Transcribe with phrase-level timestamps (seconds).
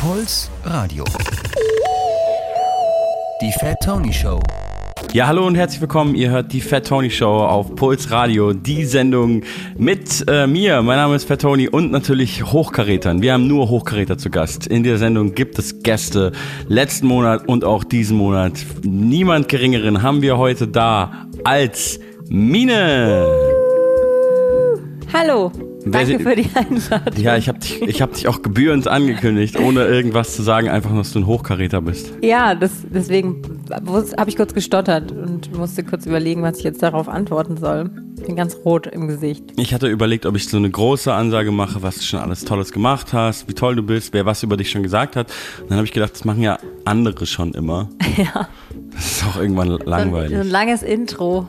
[0.00, 1.04] Puls Radio.
[3.42, 4.38] Die Fat Tony Show.
[5.12, 6.14] Ja, hallo und herzlich willkommen.
[6.14, 9.42] Ihr hört die Fat Tony Show auf Puls Radio, die Sendung
[9.76, 10.82] mit äh, mir.
[10.82, 13.22] Mein Name ist Fat Tony und natürlich Hochkarätern.
[13.22, 14.68] Wir haben nur Hochkaräter zu Gast.
[14.68, 16.30] In dieser Sendung gibt es Gäste.
[16.68, 18.52] Letzten Monat und auch diesen Monat.
[18.84, 23.26] Niemand geringeren haben wir heute da als Mine.
[25.12, 25.50] Hallo.
[25.84, 27.22] Danke für die Einladung.
[27.22, 30.90] Ja, ich habe dich, ich hab dich auch gebührend angekündigt, ohne irgendwas zu sagen, einfach
[30.90, 32.12] nur, dass du ein Hochkaräter bist.
[32.22, 37.08] Ja, das, deswegen habe ich kurz gestottert und musste kurz überlegen, was ich jetzt darauf
[37.08, 37.90] antworten soll.
[38.26, 39.44] Bin ganz rot im Gesicht.
[39.56, 42.72] Ich hatte überlegt, ob ich so eine große Ansage mache, was du schon alles Tolles
[42.72, 45.30] gemacht hast, wie toll du bist, wer was über dich schon gesagt hat.
[45.60, 47.88] Und dann habe ich gedacht, das machen ja andere schon immer.
[48.16, 48.48] Ja.
[48.92, 50.36] Das ist auch irgendwann So ein, so langweilig.
[50.36, 51.48] ein langes Intro.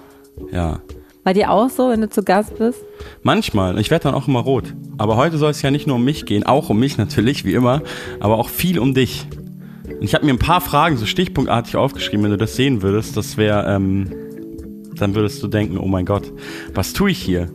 [0.52, 0.80] Ja.
[1.29, 2.83] Bei dir auch so, wenn du zu Gast bist?
[3.21, 3.77] Manchmal.
[3.77, 4.73] Ich werde dann auch immer rot.
[4.97, 7.53] Aber heute soll es ja nicht nur um mich gehen, auch um mich natürlich, wie
[7.53, 7.83] immer,
[8.19, 9.27] aber auch viel um dich.
[9.88, 12.23] Und ich habe mir ein paar Fragen so stichpunktartig aufgeschrieben.
[12.23, 14.11] Wenn du das sehen würdest, das wäre, ähm,
[14.95, 16.33] dann würdest du denken, oh mein Gott,
[16.73, 17.52] was tue ich hier?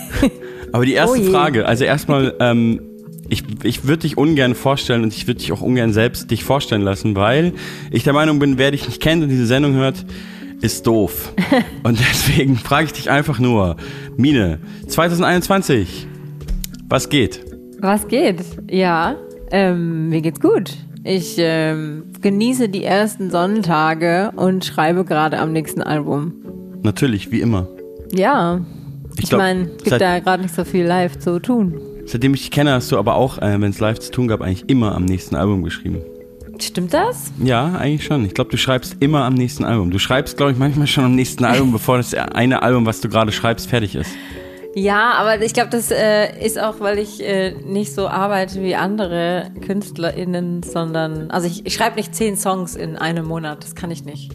[0.72, 1.30] aber die erste Oh.
[1.30, 2.80] Frage, also erstmal, ähm,
[3.28, 6.80] ich, ich würde dich ungern vorstellen und ich würde dich auch ungern selbst dich vorstellen
[6.80, 7.52] lassen, weil
[7.90, 10.02] ich der Meinung bin, wer dich nicht kennt und diese Sendung hört,
[10.62, 11.32] ist doof.
[11.82, 13.76] Und deswegen frage ich dich einfach nur,
[14.16, 16.06] Mine, 2021,
[16.88, 17.44] was geht?
[17.80, 18.40] Was geht?
[18.70, 19.16] Ja,
[19.50, 20.72] ähm, mir geht's gut.
[21.04, 26.32] Ich ähm, genieße die ersten Sonnentage und schreibe gerade am nächsten Album.
[26.82, 27.66] Natürlich, wie immer.
[28.12, 28.60] Ja,
[29.18, 31.74] Ich ich, meine, es gibt da gerade nicht so viel live zu tun.
[32.06, 34.42] Seitdem ich dich kenne, hast du aber auch, äh, wenn es live zu tun gab,
[34.42, 35.98] eigentlich immer am nächsten Album geschrieben.
[36.62, 37.32] Stimmt das?
[37.42, 38.24] Ja, eigentlich schon.
[38.24, 39.90] Ich glaube, du schreibst immer am nächsten Album.
[39.90, 43.08] Du schreibst, glaube ich, manchmal schon am nächsten Album, bevor das eine Album, was du
[43.08, 44.10] gerade schreibst, fertig ist.
[44.74, 48.74] Ja, aber ich glaube, das äh, ist auch, weil ich äh, nicht so arbeite wie
[48.74, 53.90] andere KünstlerInnen, sondern, also ich, ich schreibe nicht zehn Songs in einem Monat, das kann
[53.90, 54.32] ich nicht.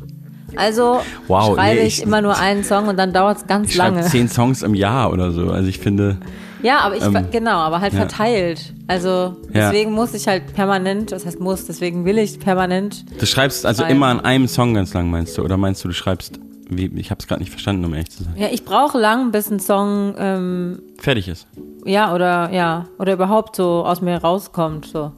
[0.55, 3.69] Also Wow, schreibe nee, ich, ich- immer nur einen Song und dann dauert es ganz
[3.69, 4.07] Ich schreibe lange.
[4.07, 5.49] zehn Songs im Jahr oder so.
[5.49, 6.17] Also ich finde,
[6.63, 7.99] Ja, aber ich, Ähm, genau, aber halt ja.
[7.99, 8.73] verteilt.
[8.87, 9.09] Also
[9.53, 9.69] Ja.
[9.71, 13.05] deswegen muss ich halt permanent, das heißt muss, deswegen will ich permanent.
[13.19, 13.95] du schreibst also Schreiben.
[13.97, 15.43] immer an einem Song ganz lang, meinst du?
[15.43, 18.23] Oder meinst du, du schreibst, wie, ich habe es gerade nicht verstanden, um ehrlich zu
[18.23, 18.33] sein.
[18.37, 21.47] Ja, ich brauche lang, bis ein Song, ähm, Fertig ist.
[21.85, 25.11] ja, oder, ja, oder überhaupt so aus mir rauskommt, so.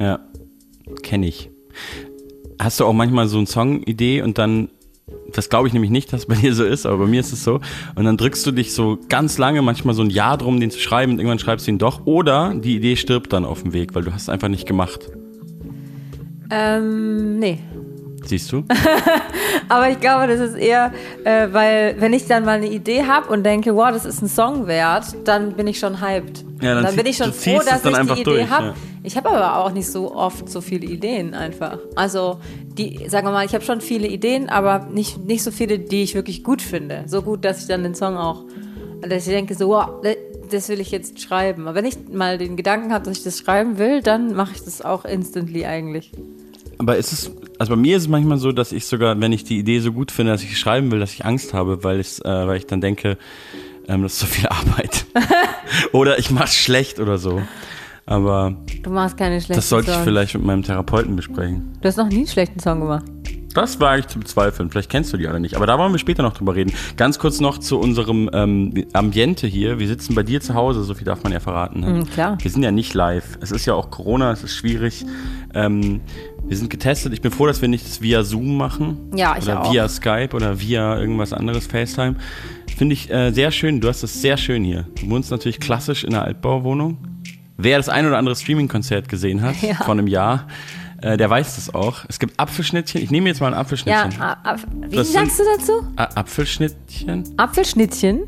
[0.00, 0.18] Ja,
[1.02, 1.50] kenne ich.
[2.58, 4.68] Hast du auch manchmal so eine Songidee und dann,
[5.32, 7.44] das glaube ich nämlich nicht, dass bei dir so ist, aber bei mir ist es
[7.44, 7.60] so,
[7.94, 10.78] und dann drückst du dich so ganz lange, manchmal so ein Jahr drum, den zu
[10.78, 13.94] schreiben und irgendwann schreibst du ihn doch, oder die Idee stirbt dann auf dem Weg,
[13.94, 15.10] weil du hast es einfach nicht gemacht.
[16.50, 17.58] Ähm, nee.
[18.26, 18.64] Siehst du?
[19.68, 20.92] Aber ich glaube, das ist eher,
[21.24, 24.28] äh, weil wenn ich dann mal eine Idee habe und denke, wow, das ist ein
[24.28, 26.44] Song wert, dann bin ich schon hyped.
[26.60, 28.66] Ja, dann dann bin ich schon froh, dass ich die Idee habe.
[28.68, 28.74] ja.
[29.02, 31.78] Ich habe aber auch nicht so oft so viele Ideen einfach.
[31.94, 32.38] Also
[32.78, 36.02] die, sagen wir mal, ich habe schon viele Ideen, aber nicht, nicht so viele, die
[36.02, 37.04] ich wirklich gut finde.
[37.06, 38.44] So gut, dass ich dann den Song auch,
[39.02, 40.02] dass ich denke, so, wow,
[40.50, 41.68] das will ich jetzt schreiben.
[41.68, 44.62] Aber wenn ich mal den Gedanken habe, dass ich das schreiben will, dann mache ich
[44.62, 46.10] das auch instantly eigentlich.
[46.78, 49.44] Aber ist es, also bei mir ist es manchmal so, dass ich sogar, wenn ich
[49.44, 52.24] die Idee so gut finde, dass ich schreiben will, dass ich Angst habe, weil, ich,
[52.24, 53.16] äh, weil ich dann denke,
[53.88, 55.06] ähm, das ist so viel Arbeit.
[55.92, 57.42] oder ich mach's schlecht oder so.
[58.06, 60.04] Aber Du machst keine schlechten das sollte ich Songs.
[60.04, 61.72] vielleicht mit meinem Therapeuten besprechen.
[61.80, 63.04] Du hast noch nie einen schlechten Song gemacht.
[63.54, 64.68] Das wage ich zu bezweifeln.
[64.68, 65.54] Vielleicht kennst du die alle nicht.
[65.54, 66.72] Aber da wollen wir später noch drüber reden.
[66.96, 69.78] Ganz kurz noch zu unserem ähm, Ambiente hier.
[69.78, 71.80] Wir sitzen bei dir zu Hause, so viel darf man ja verraten.
[71.80, 71.86] Ne?
[71.86, 72.36] Mhm, klar.
[72.42, 73.38] Wir sind ja nicht live.
[73.40, 75.06] Es ist ja auch Corona, es ist schwierig.
[75.54, 76.00] Ähm,
[76.46, 77.12] wir sind getestet.
[77.12, 78.98] Ich bin froh, dass wir nicht das via Zoom machen.
[79.14, 79.72] Ja, ich oder auch.
[79.72, 82.16] via Skype oder via irgendwas anderes, FaceTime.
[82.76, 83.80] Finde ich äh, sehr schön.
[83.80, 84.86] Du hast es sehr schön hier.
[85.00, 86.98] Du wohnst natürlich klassisch in einer Altbauwohnung.
[87.56, 89.74] Wer das ein oder andere Streaming-Konzert gesehen hat, Ja.
[89.76, 90.48] vor einem Jahr,
[91.00, 92.04] äh, der weiß das auch.
[92.08, 93.00] Es gibt Apfelschnittchen.
[93.02, 94.20] Ich nehme jetzt mal ein Ja, Apfelschnittchen.
[94.20, 94.56] a- a-
[94.88, 95.72] wie Das sagst du dazu?
[95.96, 97.24] Apfelschnittchen?
[97.36, 98.22] Apfelschnittchen?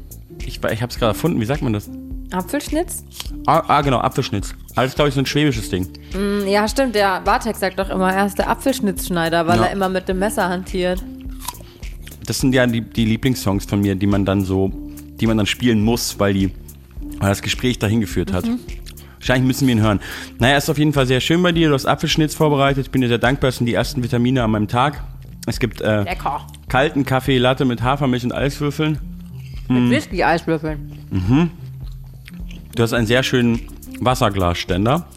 [0.46, 1.40] Ich, ich habe es gerade erfunden.
[1.40, 1.90] Wie sagt man das?
[2.32, 3.04] Apfelschnitz?
[3.46, 4.54] Ah, ah genau, Apfelschnitz.
[4.74, 5.88] Also, glaube ich, so ein schwäbisches Ding.
[6.14, 6.94] Mm, Ja, stimmt.
[6.94, 9.64] Der Bartek sagt doch immer, er ist der Apfelschnitzschneider, weil Ja.
[9.66, 11.02] er immer mit dem Messer hantiert.
[12.26, 14.72] Das sind ja die, die Lieblingssongs von mir, die man dann so,
[15.20, 16.50] die man dann spielen muss, weil die,
[17.20, 18.44] weil das Gespräch dahin geführt hat.
[19.18, 20.00] Wahrscheinlich müssen wir ihn hören.
[20.38, 21.68] Naja, ist auf jeden Fall sehr schön bei dir.
[21.68, 22.86] Du hast Apfelschnitz vorbereitet.
[22.86, 23.48] Ich bin dir sehr dankbar.
[23.48, 25.02] Das sind die ersten Vitamine an meinem Tag.
[25.46, 26.04] Es gibt äh,
[26.68, 28.98] kalten Kaffee, Latte mit Hafermilch und Eiswürfeln.
[29.68, 29.88] Mhm.
[29.88, 30.92] Mit Whisky-Eiswürfeln.
[32.76, 33.62] Du hast einen sehr schönen
[34.00, 35.08] Wasserglasständer.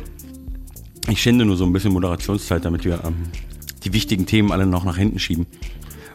[1.08, 3.30] ich schinde nur so ein bisschen Moderationszeit, damit wir ähm,
[3.84, 5.46] die wichtigen Themen alle noch nach hinten schieben.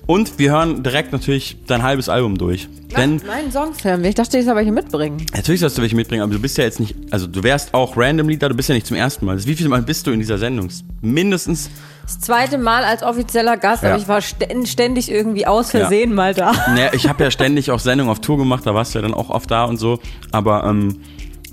[0.09, 2.67] Und wir hören direkt natürlich dein halbes Album durch.
[2.97, 4.03] Denn Mein Songfilm.
[4.05, 5.23] Ich dachte, ich soll welche mitbringen.
[5.35, 7.95] natürlich sollst du welche mitbringen, aber du bist ja jetzt nicht, also du wärst auch
[7.95, 9.45] randomly da, du bist ja nicht zum ersten Mal.
[9.45, 10.69] Wie viele Mal bist du in dieser Sendung?
[11.03, 11.69] Mindestens,
[12.01, 13.89] Das zweite Mal als offizieller Gast, Ja.
[13.89, 16.53] aber ich war stä- ständig irgendwie aus Versehen mal da.
[16.73, 19.13] naja, ich habe ja ständig auch Sendungen auf Tour gemacht, da warst du ja dann
[19.13, 19.99] auch oft da und so.
[20.31, 21.01] Aber ähm,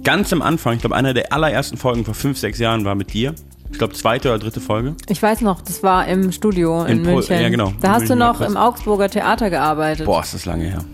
[0.02, 3.12] ganz am Anfang, ich glaube, einer der allerersten Folgen vor fünf, sechs Jahren war mit
[3.12, 3.34] dir.
[3.70, 4.94] Ich glaube, zweite oder dritte Folge.
[5.08, 7.40] Ich weiß noch, das war im Studio in, In München.
[7.40, 7.72] ja, genau.
[7.80, 10.06] Da In hast du München, noch ja, im Augsburger Theater gearbeitet.
[10.06, 10.84] Boah, ist das lange her.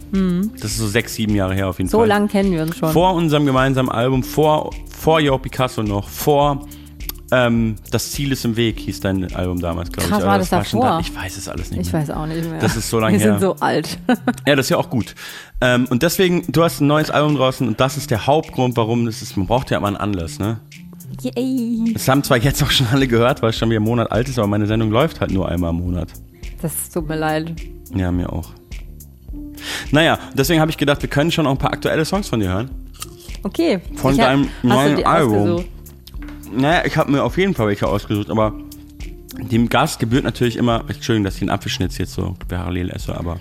[0.60, 2.08] Das ist so sechs, sieben Jahre her auf jeden so Fall.
[2.08, 2.90] lang kennen wir uns schon.
[2.92, 6.66] Vor unserem gemeinsamen Album, vor, vor Yo Picasso noch, vor
[7.30, 10.12] ähm, Das Ziel ist im Weg, hieß dein Album damals, glaube ich.
[10.12, 10.98] Krass, war das schon davor?
[10.98, 12.02] da- Ich weiß es alles nicht ich mehr.
[12.02, 12.58] weiß auch nicht mehr.
[12.58, 13.30] Das ist so lang wir her.
[13.38, 13.98] sind so alt.
[14.46, 15.14] Ja, das ist ja auch gut.
[15.62, 19.06] Ähm, und deswegen, du hast ein neues Album draußen und das ist der Hauptgrund, warum
[19.06, 19.36] das ist.
[19.36, 20.58] Man braucht ja immer einen Anlass, ne?
[21.20, 21.93] Yay.
[21.93, 24.29] Das haben zwar jetzt auch schon alle gehört, weil es schon wieder ein Monat alt
[24.29, 26.09] ist, aber meine Sendung läuft halt nur einmal im Monat.
[26.61, 27.55] Das tut mir leid.
[27.94, 28.50] Ja, mir auch.
[29.91, 32.49] Naja, deswegen habe ich gedacht, wir können schon auch ein paar aktuelle Songs von dir
[32.49, 32.70] hören.
[33.43, 33.81] Okay.
[33.97, 35.38] Von ich hab- deinem du neuen Album.
[35.38, 35.67] ausgesucht?
[36.56, 38.55] Naja, ich habe mir auf jeden Fall welche ausgesucht, aber
[39.50, 43.41] dem Gast gebührt natürlich immer, Entschuldigung, dass ich einen Apfelschnitz jetzt so parallel esse, aber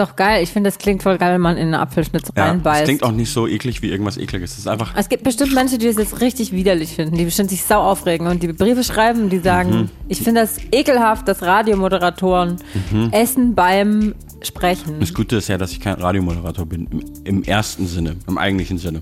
[0.00, 0.42] doch geil.
[0.42, 2.84] Ich finde, das klingt voll geil, wenn man in einen Apfelschnitz ja, das reinbeißt.
[2.84, 4.52] klingt auch nicht so eklig wie irgendwas ekliges.
[4.52, 7.50] Es ist einfach, Es gibt bestimmt Menschen, die das jetzt richtig widerlich finden, die bestimmt
[7.50, 9.88] sich sau aufregen und die Briefe schreiben die sagen, Mhm.
[10.08, 12.56] ich finde das ekelhaft, dass Radiomoderatoren
[12.90, 13.08] Mhm.
[13.12, 14.98] essen beim Sprechen.
[15.00, 18.78] das Gute ist ja, dass ich kein Radiomoderator bin, im, im ersten Sinne, im eigentlichen
[18.78, 19.00] Sinne.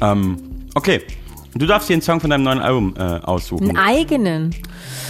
[0.00, 0.36] Ähm,
[0.74, 1.02] okay,
[1.54, 3.68] du darfst dir einen Song von deinem neuen Album äh, aussuchen.
[3.70, 4.54] Einen eigenen.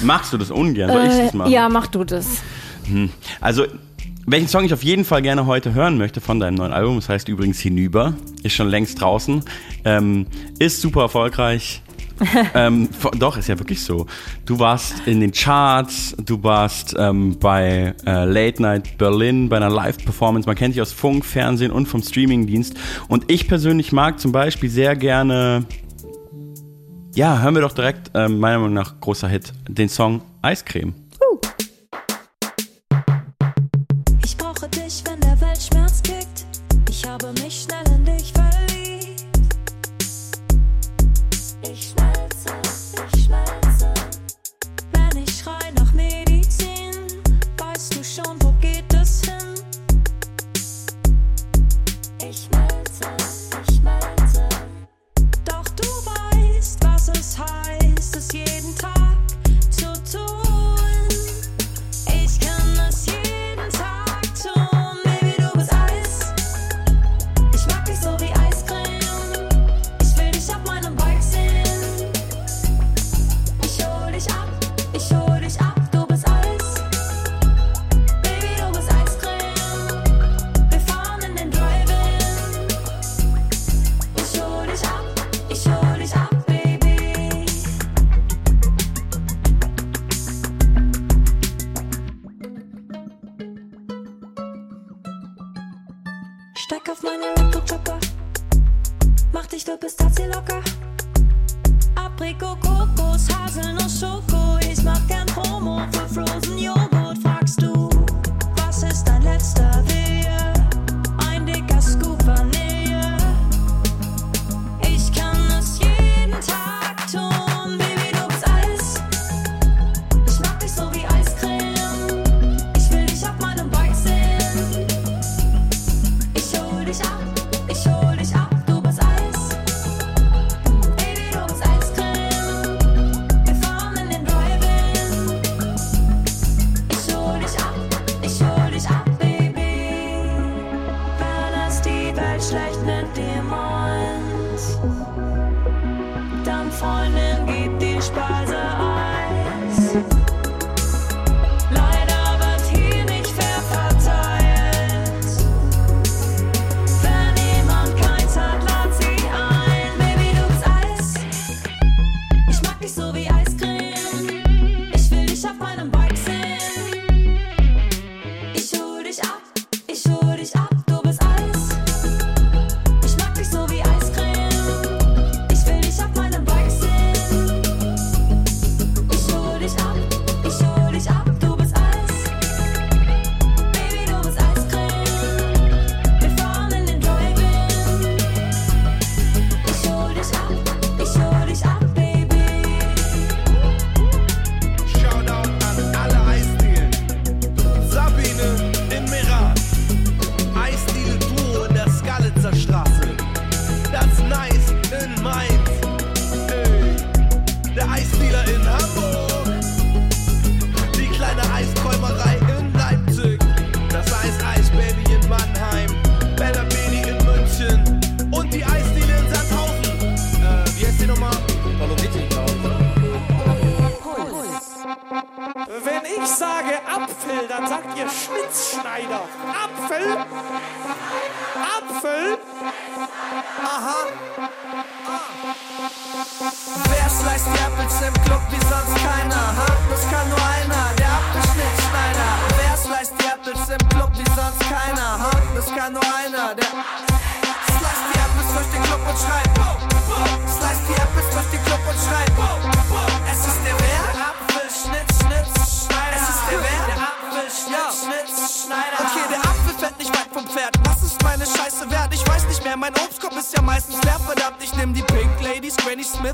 [0.02, 0.90] Machst du das ungern?
[0.90, 1.50] Soll ich das Äh, machen?
[1.52, 2.26] ja, mach du das.
[3.40, 3.66] Also,
[4.26, 7.08] welchen Song ich auf jeden Fall gerne heute hören möchte von deinem neuen Album, das
[7.08, 9.42] heißt übrigens Hinüber, ist schon längst draußen,
[9.84, 10.26] ähm,
[10.58, 11.82] ist super erfolgreich.
[12.54, 12.88] ähm,
[13.18, 14.06] doch, ist ja wirklich so.
[14.44, 19.70] Du warst in den Charts, du warst ähm, bei äh, Late Night Berlin, bei einer
[19.70, 20.46] Live-Performance.
[20.46, 22.74] Man kennt dich aus Funk, Fernsehen und vom Streamingdienst.
[23.08, 25.64] Und ich persönlich mag zum Beispiel sehr gerne,
[27.14, 30.94] ja, hören wir doch direkt, ähm, meiner Meinung nach großer Hit, den Song Eiscreme.
[31.51, 31.51] Ich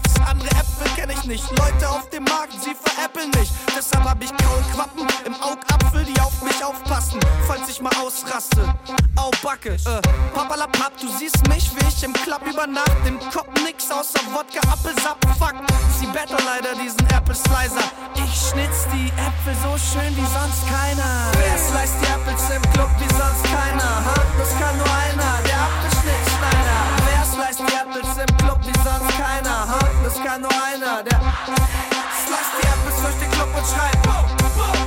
[0.08, 0.28] Smiths.
[0.28, 1.44] Andere Äpfel kenn ich nicht.
[1.50, 3.50] Leute auf dem Markt, sie veräppeln mich.
[3.76, 8.62] Deshalb hab ich Kaulquappen im Augapfel, die auf mich aufpassen, falls ich mal ausraste.
[9.16, 10.00] Au Backe, äh,
[10.34, 14.60] papalapap, du siehst mich, wie ich im Club über Nacht im Kopf nix außer Wodka,
[14.70, 15.54] Apfelsaft, fuck.
[15.98, 17.90] Sie better leider diesen Apple Slicer.
[18.14, 21.32] Ich schnitz die Äpfel so schön wie sonst keiner.
[21.32, 24.04] Wer slice die Apples im Club wie sonst keiner?
[24.04, 24.14] Ha?
[24.38, 26.27] Das kann nur einer, der Apfelschnittschneider.
[27.58, 29.66] Die Apples im Club wie sonst keiner?
[29.66, 29.78] Ha?
[30.04, 31.18] Das kann nur einer, der
[32.22, 33.98] slice die Apples durch den Club und schreit.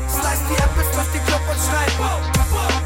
[0.07, 1.91] Slice die Apples durch den Club und schreit.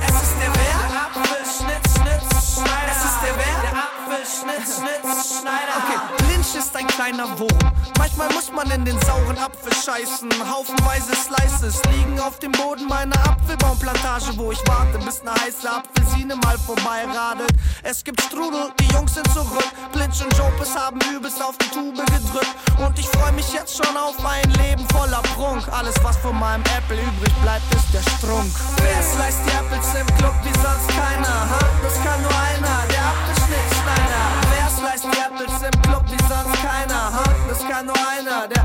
[0.01, 0.77] Es ist der wer?
[1.05, 2.89] Apfelschnittschnittschneider.
[2.89, 3.57] Es ist der wer?
[3.61, 5.73] Der Apfelschnittschnittschneider.
[5.77, 6.24] Okay,
[6.55, 7.71] Lynch ist ein kleiner Wurm.
[7.97, 10.29] Manchmal muss man in den sauren Apfel scheißen.
[10.49, 16.35] Haufenweise Slices liegen auf dem Boden meiner Apfelbaumplantage, wo ich warte, bis eine heiße Apfelsine
[16.37, 17.51] mal vorbeiradelt.
[17.83, 19.67] Es gibt Strudel, die Jungs sind zurück.
[19.91, 22.55] Blinch und Jopes haben übelst auf die Tube gedrückt.
[22.77, 25.67] Und ich freu mich jetzt schon auf ein Leben voller Prunk.
[25.71, 28.51] Alles, was von meinem Apple übrig bleibt, ist der Strunk.
[28.77, 31.49] Wer slice die Apples im Club wie sonst keiner?
[31.49, 31.59] Ha?
[31.83, 34.44] Das kann nur einer, der Apfelschnittschneider.
[34.85, 37.09] Slice die Apples im Club wie sonst keiner?
[37.11, 37.23] Ha?
[37.49, 38.63] Das kann nur einer, der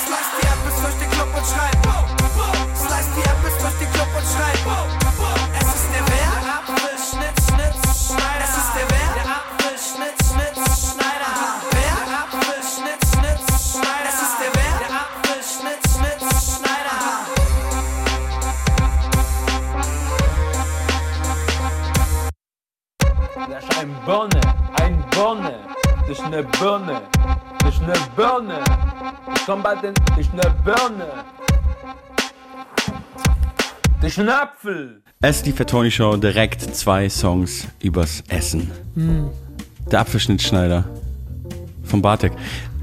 [0.00, 1.76] slice die Apples durch den Club und schreit.
[2.74, 4.56] Slice die Apples durch den Club und schreit.
[5.60, 6.32] Es ist der wer?
[6.56, 8.48] Apfelschnittschnittschneider.
[8.48, 9.12] Es ist der wer?
[9.12, 11.32] Der Apfelschnittschnittschneider.
[11.68, 11.96] Wer?
[12.24, 14.08] Apfelschnittschnittschneider.
[14.08, 14.72] Es ist der wer?
[14.80, 16.96] Der Apfelschnittschnittschneider.
[23.50, 24.59] Das ist ein Birne, ein
[25.10, 25.54] Birne.
[26.08, 27.02] Das ist eine Birne.
[27.60, 28.58] Das ist eine Birne.
[29.34, 29.94] Ich komm bald in.
[29.94, 31.06] Das ist eine Birne.
[34.00, 35.02] Das ist ein Apfel.
[35.20, 38.70] Es ist die Fatoni Show, direkt zwei Songs übers Essen.
[39.90, 40.84] Der Apfelschnittschneider
[41.84, 42.32] von Bartek.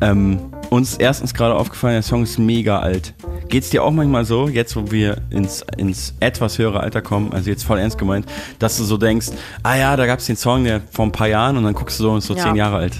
[0.01, 3.13] Ähm, uns ist erstens gerade aufgefallen, der Song ist mega alt.
[3.49, 7.49] Geht's dir auch manchmal so, jetzt wo wir ins, ins etwas höhere Alter kommen, also
[7.49, 8.25] jetzt voll ernst gemeint,
[8.59, 9.27] dass du so denkst,
[9.63, 12.03] ah ja, da gab's den Song, der vor ein paar Jahren und dann guckst du
[12.03, 12.43] so und ist so Ja.
[12.43, 12.93] zehn Jahre alt.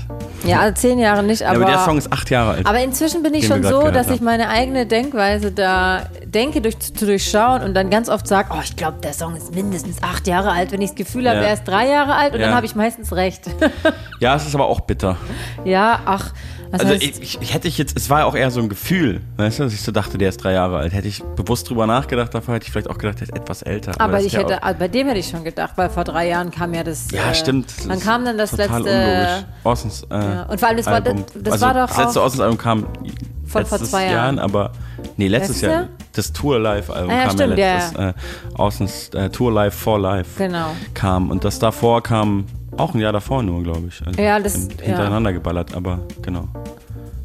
[0.45, 1.57] Ja, also zehn Jahre nicht, Ja, aber.
[1.63, 2.65] aber der Song ist acht Jahre alt.
[2.65, 4.25] Aber inzwischen bin ich schon so, dass ich haben.
[4.25, 8.75] meine eigene Denkweise da denke, durch, zu durchschauen und dann ganz oft sage, oh, ich
[8.75, 10.71] glaube, der Song ist mindestens acht Jahre alt.
[10.71, 11.45] Wenn ich das Gefühl habe, Ja.
[11.47, 12.47] er ist drei Jahre alt und Ja.
[12.47, 13.49] dann habe ich meistens recht.
[14.21, 15.17] ja, es ist aber auch bitter.
[15.65, 16.31] ja, ach.
[16.71, 19.21] Das Also ich, ich, ich hätte ich jetzt, es war auch eher so ein Gefühl,
[19.37, 20.91] weißt du, dass ich so dachte, der ist drei Jahre alt.
[20.93, 23.93] Hätte ich bewusst drüber nachgedacht, davor hätte ich vielleicht auch gedacht, der ist etwas älter.
[23.99, 26.27] aber das ich ja hätte, also bei dem hätte ich schon gedacht, weil vor drei
[26.27, 27.09] Jahren kam ja das.
[27.11, 27.67] Ja, äh, stimmt.
[27.77, 28.97] Das Dann kam dann das total letzte.
[28.97, 29.45] Unlogisch.
[29.63, 31.25] Orsons, äh, Ja, und vor allem, das war- Album.
[31.33, 32.87] das- das also, war doch Das letzte auch- Orsons-Album kam
[33.45, 34.39] Von vor zwei Jahr, Jahren.
[34.39, 34.71] aber
[35.15, 35.87] nee, letztes, Letztes Jahr.
[36.13, 37.99] Das Tour Live-Album Ah, ja, kam stimmt, ja ja, letztes.
[37.99, 38.13] Äh,
[38.57, 40.71] Orsons äh, Tour Live for Life Genau.
[40.95, 41.29] kam.
[41.31, 42.45] Und das davor kam
[42.77, 44.05] auch ein Jahr davor nur, glaube ich.
[44.05, 44.85] Also Ja, das- hin- ja.
[44.85, 46.47] hintereinander geballert, aber genau.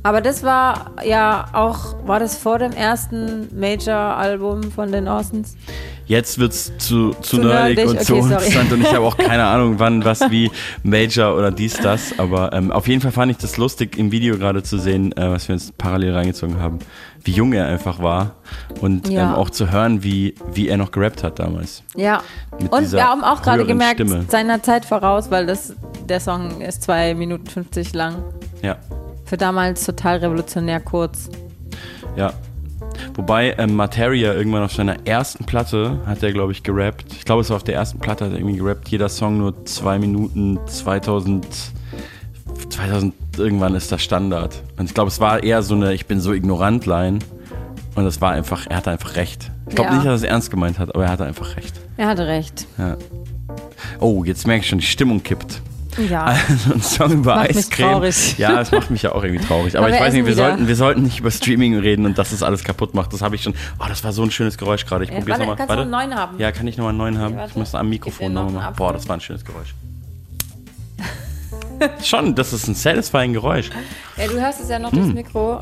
[0.04, 5.56] Aber das war ja auch, war das vor dem ersten Major-Album von den Orsons?
[6.06, 8.35] Jetzt wird's zu, zu, Zu nerdig, nerdig, und zu okay, sorry.
[8.35, 10.50] uninteressant und ich habe auch keine Ahnung, wann, was, wie,
[10.82, 12.18] Major oder dies, das.
[12.18, 15.30] Aber ähm, auf jeden Fall fand ich das lustig, im Video gerade zu sehen, äh,
[15.30, 16.80] was wir uns parallel reingezogen haben,
[17.24, 18.32] wie jung er einfach war
[18.80, 19.30] und Ja.
[19.30, 21.82] ähm, auch zu hören, wie, wie er noch gerappt hat damals.
[21.96, 22.22] Ja.
[22.60, 24.24] Mit Und wir haben auch gerade gemerkt, Stimme.
[24.28, 25.74] seiner Zeit voraus, weil das,
[26.08, 28.16] der Song ist 2 Minuten 50 lang.
[28.62, 28.76] Ja,
[29.24, 31.28] Für damals total revolutionär kurz.
[32.16, 32.32] ja.
[33.14, 37.06] Wobei ähm, Materia irgendwann auf seiner ersten Platte hat er, glaube ich, gerappt.
[37.12, 38.88] Ich glaube, es war auf der ersten Platte, hat er irgendwie gerappt.
[38.88, 41.44] Jeder Song nur zwei Minuten 2000,
[42.86, 44.62] 2000 irgendwann ist das Standard.
[44.78, 47.20] Und ich glaube, es war eher so eine Ich bin so ignorant Line.
[47.94, 49.50] Und es war einfach, er hatte einfach recht.
[49.68, 49.96] Ich glaube Ja.
[49.96, 51.78] nicht, dass er es ernst gemeint hat, aber er hatte einfach recht.
[51.98, 52.66] Er hatte recht.
[52.78, 52.96] Ja.
[54.00, 55.60] Oh, jetzt merke ich schon, die Stimmung kippt.
[56.08, 56.34] Ja.
[56.48, 57.90] Also ein Song über Macht mich Eiscreme.
[57.92, 58.38] traurig.
[58.38, 59.76] Ja, das macht mich ja auch irgendwie traurig.
[59.76, 60.48] Aber, Aber ich weiß nicht, wir wieder.
[60.48, 63.12] sollten, wir sollten nicht über Streaming reden und dass das alles kaputt macht.
[63.12, 63.52] Das habe ich schon.
[63.78, 65.04] Oh, das war so ein schönes Geräusch gerade.
[65.04, 65.56] Ich probier's warte, nochmal.
[65.56, 66.38] kannst du noch einen neuen haben?
[66.38, 67.36] Ja, kann ich nochmal einen neuen haben?
[67.36, 67.50] warte.
[67.50, 68.74] ich muss am Mikrofon nochmal machen.
[68.76, 69.74] Boah, das war ein schönes Geräusch.
[72.02, 73.70] Schon, das ist ein satisfying Geräusch.
[74.16, 75.60] Ja, du hörst es ja noch durchs Mikro.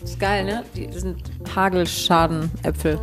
[0.00, 0.64] Das ist geil, ne?
[0.76, 1.16] Die, das sind
[1.54, 2.98] Hagelschadenäpfel.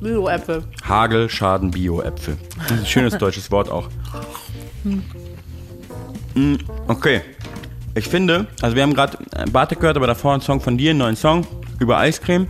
[0.00, 0.62] Bio-Äpfel.
[0.88, 2.36] Hagelschaden Bio-Äpfel.
[2.56, 3.88] Das ist Ein schönes deutsches Wort auch.
[6.34, 6.54] Mm,
[6.88, 7.22] Okay.
[7.96, 9.18] Ich finde, also wir haben gerade
[9.50, 11.44] Bartek gehört, aber davor einen Song von dir, einen neuen Song
[11.80, 12.46] über Eiscreme.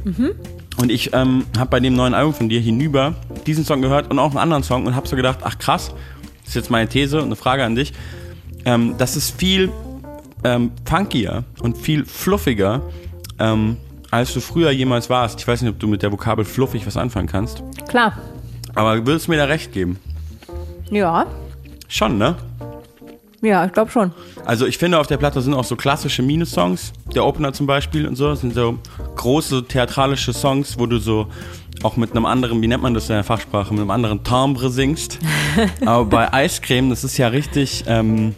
[0.77, 3.15] Und ich ähm, habe bei dem neuen Album von dir hinüber
[3.47, 5.95] diesen Song gehört und auch einen anderen Song und habe so gedacht, ach krass,
[6.41, 7.95] das ist jetzt meine These und eine Frage an dich.
[8.65, 9.71] Ähm, das ist viel
[10.45, 12.83] ähm, funkier und viel fluffiger,
[13.39, 13.77] ähm,
[14.11, 15.41] als du früher jemals warst.
[15.41, 18.17] Ich weiß nicht, ob du mit der Vokabel fluffig was anfangen kannst, Klar.
[18.75, 19.99] aber würdest du mir da recht geben?
[20.91, 21.27] Ja.
[21.89, 22.37] Schon, ne?
[23.43, 24.13] Ja, ich glaube schon.
[24.45, 28.07] Also ich finde, auf der Platte sind auch so klassische Minus-Songs, der Opener zum Beispiel
[28.07, 28.79] und so, das sind so
[29.17, 31.27] große theatralische Songs, wo du so
[31.83, 34.71] auch mit einem anderen, wie nennt man das in der Fachsprache, mit einem anderen Timbre
[34.71, 35.19] singst.
[35.87, 38.35] Aber bei Eiscreme, das ist ja richtig, ähm,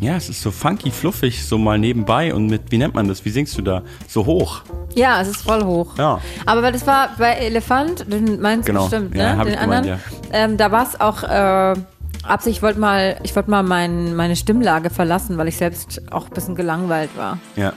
[0.00, 3.24] ja, es ist so funky, fluffig, so mal nebenbei und mit, wie nennt man das,
[3.24, 3.82] wie singst du da?
[4.06, 4.62] So hoch.
[4.94, 5.98] Ja, es ist voll hoch.
[5.98, 6.20] Ja.
[6.46, 8.84] Aber weil das war bei Elefant, den meinst Genau.
[8.84, 9.44] du bestimmt, Ja, ne?
[9.44, 10.00] Den ich gemeint, anderen.
[10.32, 11.74] Ähm, da war es auch äh,
[12.22, 16.26] Absicht, ich wollte mal, ich wollte mal mein, meine Stimmlage verlassen, weil ich selbst auch
[16.26, 17.38] ein bisschen gelangweilt war.
[17.56, 17.72] Ja.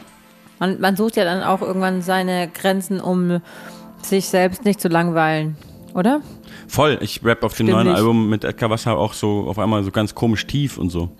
[0.60, 3.42] Man, man sucht ja dann auch irgendwann seine Grenzen, um
[4.06, 5.56] sich selbst nicht zu langweilen,
[5.94, 6.22] oder?
[6.68, 7.98] Voll, ich rap auf dem neuen nicht.
[7.98, 11.12] Album mit Edgar Wasser auch so auf einmal so ganz komisch tief und so.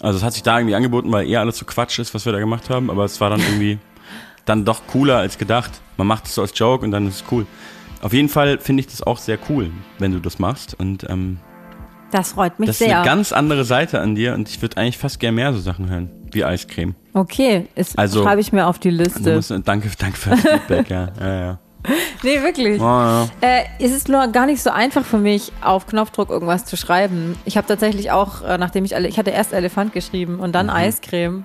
[0.00, 2.32] Also es hat sich da irgendwie angeboten, weil eher alles so Quatsch ist, was wir
[2.32, 3.78] da gemacht haben, aber es war dann irgendwie
[4.44, 5.80] dann doch cooler als gedacht.
[5.96, 7.46] Man macht es so als Joke und dann ist es cool.
[8.02, 11.38] Auf jeden Fall finde ich das auch sehr cool, wenn du das machst und ähm,
[12.10, 12.98] Das freut mich das ist sehr.
[12.98, 15.88] eine ganz andere Seite an dir und ich würde eigentlich fast gerne mehr so Sachen
[15.88, 16.94] hören, wie Eiscreme.
[17.14, 19.34] okay, ist, Also- schreibe ich mir auf die Liste.
[19.34, 21.08] musst, danke, danke für das Feedback, ja.
[21.18, 21.58] ja, ja.
[22.22, 22.80] Nee, wirklich.
[22.80, 23.28] Oh, ja.
[23.40, 27.38] Äh, es ist nur gar nicht so einfach für mich, auf Knopfdruck irgendwas zu schreiben.
[27.44, 30.52] Ich habe tatsächlich auch, äh, nachdem ich, alle- ich hatte erst Elefant geschrieben und Mhm.
[30.52, 31.44] dann Eiscreme.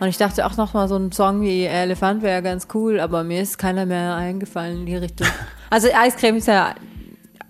[0.00, 3.22] Und ich dachte auch noch mal so ein Song wie Elefant wäre ganz cool, aber
[3.22, 5.26] mir ist keiner mehr eingefallen in die Richtung.
[5.72, 6.74] Also Eiscreme ist ja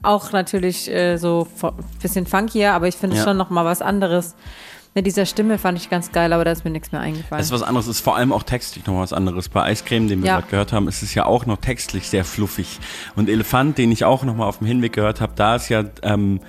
[0.02, 3.28] auch natürlich äh, so ein bisschen funkier, aber ich finde es Ja.
[3.28, 4.35] schon noch mal was anderes.
[4.94, 7.38] Mit dieser Stimme fand ich ganz geil, aber da ist mir nichts mehr eingefallen.
[7.38, 9.48] Das ist was anderes, ist vor allem auch textlich noch was anderes.
[9.48, 10.37] Bei Eiscreme, den wir Ja.
[10.38, 12.81] gerade gehört haben, ist es ja auch noch textlich sehr fluffig.
[13.14, 15.85] Und Elefant, den ich auch noch mal auf dem Hinweg gehört habe, da ist ja
[16.03, 16.40] ähm,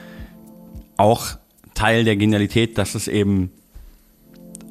[0.97, 1.37] auch
[1.75, 3.51] Teil der Genialität, dass es eben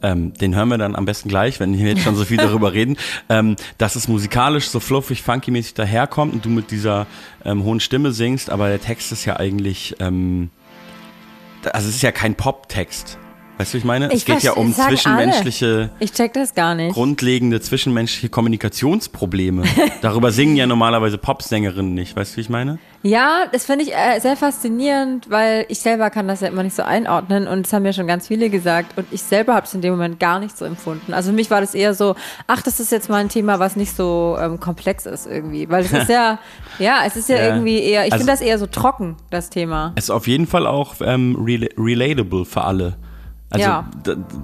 [0.03, 2.73] ähm, den hören wir dann am besten gleich, wenn wir jetzt schon so viel darüber
[2.73, 2.97] reden,
[3.29, 7.07] ähm, dass es musikalisch so fluffig, funky-mäßig daherkommt und du mit dieser
[7.45, 10.51] ähm, hohen Stimme singst, aber der Text ist ja eigentlich, ähm,
[11.73, 13.19] also es ist ja kein Pop-Text.
[13.61, 14.07] Weißt du, ich meine?
[14.07, 16.95] es Ich geht ja um zwischenmenschliche ich check das gar nicht.
[16.95, 19.65] grundlegende zwischenmenschliche Kommunikationsprobleme.
[20.01, 22.17] Darüber singen ja normalerweise Popsängerinnen nicht.
[22.17, 22.79] Weißt du, wie ich meine?
[23.03, 26.75] Ja, das finde ich äh, sehr faszinierend, weil ich selber kann das ja immer nicht
[26.75, 29.75] so einordnen und das haben mir schon ganz viele gesagt und ich selber habe es
[29.75, 31.13] in dem Moment gar nicht so empfunden.
[31.13, 32.15] Also für mich war das eher so,
[32.47, 35.85] ach, das ist jetzt mal ein Thema, was nicht so ähm, komplex ist irgendwie, weil
[35.85, 36.39] es ist ja,
[36.79, 37.45] ja, es ist ja, Ja.
[37.49, 39.93] irgendwie eher, ich Also- finde das eher so trocken, das Thema.
[39.97, 42.97] Es ist auf jeden Fall auch ähm, rela relatable für alle.
[43.51, 43.91] Also Ja.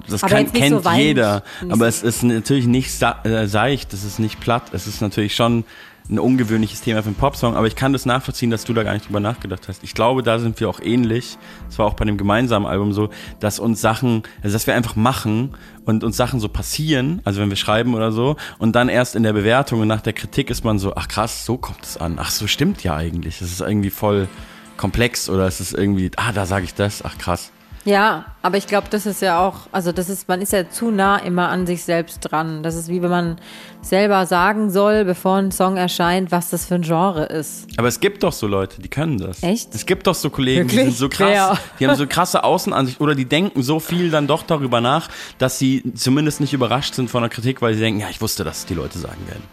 [0.09, 1.43] das kann, kennt so jeder.
[1.61, 2.91] Nicht Aber es ist natürlich nicht
[3.23, 5.63] äh, seicht, es ist nicht platt, es ist natürlich schon
[6.09, 8.93] ein ungewöhnliches Thema für einen Popsong, aber ich kann das nachvollziehen, dass du da gar
[8.93, 9.83] nicht drüber nachgedacht hast.
[9.83, 11.37] Ich glaube, da sind wir auch ähnlich.
[11.67, 14.95] Das war auch bei dem gemeinsamen Album so, dass uns Sachen, also dass wir einfach
[14.95, 19.15] machen und uns Sachen so passieren, also wenn wir schreiben oder so, und dann erst
[19.15, 21.97] in der Bewertung und nach der Kritik ist man so, ach krass, so kommt es
[21.97, 22.17] an.
[22.21, 23.41] Ach, so stimmt ja eigentlich.
[23.41, 24.29] Es ist irgendwie voll
[24.77, 27.51] komplex oder es ist irgendwie, ah, da sage ich das, ach krass.
[27.87, 30.91] Ja, aber ich glaube, das ist ja auch, also das ist, man ist ja zu
[30.91, 32.61] nah immer an sich selbst dran.
[32.61, 33.37] Das ist wie wenn man
[33.81, 37.65] selber sagen soll, bevor ein Song erscheint, was das für ein Genre ist.
[37.77, 39.41] Aber es gibt doch so Leute, die können das.
[39.41, 39.73] Echt?
[39.73, 40.95] Es gibt doch so Kollegen, die Wirklich?
[40.95, 41.57] sind so krass, Wer?
[41.79, 45.57] die haben so krasse Außenansicht oder die denken so viel dann doch darüber nach, dass
[45.57, 48.65] sie zumindest nicht überrascht sind von der Kritik, weil sie denken, ja, ich wusste, dass
[48.65, 49.43] die Leute sagen werden.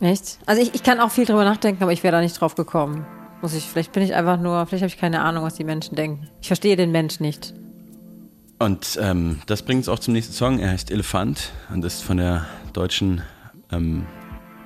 [0.00, 0.36] Echt?
[0.44, 3.06] Also ich, ich kann auch viel drüber nachdenken, aber ich wäre da nicht drauf gekommen.
[3.40, 5.96] Muss ich, vielleicht bin ich einfach nur, vielleicht habe ich keine Ahnung, was die Menschen
[5.96, 6.28] denken.
[6.42, 7.54] Ich verstehe den Mensch nicht.
[8.60, 10.58] Und ähm, das bringt uns auch zum nächsten Song.
[10.58, 12.44] Er heißt Elefant und ist von der
[12.74, 13.22] deutschen
[13.72, 14.04] ähm,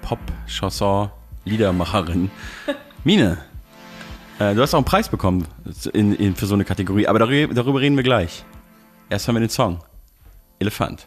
[0.02, 2.28] Pop-Chanson-Liedermacherin
[3.04, 3.38] Mine.
[4.40, 5.46] Äh, du hast auch einen Preis bekommen
[5.92, 8.44] in, in, für so eine Kategorie, aber darüber, darüber reden wir gleich.
[9.11, 9.78] Erst haben wir den Song.
[10.59, 11.07] Elefant.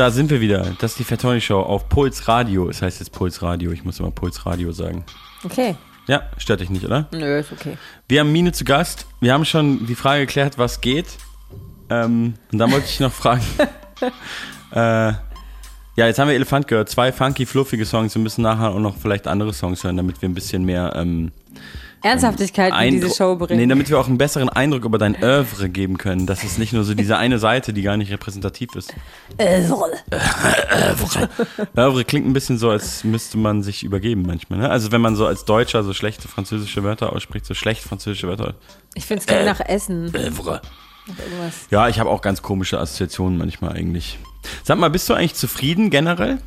[0.00, 0.74] Da sind wir wieder.
[0.78, 2.70] Das ist die Fat Tony Show auf Puls Radio.
[2.70, 3.70] Es heißt jetzt Puls Radio.
[3.70, 5.04] Ich muss immer Puls Radio sagen.
[5.44, 5.76] Okay.
[6.06, 7.06] Ja, stört dich nicht, oder?
[7.12, 7.76] Nö, ist okay.
[8.08, 9.04] Wir haben Mine zu Gast.
[9.20, 11.04] Wir haben schon die Frage geklärt, was geht.
[11.90, 13.42] Ähm, und dann wollte ich noch fragen.
[14.72, 15.18] äh, ja,
[15.96, 16.88] jetzt haben wir Elefant gehört.
[16.88, 18.14] Zwei funky, fluffige Songs.
[18.14, 21.30] Wir müssen nachher auch noch vielleicht andere Songs hören, damit wir ein bisschen mehr ähm,
[22.02, 23.60] Ernsthaftigkeit in diese Show bringen.
[23.60, 26.26] Nee, damit wir auch einen besseren Eindruck über dein Oeuvre geben können.
[26.26, 28.94] Das ist nicht nur so diese eine Seite, die gar nicht repräsentativ ist.
[29.36, 29.84] Äh, so.
[31.76, 34.60] Oeuvre klingt ein bisschen so, als müsste man sich übergeben manchmal.
[34.60, 34.70] Ne?
[34.70, 38.54] Also wenn man so als Deutscher so schlechte französische Wörter ausspricht, so schlecht französische Wörter.
[38.94, 40.12] Ich finde es klingt nach Essen.
[40.14, 40.62] Oeuvre.
[41.06, 41.66] Irgendwas.
[41.70, 44.18] Ja, ich habe auch ganz komische Assoziationen manchmal eigentlich.
[44.62, 46.38] Sag mal, bist du eigentlich zufrieden generell?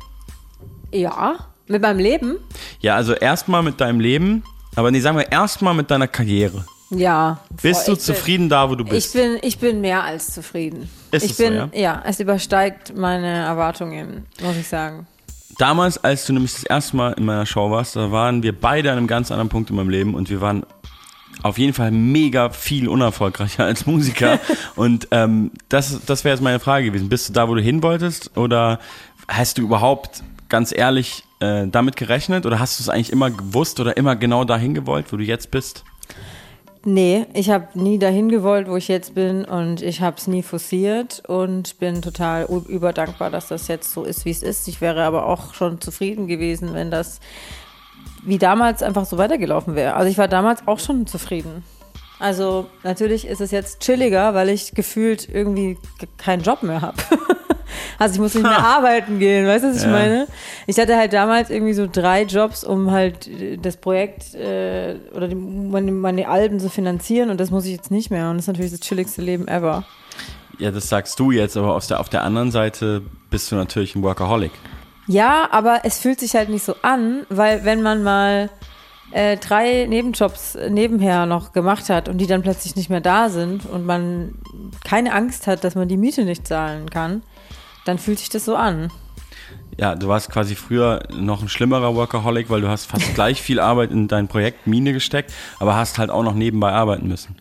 [0.92, 2.38] Ja, mit meinem Leben?
[2.80, 4.44] Ja, also erstmal mit deinem Leben,
[4.76, 6.64] aber nee, sagen wir erstmal mit deiner Karriere.
[6.90, 7.40] Ja.
[7.62, 9.12] Bist du ich bin- zufrieden da, wo du Ich bist?
[9.14, 10.88] bin, ich bin mehr als zufrieden.
[11.10, 11.68] Ist ich es so, bin, ja?
[11.74, 15.06] ja, es übersteigt meine Erwartungen, muss ich sagen.
[15.58, 18.90] Damals, als du nämlich das erste Mal in meiner Show warst, da waren wir beide
[18.90, 20.66] an einem ganz anderen Punkt in meinem Leben und wir waren
[21.42, 24.38] auf jeden Fall mega viel unerfolgreicher als Musiker.
[24.76, 27.08] und ähm, das, das wäre jetzt meine Frage gewesen.
[27.08, 28.36] Bist du da, wo du hin wolltest?
[28.36, 28.78] Oder
[29.28, 30.22] hast du überhaupt
[30.54, 32.46] ganz ehrlich äh, damit gerechnet?
[32.46, 35.50] Oder hast du es eigentlich immer gewusst oder immer genau dahin gewollt, wo du jetzt
[35.50, 35.82] bist?
[36.84, 40.44] Nee, ich habe nie dahin gewollt, wo ich jetzt bin und ich habe es nie
[40.44, 44.68] forciert und bin total überdankbar, dass das jetzt so ist, wie es ist.
[44.68, 47.18] Ich wäre aber auch schon zufrieden gewesen, wenn das
[48.22, 49.94] wie damals einfach so weitergelaufen wäre.
[49.94, 51.64] Also ich war damals auch schon zufrieden.
[52.20, 56.96] Also natürlich ist es jetzt chilliger, weil ich gefühlt irgendwie ge- keinen Job mehr habe.
[57.98, 59.90] also ich muss nicht mehr arbeiten gehen, weißt du, was ich Ja.
[59.90, 60.26] meine?
[60.66, 65.28] Ich hatte halt damals irgendwie so drei Jobs, um halt äh, das Projekt äh, oder
[65.28, 68.30] die, meine, meine Alben zu finanzieren und das muss ich jetzt nicht mehr.
[68.30, 69.84] Und das ist natürlich das chilligste Leben ever.
[70.58, 73.96] Ja, das sagst du jetzt, aber auf der, auf der anderen Seite bist du natürlich
[73.96, 74.52] ein Workaholic.
[75.06, 78.48] Ja, aber es fühlt sich halt nicht so an, weil wenn man mal
[79.10, 83.28] äh, drei Nebenjobs äh, nebenher noch gemacht hat und die dann plötzlich nicht mehr da
[83.28, 84.34] sind und man
[84.84, 87.22] keine Angst hat, dass man die Miete nicht zahlen kann,
[87.84, 88.90] dann fühlt sich das so an.
[89.78, 93.58] Ja, du warst quasi früher noch ein schlimmerer Workaholic, weil du hast fast gleich viel
[93.60, 97.36] Arbeit in dein Projekt Mine gesteckt, aber hast halt auch noch nebenbei arbeiten müssen.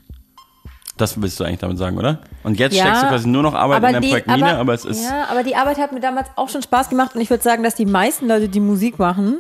[0.96, 2.20] Das willst du eigentlich damit sagen, oder?
[2.44, 4.86] Und jetzt steckst du quasi nur noch Arbeit in dein die- Projekt Mine, aber, es
[4.86, 5.04] ist.
[5.04, 7.64] Ja, aber die Arbeit hat mir damals auch schon Spaß gemacht und ich würde sagen,
[7.64, 9.40] dass die meisten Leute, die Musik machen,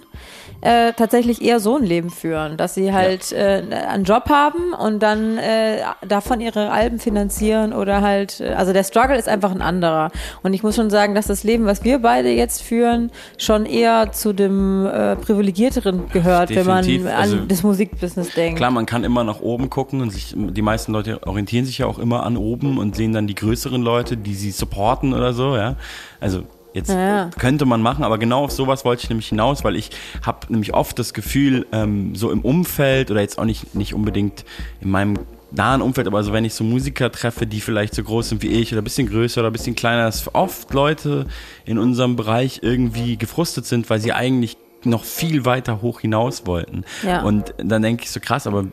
[0.64, 5.04] äh, tatsächlich eher so ein Leben führen, dass sie halt äh, einen Job haben und
[5.04, 9.62] dann äh, davon ihre Alben finanzieren oder halt, äh, also der Struggle ist einfach ein
[9.62, 10.10] anderer.
[10.42, 14.14] Und ich muss schon sagen, dass das Leben, was wir beide jetzt führen, schon eher
[14.14, 17.04] zu dem äh, privilegierteren gehört, wenn Definitiv.
[17.04, 18.58] man an Also, das Musikbusiness denkt.
[18.58, 21.88] Klar, man kann immer nach oben gucken und sich, die meisten Leute orientieren sich ja
[21.88, 25.58] auch immer an oben und sehen dann die größeren Leute, die sie supporten oder so,
[25.58, 25.76] ja.
[26.22, 27.30] Also jetzt Ja.
[27.38, 29.92] könnte man machen, aber genau auf sowas wollte ich nämlich hinaus, weil ich
[30.26, 34.44] habe nämlich oft das Gefühl, ähm, so im Umfeld oder jetzt auch nicht, nicht unbedingt
[34.82, 35.20] in meinem
[35.52, 38.48] nahen Umfeld, aber so wenn ich so Musiker treffe, die vielleicht so groß sind wie
[38.48, 41.28] ich oder ein bisschen größer oder ein bisschen kleiner, dass oft Leute
[41.66, 46.84] in unserem Bereich irgendwie gefrustet sind, weil sie eigentlich noch viel weiter hoch hinaus wollten.
[47.04, 47.22] Ja.
[47.24, 48.66] Und dann denke ich so krass, aber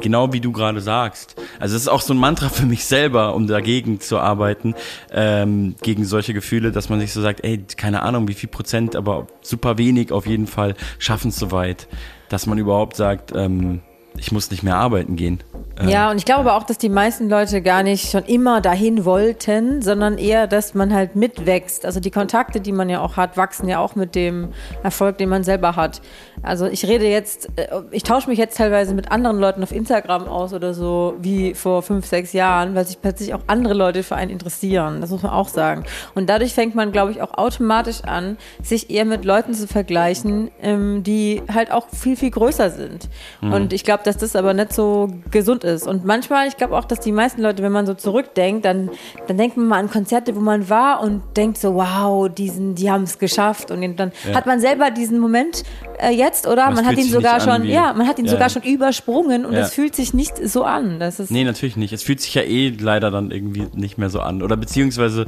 [0.00, 1.36] genau wie du gerade sagst.
[1.58, 4.74] Also es ist auch so ein Mantra für mich selber, um dagegen zu arbeiten,
[5.10, 8.96] ähm, gegen solche Gefühle, dass man sich so sagt, ey, keine Ahnung, wie viel Prozent,
[8.96, 11.88] aber super wenig auf jeden Fall schaffen es so weit,
[12.28, 13.80] dass man überhaupt sagt, ähm,
[14.16, 15.42] ich muss nicht mehr arbeiten gehen.
[15.80, 18.60] Ähm, Ja, und ich glaube aber auch, dass die meisten Leute gar nicht schon immer
[18.60, 21.84] dahin wollten, sondern eher, dass man halt mitwächst.
[21.86, 24.48] Also die Kontakte, die man ja auch hat, wachsen ja auch mit dem
[24.82, 26.00] Erfolg, den man selber hat.
[26.42, 30.26] Also ich rede jetzt, äh, ich tausche mich jetzt teilweise mit anderen Leuten auf Instagram
[30.26, 34.16] aus oder so, wie vor fünf, sechs Jahren, weil sich plötzlich auch andere Leute für
[34.16, 35.00] einen interessieren.
[35.00, 35.84] Das muss man auch sagen.
[36.14, 40.50] Und dadurch fängt man, glaube ich, auch automatisch an, sich eher mit Leuten zu vergleichen,
[40.62, 43.08] ähm, die halt auch viel, viel größer sind.
[43.42, 45.69] Und ich glaube, dass das aber nicht so gesund ist.
[45.86, 48.90] Und manchmal, ich glaube auch, dass die meisten Leute, wenn man so zurückdenkt, dann,
[49.26, 52.90] dann denkt man mal an Konzerte, wo man war und denkt so, wow, diesen, die
[52.90, 53.70] haben es geschafft.
[53.70, 54.34] Und dann Ja.
[54.34, 55.62] hat man selber diesen Moment
[55.98, 56.70] äh, jetzt, oder?
[56.70, 58.32] Man hat ihn sogar schon, wie- ja, man hat ihn Ja.
[58.32, 60.98] sogar schon übersprungen und es fühlt sich nicht so an.
[60.98, 61.92] Das ist, Nee, natürlich nicht.
[61.92, 64.42] Es fühlt sich ja eh leider dann irgendwie nicht mehr so an.
[64.42, 65.26] Oder beziehungsweise,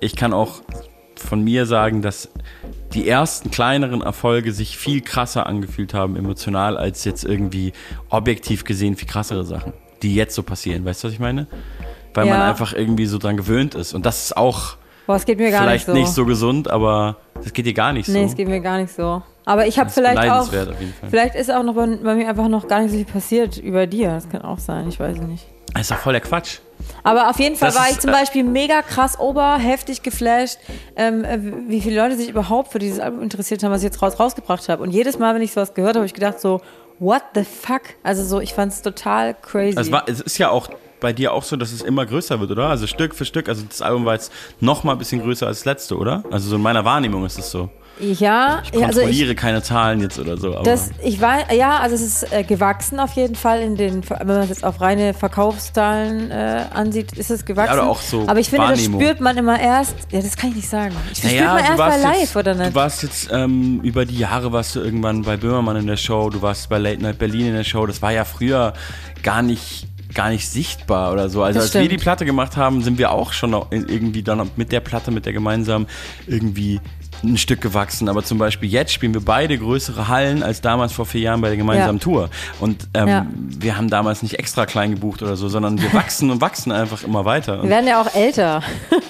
[0.00, 0.62] ich kann auch
[1.20, 2.28] von mir sagen, dass
[2.94, 7.72] die ersten kleineren Erfolge sich viel krasser angefühlt haben, emotional, als jetzt irgendwie
[8.10, 10.84] objektiv gesehen viel krassere Sachen, die jetzt so passieren.
[10.84, 11.46] Weißt du, was ich meine?
[12.14, 12.48] Weil man Ja.
[12.48, 13.92] einfach irgendwie so dran gewöhnt ist.
[13.94, 14.76] Und das ist auch
[15.06, 16.24] boah, es geht mir gar vielleicht nicht so.
[16.24, 18.26] gesund, aber das geht dir gar nicht Nee, so.
[18.26, 19.22] es geht mir gar nicht so.
[19.44, 20.48] Aber ich habe vielleicht auch,
[21.08, 23.86] vielleicht ist auch noch bei, bei mir einfach noch gar nicht so viel passiert über
[23.86, 24.08] dir.
[24.08, 25.46] Das kann auch sein, ich weiß es nicht.
[25.72, 26.58] Das ist doch voll der Quatsch.
[27.02, 30.58] Aber auf jeden Fall Das war ich zum äh, Beispiel mega krass ober, heftig geflasht,
[30.96, 34.02] ähm, äh, wie viele Leute sich überhaupt für dieses Album interessiert haben, was ich jetzt
[34.02, 34.82] raus, rausgebracht habe.
[34.82, 36.60] Und jedes Mal, wenn ich sowas gehört habe, habe ich gedacht so,
[36.98, 37.82] what the fuck?
[38.02, 39.78] Also so, ich fand es total crazy.
[39.78, 40.68] Es, war, es ist ja auch
[41.00, 42.68] bei dir auch so, dass es immer größer wird, oder?
[42.68, 43.48] Also Stück für Stück.
[43.48, 46.24] Also das Album war jetzt noch mal ein bisschen größer als das letzte, oder?
[46.30, 47.68] Also so in meiner Wahrnehmung ist es so.
[48.00, 50.54] Ja, Ich ja, also ich, kontrolliere keine Zahlen jetzt oder so.
[50.54, 54.02] Aber Das, ich war, ja, also es ist äh, gewachsen auf jeden Fall in den,
[54.08, 57.76] wenn man es jetzt auf reine Verkaufszahlen äh, ansieht, ist es gewachsen.
[57.76, 60.50] Ja, oder auch so Aber ich finde, das spürt man immer erst, ja, das kann
[60.50, 60.94] ich nicht sagen.
[61.08, 62.70] Das spürt Naja, man du erst bei live, jetzt, oder nicht?
[62.70, 66.30] Du warst jetzt ähm, über die Jahre warst du irgendwann bei Böhmermann in der Show,
[66.30, 67.86] du warst bei Late Night Berlin in der Show.
[67.86, 68.74] Das war ja früher
[69.22, 71.42] gar nicht gar nicht sichtbar oder so.
[71.42, 74.72] Also Das als wir die Platte gemacht haben, sind wir auch schon irgendwie dann mit
[74.72, 75.86] der Platte, mit der gemeinsam
[76.26, 76.80] irgendwie
[77.24, 78.08] ein Stück gewachsen.
[78.08, 81.48] Aber zum Beispiel jetzt spielen wir beide größere Hallen als damals vor vier Jahren bei
[81.48, 82.02] der gemeinsamen Ja.
[82.04, 82.30] Tour.
[82.60, 83.26] Und ähm, Ja.
[83.32, 87.02] wir haben damals nicht extra klein gebucht oder so, sondern wir wachsen und wachsen einfach
[87.04, 87.62] immer weiter.
[87.62, 88.62] Wir werden ja auch älter.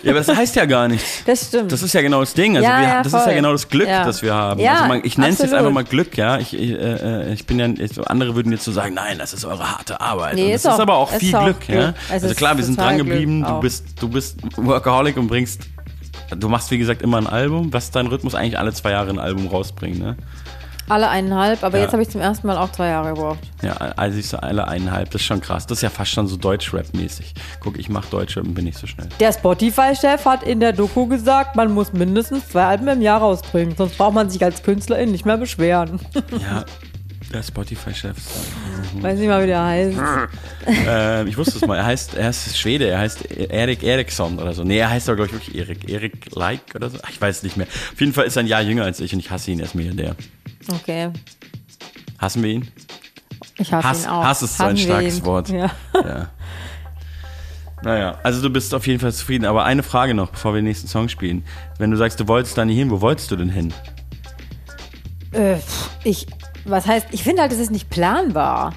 [0.02, 1.22] ja, aber das heißt ja gar nichts.
[1.26, 1.72] Das stimmt.
[1.72, 2.56] Das ist ja genau das Ding.
[2.56, 3.34] Also Ja, wir, das ist ja voll.
[3.34, 4.60] genau das Glück, das wir haben.
[4.60, 6.38] Ja, also man, ich nenne es jetzt einfach mal Glück, ja.
[6.38, 9.44] Ich, ich, äh, ich bin ja, ich, andere würden jetzt so sagen, nein, das ist
[9.44, 10.34] eure harte Arbeit.
[10.34, 11.78] Nee, Und ist das ist auch- aber auch ist viel Glück, Glück.
[11.78, 11.94] ja.
[12.10, 13.44] Also ist klar, wir sind dran geblieben.
[13.44, 15.62] Du bist, du bist Workaholic und bringst,
[16.30, 17.72] du machst wie gesagt immer ein Album.
[17.72, 20.16] Was ist dein Rhythmus eigentlich alle zwei Jahre ein Album rausbringen, ne?
[20.88, 21.82] Alle eineinhalb, aber Ja.
[21.84, 23.40] jetzt habe ich zum ersten Mal auch zwei Jahre gebraucht.
[23.60, 25.66] Ja, also ich so alle eineinhalb, das ist schon krass.
[25.66, 27.34] Das ist ja fast schon so Deutschrap-mäßig.
[27.58, 29.08] Guck, ich mach Deutschrap und bin nicht so schnell.
[29.18, 33.74] Der Spotify-Chef hat in der Doku gesagt, man muss mindestens zwei Alben im Jahr rausbringen,
[33.76, 35.98] sonst braucht man sich als Künstlerin nicht mehr beschweren.
[36.40, 36.64] Ja,
[37.36, 38.16] der Spotify-Chef.
[39.00, 39.98] Weiß nicht mal, wie der heißt.
[40.66, 41.76] äh, ich wusste es mal.
[41.76, 42.88] Er heißt, er ist Schwede.
[42.88, 44.64] Er heißt Erik Eriksson oder so.
[44.64, 45.88] Nee, er heißt aber, glaube ich, wirklich Erik.
[45.88, 46.98] Erik Like oder so.
[47.02, 47.66] Ach, Ich weiß es nicht mehr.
[47.66, 49.58] Auf jeden Fall ist er ein Jahr jünger als ich und ich hasse ihn.
[49.60, 50.16] Er ist Milliardär.
[50.68, 51.10] Okay,
[52.18, 52.68] Hassen wir ihn?
[53.58, 54.24] ich hasse Hass, ihn auch.
[54.24, 55.24] Hass ist so ein starkes.
[55.24, 55.48] Wort.
[55.50, 55.70] Ja.
[55.94, 56.30] Ja.
[57.82, 59.44] Naja, also du bist auf jeden Fall zufrieden.
[59.44, 61.44] Aber eine Frage noch, bevor wir den nächsten Song spielen.
[61.78, 63.72] Wenn du sagst, du wolltest da nie hin, wo wolltest du denn hin?
[65.32, 65.58] Äh,
[66.02, 66.26] ich,
[66.66, 68.74] was heißt, ich finde halt, es ist nicht planbar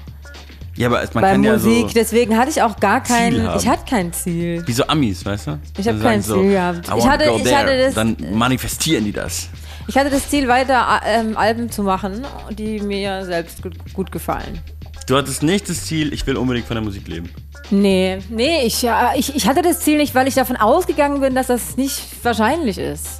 [0.76, 1.94] Ja, aber man bei kann ja Musik, so...
[1.94, 4.62] deswegen hatte ich auch gar kein, ich hatte kein Ziel.
[4.66, 5.58] Wie so Amis, weißt du?
[5.78, 6.88] Ich hab Die kein Ziel gehabt.
[6.88, 7.56] I Ich hatte- ich there.
[7.56, 9.48] hatte das- Dann manifestieren die das.
[9.88, 14.60] Ich hatte das Ziel, weiter ähm, Alben zu machen, die mir selbst gut, gut gefallen.
[15.06, 17.28] Du hattest nicht das Ziel, ich will unbedingt von der Musik leben.
[17.70, 21.34] Nee, nee, ich, ja, ich, ich hatte das Ziel nicht, weil ich davon ausgegangen bin,
[21.34, 23.19] dass das nicht wahrscheinlich ist.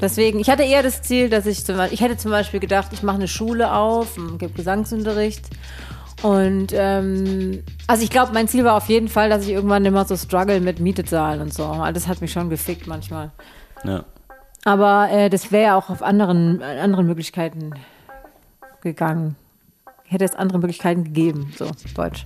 [0.00, 2.88] Deswegen, ich hatte eher das Ziel, dass ich zum Beispiel, ich hätte zum Beispiel gedacht,
[2.92, 5.44] ich mache eine Schule auf, gebe Gesangsunterricht.
[6.22, 10.04] Und ähm, also ich glaube, mein Ziel war auf jeden Fall, dass ich irgendwann immer
[10.04, 11.64] so struggle mit Miete zahlen und so.
[11.68, 13.30] Weil Das hat mich schon gefickt manchmal.
[13.84, 14.04] Ja.
[14.64, 17.72] Aber äh, das wäre ja auch auf anderen, äh, anderen Möglichkeiten
[18.82, 19.36] gegangen.
[20.04, 22.24] Hätte es andere Möglichkeiten gegeben, so Deutsch.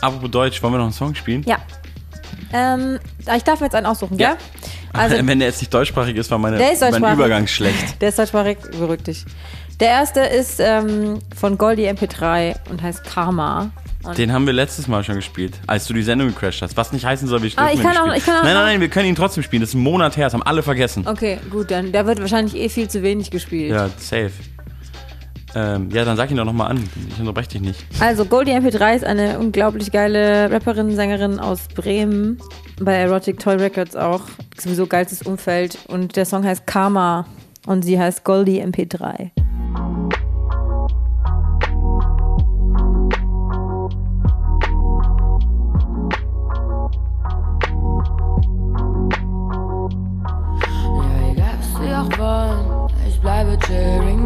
[0.00, 1.42] Apropos Deutsch, wollen wir noch einen Song spielen?
[1.46, 1.58] Ja.
[2.52, 2.98] Ähm,
[3.36, 4.30] ich darf mir jetzt einen aussuchen, Ja.
[4.30, 4.38] gell?
[4.92, 7.14] Also, Wenn der jetzt nicht deutschsprachig ist, war meine, Der ist mein.
[7.14, 8.00] Übergang schlecht.
[8.00, 9.24] der ist deutschsprachig, beruhig dich.
[9.80, 13.70] Der erste ist ähm, von Goldie MP3 und heißt Karma.
[14.04, 16.76] Und Den haben wir letztes Mal schon gespielt, als du die Sendung gecrashed hast.
[16.76, 18.80] Was nicht heißen soll, wir Ah, ich kann auch- ich kann auch Nein, nein, nein,
[18.80, 19.60] wir können ihn trotzdem spielen.
[19.62, 21.06] Das ist ein Monat her, das haben alle vergessen.
[21.06, 23.72] okay, gut, dann der wird wahrscheinlich eh viel zu wenig gespielt.
[23.72, 24.30] Ja, safe.
[25.56, 26.86] Ähm, ja, dann sag ihn doch nochmal an.
[27.08, 27.82] Ich unterbreche dich nicht.
[27.98, 32.38] Also Goldie MP3 ist eine unglaublich geile Rapperin, Sängerin aus Bremen,
[32.78, 34.20] bei Erotic Toy Records auch.
[34.58, 35.78] Sowieso geilstes Umfeld.
[35.88, 37.24] Und der Song heißt Karma
[37.64, 39.30] und sie heißt Goldie MP3.
[50.92, 54.25] Ja, egal was sie auch wollen, ich bleibe chilling,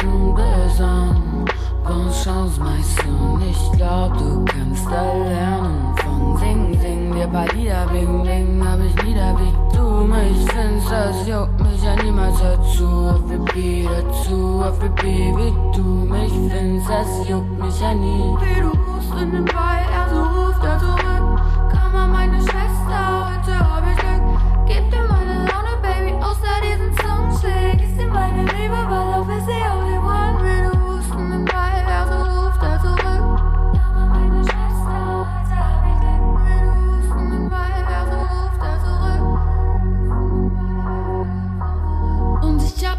[0.00, 1.44] böse an.
[1.84, 5.94] Bonne Chance meinst du nicht, glaub du kannst da lernen.
[5.96, 9.82] Von Sing, Sing, dir paar Lieder, Bling, Bling, hab ich wieder wie du.
[10.06, 12.38] Mich findest, das juckt mich ja niemals.
[12.40, 15.82] Dazu, auf Repeat dazu, auf Repeat, wie du.
[15.82, 18.36] Mich findest, das juckt mich ja nie.
[18.40, 23.26] Wie du rufst in den Ball, er so ruft er zurück, komm mal meine Schwester,
[23.26, 24.22] heute hab ich Glück,
[24.66, 29.46] gib dir meine Laune, Baby, außer diesen Songcheck, ist dir meine Liebe, weil auf ist
[29.46, 29.81] sie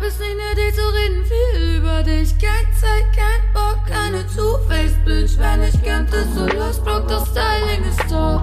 [0.04, 2.38] bist nicht nur nötig zu reden viel über dich.
[2.38, 5.38] Kein Zeit, kein Bock, keine Two-Face-Bitch.
[5.40, 8.42] Wenn ich könnte, so losblock, das Styling ist top.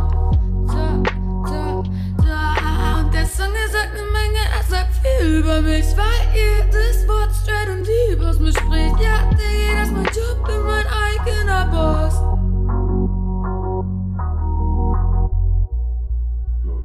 [0.68, 1.03] Da,
[1.44, 1.83] da,
[2.25, 3.01] da.
[3.01, 5.85] Und der Song, er sagt eine Menge, er sagt viel über mich.
[5.96, 8.99] Weil jedes Wort straight und deep aus mir spricht.
[8.99, 12.14] Ja, Digga, das ist mein Job, bin mein eigener Boss.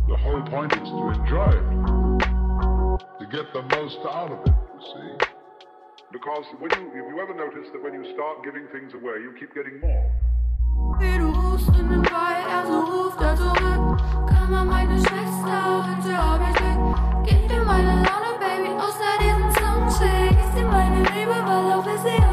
[0.07, 2.19] The whole point is to enjoy it,
[3.19, 5.25] to get the most out of it you see.
[6.11, 9.33] Because when you, if you ever notice that when you start giving things away, you
[9.39, 10.11] keep getting more.
[10.99, 13.99] Wie du husten, weil er so ruft er zurück.
[14.27, 15.57] Kann man meine Schwester,
[15.87, 17.25] heute hab ich Glück.
[17.25, 20.31] Gib dir meine Laune, Baby, außer diesen Soundcheck.
[20.31, 22.24] Ist dir meine Liebe, weil auch wir sie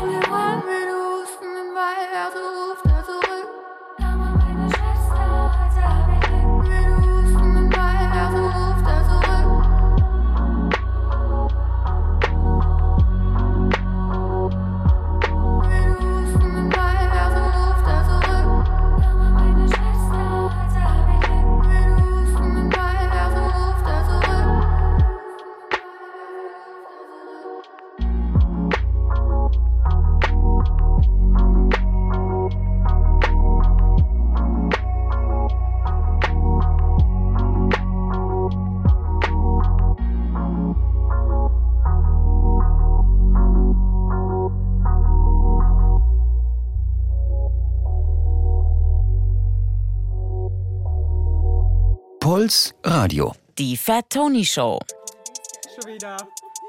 [52.43, 53.33] Puls Radio.
[53.57, 54.81] Die Fat Tony Show.
[55.77, 56.17] Schon wieder.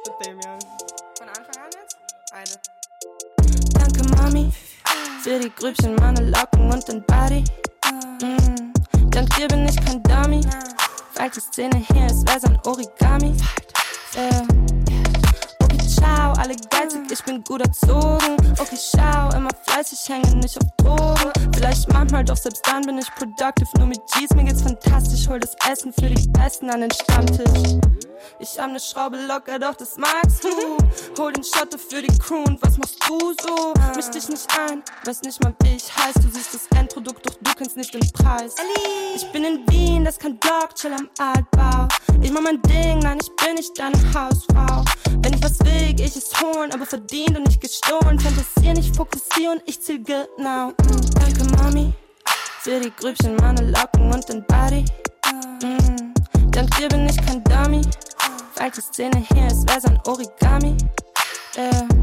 [0.06, 0.40] Mit dem.
[0.40, 1.98] Von Anfang an jetzt?
[2.32, 2.60] Eine.
[3.74, 4.52] Danke, Mami,
[5.24, 7.44] für die Grübchen, meine Locken und den Body.
[8.22, 9.10] Mm.
[9.10, 10.42] Dank dir bin ich kein Dummy.
[11.14, 13.36] Falls die Szene hier ist, wär's ein Origami.
[14.16, 14.73] Äh.
[16.04, 18.36] Ciao, alle geizig, ich bin gut erzogen.
[18.60, 21.32] Okay, schau, immer fleißig, hänge nicht auf Drogen.
[21.56, 23.70] Vielleicht manchmal, doch selbst dann bin ich productive.
[23.78, 25.30] Nur mit G's, mir geht's fantastisch.
[25.30, 27.80] Hol das Essen für die Besten an den Stammtisch.
[28.40, 30.50] Ich hab ne Schraube locker, doch das magst du.
[31.22, 33.74] Hol den Schotte für die Crew und was machst du so?
[33.96, 36.16] Misch dich nicht ein, weiß nicht mal wie ich heiß.
[36.16, 38.56] Du siehst das Endprodukt, doch du kennst nicht den Preis.
[39.16, 41.88] Ich bin in Wien, das kein Block, chill am Altbau.
[42.22, 44.84] Ich mach mein Ding, nein, ich bin nicht deine Hausfrau.
[45.22, 48.20] Wenn ich was will, geh ich es holen, aber verdient und nicht gestohlen.
[48.20, 50.70] Fantasier nicht, fokussier und ich ziel genau.
[50.70, 51.94] Mm, danke, Mami,
[52.62, 54.86] für die Grübchen, meine Locken und den Body.
[55.64, 56.14] Mm,
[56.52, 57.82] dank dir bin ich kein Dummy.
[58.56, 60.78] Falls die Szene hier ist, wär's ein Origami.
[61.56, 62.03] Yeah.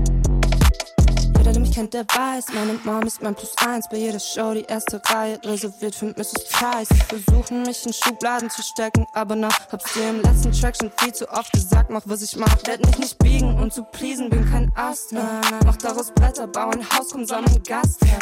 [1.41, 3.89] Jeder, der mich kennt, der weiß, meine Mom ist mein Plus eins.
[3.89, 6.51] Bei jeder Show die erste Reihe reserviert für Mrs.
[6.51, 6.89] Price.
[7.09, 11.15] Versuchen mich in Schubladen zu stecken, aber na, hab's dir im letzten Track schon viel
[11.15, 11.89] zu oft gesagt.
[11.89, 15.13] Mach, was ich mach, werd mich nicht biegen und zu pleasen, bin kein Ast.
[15.13, 18.03] Na, mach daraus Blätter, bau ein Haus, komm, sammeln Gast.
[18.03, 18.19] Ja.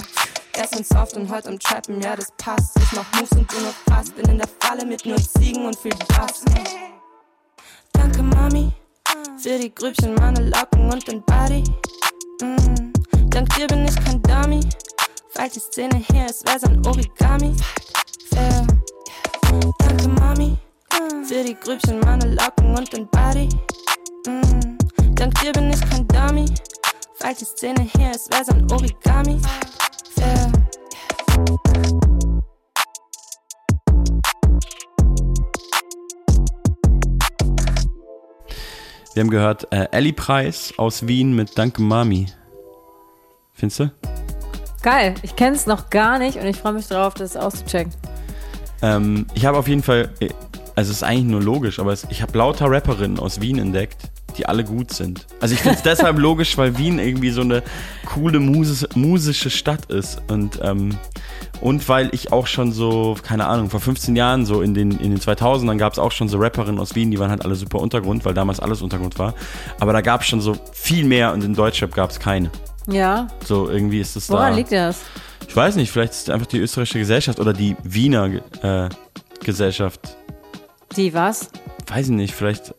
[0.52, 2.76] Gestern soft und heute am Trappen, ja, das passt.
[2.76, 4.14] Ich mach Moves und du nur fast.
[4.14, 6.44] Bin in der Falle mit nur Ziegen und viel Bass.
[7.94, 8.70] Danke, Mami,
[9.38, 11.64] für die Grübchen, meine Locken und den Body.
[12.42, 12.97] Mm.
[13.38, 14.58] Dank dir bin ich kein Dummy.
[15.28, 17.54] Falls die Szene hier ist, wär's ein Origami.
[18.34, 18.66] Fair.
[19.78, 20.56] Danke, Mami,
[21.22, 23.48] für die Grübchen, meine Locken und den Body.
[24.26, 25.14] Mm.
[25.14, 26.46] Dank dir bin ich kein Dummy.
[27.14, 29.40] Falls die Szene hier ist, wär's ein Origami.
[30.16, 30.52] Fair.
[39.14, 42.26] Wir haben gehört äh, Ellie Preis aus Wien mit Danke Mami.
[43.58, 43.90] Findest du?
[44.82, 47.92] Geil, ich kenne es noch gar nicht und ich freue mich drauf, das auszuchecken.
[48.80, 50.28] Ähm, ich habe auf jeden Fall, äh,
[50.76, 54.10] also es ist eigentlich nur logisch, aber es, ich habe lauter Rapperinnen aus Wien entdeckt,
[54.36, 55.26] die alle gut sind.
[55.40, 57.64] Also ich finde es deshalb logisch, weil Wien irgendwie so eine
[58.06, 60.96] coole Musis musische Stadt ist und ähm,
[61.60, 65.10] und weil ich auch schon so, keine Ahnung, vor 15 Jahren, so in den, in
[65.10, 67.80] den 2000ern gab es auch schon so Rapperinnen aus Wien, die waren halt alle super
[67.80, 69.34] Untergrund, weil damals alles Untergrund war.
[69.80, 72.52] Aber da gab es schon so viel mehr und in Deutschrap gab es keine.
[72.88, 73.28] Ja.
[73.44, 74.34] So irgendwie ist es da.
[74.34, 75.02] Woran liegt das?
[75.46, 78.30] Ich weiß nicht, vielleicht ist es einfach die österreichische Gesellschaft oder die Wiener
[78.62, 78.88] äh,
[79.44, 80.00] Gesellschaft.
[80.96, 81.50] Die was?
[81.86, 82.70] Weiß ich nicht, vielleicht.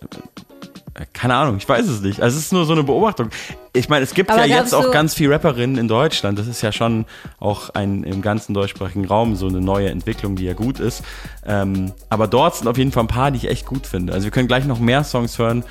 [0.95, 2.21] äh, Keine Ahnung, ich weiß es nicht.
[2.21, 3.29] Also es ist nur so eine Beobachtung.
[3.73, 6.37] Ich meine, es gibt Aber ja jetzt auch ganz viele Rapperinnen in Deutschland.
[6.39, 7.05] Das ist ja schon
[7.39, 11.03] auch ein im ganzen deutschsprachigen Raum so eine neue Entwicklung, die ja gut ist.
[11.45, 14.11] Ähm, aber dort sind auf jeden Fall ein paar, die ich echt gut finde.
[14.13, 15.63] Also wir können gleich noch mehr Songs hören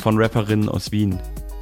[0.00, 1.18] von Rapperinnen aus Wien,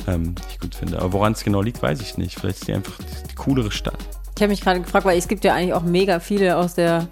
[0.06, 0.98] ähm, die ich gut finde.
[0.98, 2.38] Aber woran es genau liegt, weiß ich nicht.
[2.38, 3.98] Vielleicht ist die einfach die, die coolere Stadt.
[4.36, 7.06] Ich habe mich gerade gefragt, weil es gibt ja eigentlich auch mega viele aus der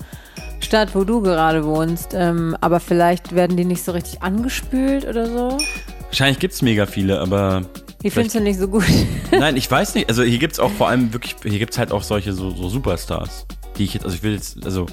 [0.60, 2.14] Stadt, wo du gerade wohnst.
[2.14, 5.58] Ähm, aber vielleicht werden die nicht so richtig angespült oder so.
[6.06, 7.62] Wahrscheinlich gibt es mega viele, aber
[8.02, 8.84] Die findest du nicht so gut.
[9.30, 10.08] Nein, ich weiß nicht.
[10.08, 13.46] Also hier gibt's auch vor allem wirklich, hier gibt's halt auch solche so, so Superstars,
[13.78, 14.86] die ich jetzt, also ich will jetzt, also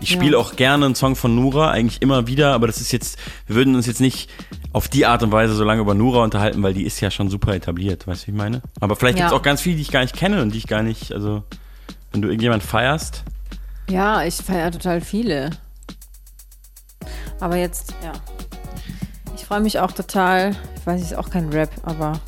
[0.00, 0.38] ich spiele Ja.
[0.38, 3.74] auch gerne einen Song von Nura, eigentlich immer wieder, aber das ist jetzt, wir würden
[3.76, 4.28] uns jetzt nicht
[4.76, 7.30] auf die Art und Weise so lange über Nura unterhalten, weil die ist ja schon
[7.30, 8.60] super etabliert, weißt du, wie ich meine?
[8.78, 9.32] Aber vielleicht Ja.
[9.32, 11.44] auch ganz viele, die ich gar nicht kenne und die ich gar nicht, also
[12.12, 13.24] wenn du irgendjemand feierst,
[13.88, 15.48] Ja, ich feiere total viele.
[17.40, 18.12] Aber jetzt, ja.
[19.34, 20.50] Ich freue mich auch total.
[20.76, 22.20] Ich weiß, es ist auch kein Rap, aber.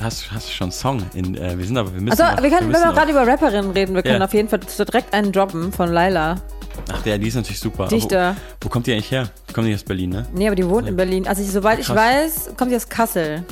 [0.00, 1.02] Hast, hast du schon einen Song?
[1.14, 3.26] In, äh, wir sind aber, wir müssen Also, wir können, wenn müssen wir gerade über
[3.26, 4.24] Rapperinnen reden, wir können Ja.
[4.24, 6.36] auf jeden Fall direkt einen droppen von Laila.
[6.92, 7.88] Ach, der, die ist natürlich super.
[7.88, 8.36] Dichter.
[8.60, 9.28] Wo, wo kommt die eigentlich her?
[9.48, 10.26] Die kommt nicht aus Berlin, ne?
[10.32, 11.26] Nee, aber die wohnt in Berlin.
[11.26, 11.96] Also, ich, soweit ich Krass.
[11.96, 13.44] weiß, kommt sie aus Kassel.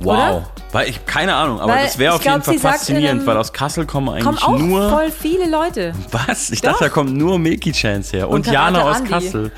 [0.00, 0.12] Wow.
[0.14, 0.50] Oder?
[0.72, 2.78] Weil ich, keine Ahnung, aber Weil das wäre ich auf jeden glaub, Fall sagt in
[2.80, 4.90] faszinierend, einem- weil aus Kassel kommen eigentlich Kommen auch nur.
[4.90, 5.92] voll viele Leute.
[6.10, 6.50] Was?
[6.50, 6.72] Ich Doch.
[6.72, 8.28] dachte, da kommt nur Milky Chance her.
[8.28, 9.10] Und, Und Jana aus Andi.
[9.10, 9.52] Kassel.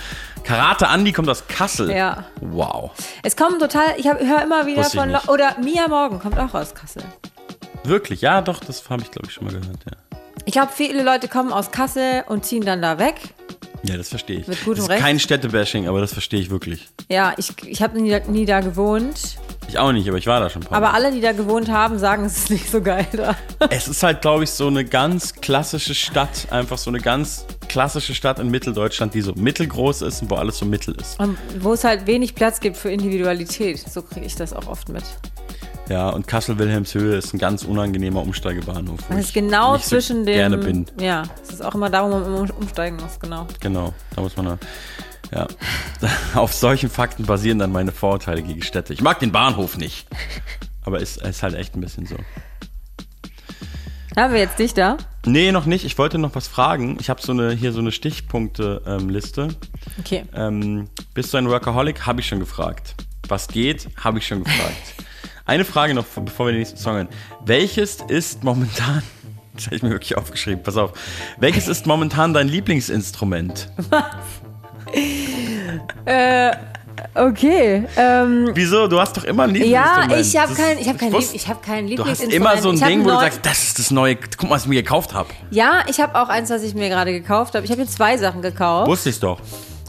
[0.44, 1.90] Karate Andi kommt aus Kassel.
[1.90, 2.24] Ja.
[2.40, 2.90] Wow.
[3.22, 6.74] Es kommen total, ich höre immer wieder ich von, oder Mia Morgan kommt auch aus
[6.74, 7.02] Kassel.
[7.82, 8.20] Wirklich?
[8.20, 9.96] Ja, doch, das habe ich, glaube ich, schon mal gehört, ja.
[10.47, 13.16] Ich glaube, viele Leute kommen aus Kassel und ziehen dann da weg.
[13.82, 14.47] Ja, das verstehe ich.
[14.47, 15.03] Mit gutem das ist Recht.
[15.03, 16.88] kein Städtebashing, aber das verstehe ich wirklich.
[17.09, 19.38] Ja, ich, ich habe nie, nie da gewohnt.
[19.68, 20.94] Ich auch nicht, aber ich war da schon ein paar Aber Mal.
[20.94, 23.34] alle, die da gewohnt haben, sagen, es ist nicht so geil da.
[23.70, 28.14] Es ist halt, glaube ich, so eine ganz klassische Stadt, einfach so eine ganz klassische
[28.14, 31.18] Stadt in Mitteldeutschland, die so mittelgroß ist und wo alles so mittel ist.
[31.18, 33.78] Und wo es halt wenig Platz gibt für Individualität.
[33.78, 35.03] So kriege ich das auch oft mit.
[35.89, 39.01] Ja, und Kassel-Wilhelmshöhe ist ein ganz unangenehmer Umsteigebahnhof.
[39.09, 40.34] Das ist genau nicht so zwischen dem.
[40.34, 40.87] gerne bin.
[41.01, 43.47] Ja, es ist auch immer da, wo man immer umsteigen muss, genau.
[43.61, 44.59] Genau, da muss man.
[45.32, 45.47] Ja.
[46.34, 48.93] Auf solchen Fakten basieren dann meine Vorurteile gegen Städte.
[48.93, 50.09] Ich mag den Bahnhof nicht.
[50.84, 52.16] Aber ist, ist halt echt ein bisschen so.
[54.16, 54.97] Haben wir jetzt dich da?
[55.26, 55.84] Nee, noch nicht.
[55.84, 56.97] Ich wollte noch was fragen.
[57.01, 59.49] Ich habe so eine, hier so eine Stichpunkte-Liste.
[60.01, 60.24] Okay.
[60.34, 62.07] ähm, bist du ein Workaholic?
[62.07, 62.95] Habe ich schon gefragt.
[63.28, 63.89] Was geht?
[63.97, 64.95] Habe ich schon gefragt.
[65.47, 67.09] Eine Frage noch, bevor wir den nächsten Song hören.
[67.44, 69.03] Welches ist momentan,
[69.55, 70.92] das habe ich mir wirklich aufgeschrieben, pass auf.
[71.38, 73.70] Welches ist momentan dein Lieblingsinstrument?
[77.14, 77.84] Okay.
[77.97, 78.86] Ähm, Wieso?
[78.88, 80.26] Du hast doch immer ein ja, Lieblingsinstrument.
[80.26, 82.34] ich habe kein, ich hab kein, Lieb, ich hab kein Du hast Lieblingsinstrument.
[82.34, 84.68] immer so ein Ding, wo du sagst, das ist das neue, guck mal, was ich
[84.68, 85.28] mir gekauft habe.
[85.51, 87.64] Ja, ich habe auch eins, was ich mir gerade gekauft habe.
[87.64, 88.88] Ich habe mir zwei Sachen gekauft.
[88.88, 89.40] Wusste ich doch.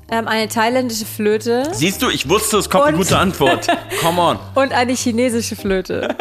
[0.10, 3.68] Ähm, eine thailändische Flöte Siehst du, ich wusste, es kommt eine Und- gute Antwort.
[4.02, 4.40] Come on.
[4.56, 6.16] und eine chinesische Flöte.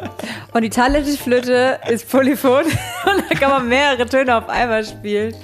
[0.52, 5.34] Und die thailändische Flöte ist polyphon und da kann man mehrere Töne auf einmal spielen.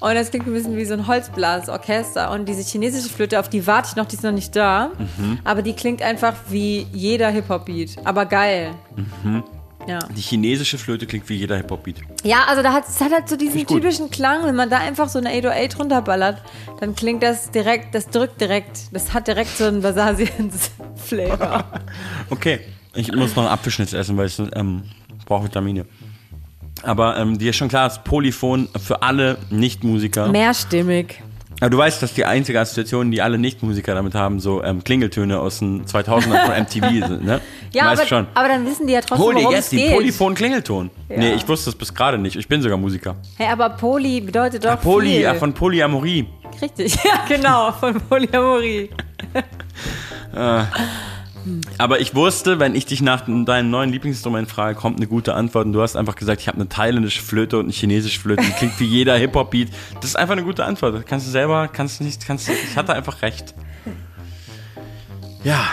[0.00, 2.30] Und das klingt ein bisschen wie so ein Holzblasorchester.
[2.30, 4.90] Und diese chinesische Flöte, auf die warte ich noch, die ist noch nicht da.
[5.18, 5.38] Mhm.
[5.44, 7.96] Aber die klingt einfach wie jeder Hip-Hop-Beat.
[8.04, 8.70] Aber geil.
[9.22, 9.44] Mhm.
[9.86, 9.98] Ja.
[10.16, 11.96] Die chinesische Flöte klingt wie jeder Hip-Hop-Beat.
[12.22, 15.08] Ja, also da hat es hat halt so diesen typischen Klang, wenn man da einfach
[15.08, 16.42] so eine 808 runterballert,
[16.80, 21.64] dann klingt das direkt, das drückt direkt, das hat direkt so einen Basasiens-Flavor.
[22.30, 22.60] Okay,
[22.94, 24.82] ich muss noch einen Apfelschnitz essen, weil ich ähm,
[25.26, 25.86] brauche Vitamine.
[26.82, 30.28] Aber ähm, dir ist schon klar, das ist Polyphon für alle Nichtmusiker.
[30.28, 31.22] Mehrstimmig.
[31.58, 35.38] Aber du weißt, dass die einzige Assoziation, die alle Nichtmusiker damit haben, so ähm, Klingeltöne
[35.40, 37.40] aus den 2000ern von MTV sind, ne?
[37.72, 38.26] Ja, weißt aber, schon.
[38.34, 39.92] aber dann wissen die ja trotzdem, dir worum es jetzt den geht.
[39.92, 40.90] Polyphon-Klingelton.
[41.08, 42.36] Nee, ich wusste es bis gerade nicht.
[42.36, 43.16] Ich bin sogar Musiker.
[43.36, 45.20] Hey, aber Poly bedeutet doch Poly, viel.
[45.20, 46.26] ja, von Polyamorie.
[46.62, 48.90] Richtig, ja genau, von Polyamorie.
[51.78, 55.66] Aber ich wusste, wenn ich dich nach deinem neuen Lieblingsinstrument frage, kommt eine gute Antwort.
[55.66, 58.42] Und du hast einfach gesagt, ich habe eine thailändische Flöte und eine chinesische Flöte.
[58.42, 59.68] Die klingt wie jeder Hip-Hop-Beat.
[59.96, 60.94] Das ist einfach eine gute Antwort.
[60.94, 63.54] Das kannst du selber, kannst du nicht, kannst du, ich hatte einfach recht.
[65.42, 65.64] Ja,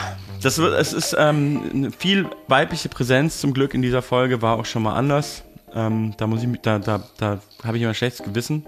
[0.41, 4.57] das wird, es ist ähm, eine viel weibliche Präsenz zum Glück in dieser Folge, war
[4.57, 5.43] auch schon mal anders.
[5.74, 8.65] Ähm, da muss ich, da, da, da habe ich immer ein schlechtes Gewissen.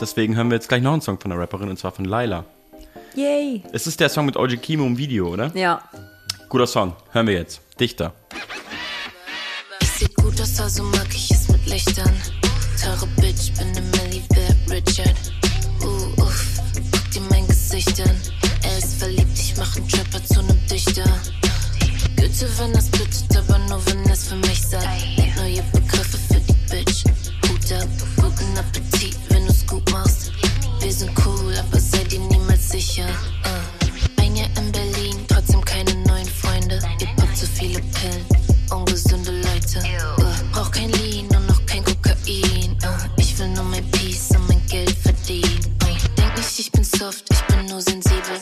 [0.00, 2.44] Deswegen hören wir jetzt gleich noch einen Song von der Rapperin und zwar von Laila.
[3.14, 3.62] Yay.
[3.72, 5.50] Es ist der Song mit OG Kimo im Video, oder?
[5.54, 5.82] Ja.
[6.48, 6.94] Guter Song.
[7.12, 7.60] Hören wir jetzt.
[7.78, 8.12] Dichter.
[9.80, 12.12] Ich seh gut aus, also mag ich es mit Lichtern.
[12.80, 15.16] Teure Bitch, bin ne Milli, wer Richard.
[15.82, 16.60] Uh, uff,
[16.92, 18.16] guck dir mein Gesicht an.
[18.62, 21.04] Er ist verliebt, ich mach einen Trapper zu nem Dichter.
[22.16, 24.86] Güte, wenn das bittet, aber nur wenn es für mich sagt.
[25.36, 27.04] Neue Begriffe für die Bitch.
[27.48, 30.32] Hut ab, guten Appetit, wenn du's gut machst.
[30.80, 31.78] Wir sind cool, aber
[32.88, 33.08] sicher.
[33.44, 34.22] Uh.
[34.22, 36.80] Ein Jahr in Berlin, trotzdem keine neuen Freunde.
[37.00, 38.24] Ihr poppt zu viele Pillen,
[38.70, 39.78] ungesunde Leute.
[40.18, 40.52] Uh.
[40.52, 42.76] Brauch kein Lean und noch kein Kokain.
[42.82, 43.20] Uh.
[43.20, 45.60] Ich will nur mein Peace und mein Geld verdienen.
[46.16, 48.38] Denk nicht, ich bin soft, ich bin nur sensibel.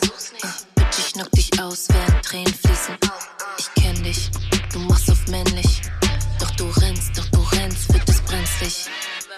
[0.75, 2.95] Bitch, ich knock dich aus, während Tränen fließen.
[3.57, 4.31] Ich kenn dich,
[4.71, 5.81] du machst auf männlich.
[6.39, 8.85] Doch du rennst, doch du rennst, wird es brenzlig.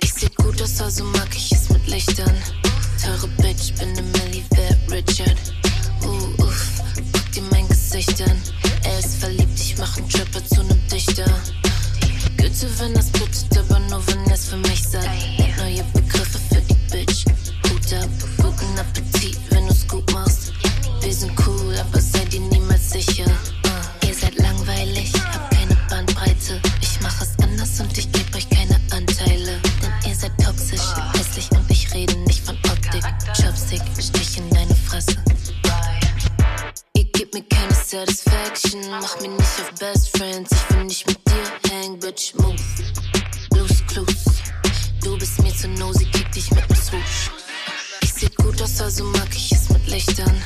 [0.02, 2.36] Ich seh gut aus, also mag ich es mit Lichtern.
[3.02, 4.19] Teure Bitch, bin ne
[8.08, 8.42] an.
[8.84, 11.26] Er ist verliebt, ich mach einen Trapper zu nem Dichter.
[12.38, 15.10] Güte, wenn das bittet, aber nur wenn es für mich sagt.
[15.58, 17.26] Neue Begriffe für die Bitch.
[17.70, 19.09] Hut ab, guten Appetit,
[37.90, 38.82] Satisfaction.
[38.92, 40.52] Mach mir nicht auf Best Friends.
[40.52, 42.56] Ich will nicht mit dir hang, bitch, move.
[43.50, 44.26] Blues Clues.
[45.04, 47.32] Du bist mir zu nosy, kick dich mit dem Swoosh.
[48.04, 50.40] Ich seh gut aus, also mag ich es mit Lichtern.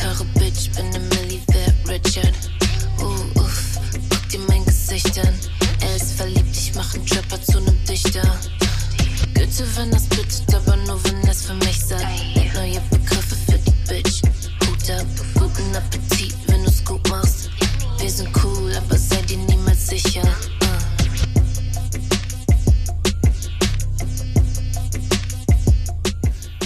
[0.00, 2.34] Teure Bitch, bin ne Millie, wer Richard.
[3.00, 5.34] Uh, uff, guck dir mein Gesicht an.
[5.80, 8.22] Er ist verliebt, ich mach einen Trapper zu nem Dichter.
[9.34, 12.06] Güte, wenn das bittet, aber nur wenn das für mich sagt.
[12.54, 14.22] Neue Begriffe für die Bitch.
[14.60, 16.45] Guter, guten Appetit.
[18.06, 20.22] Wir sind cool, aber sei dir niemals sicher.
[20.22, 20.66] Uh.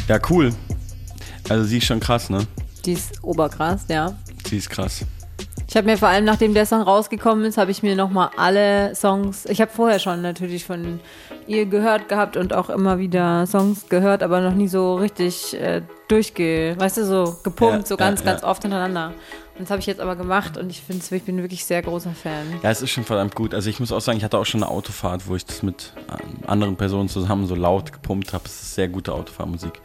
[0.07, 0.53] Ja, cool.
[1.49, 2.47] Also sie ist schon krass, ne?
[2.85, 4.15] Die ist oberkrass, ja.
[4.47, 5.07] Sie ist krass.
[5.71, 8.93] Ich habe mir vor allem, nachdem der Song rausgekommen ist, habe ich mir nochmal alle
[8.97, 10.99] Songs, ich habe vorher schon natürlich von
[11.47, 15.83] ihr gehört gehabt und auch immer wieder Songs gehört, aber noch nie so richtig äh,
[16.09, 18.33] durchge, weißt du, so gepumpt, Ja, so ganz, ja, ja.
[18.33, 19.15] ganz oft hintereinander.
[19.55, 22.15] Und das habe ich jetzt aber gemacht und ich finde, ich bin wirklich sehr großer
[22.21, 22.47] Fan.
[22.65, 23.55] Ja, es ist schon verdammt gut.
[23.55, 25.93] Also ich muss auch sagen, ich hatte auch schon eine Autofahrt, wo ich das mit
[26.09, 28.43] ähm, anderen Personen zusammen so laut gepumpt habe.
[28.47, 29.81] Es ist sehr gute Autofahrmusik.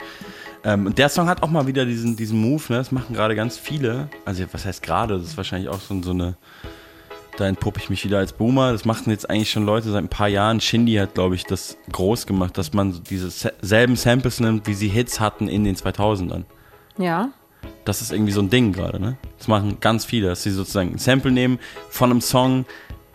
[0.65, 2.77] Ähm, und der Song hat auch mal wieder diesen, diesen Move, ne?
[2.77, 4.09] Das machen gerade ganz viele.
[4.25, 5.17] Also was heißt gerade?
[5.17, 6.35] Das ist wahrscheinlich auch so, so eine.
[7.37, 8.71] Da entpuppe ich mich wieder als Boomer.
[8.71, 10.61] Das machen jetzt eigentlich schon Leute seit ein paar Jahren.
[10.61, 14.73] Shindy hat, glaube ich, das groß gemacht, dass man diese se- selben Samples nimmt, wie
[14.73, 16.43] sie Hits hatten in den 2000ern.
[16.97, 17.29] Ja.
[17.83, 19.17] Das ist irgendwie so ein Ding gerade, ne?
[19.37, 21.59] Das machen ganz viele, dass sie sozusagen ein Sample nehmen
[21.89, 22.65] von einem Song,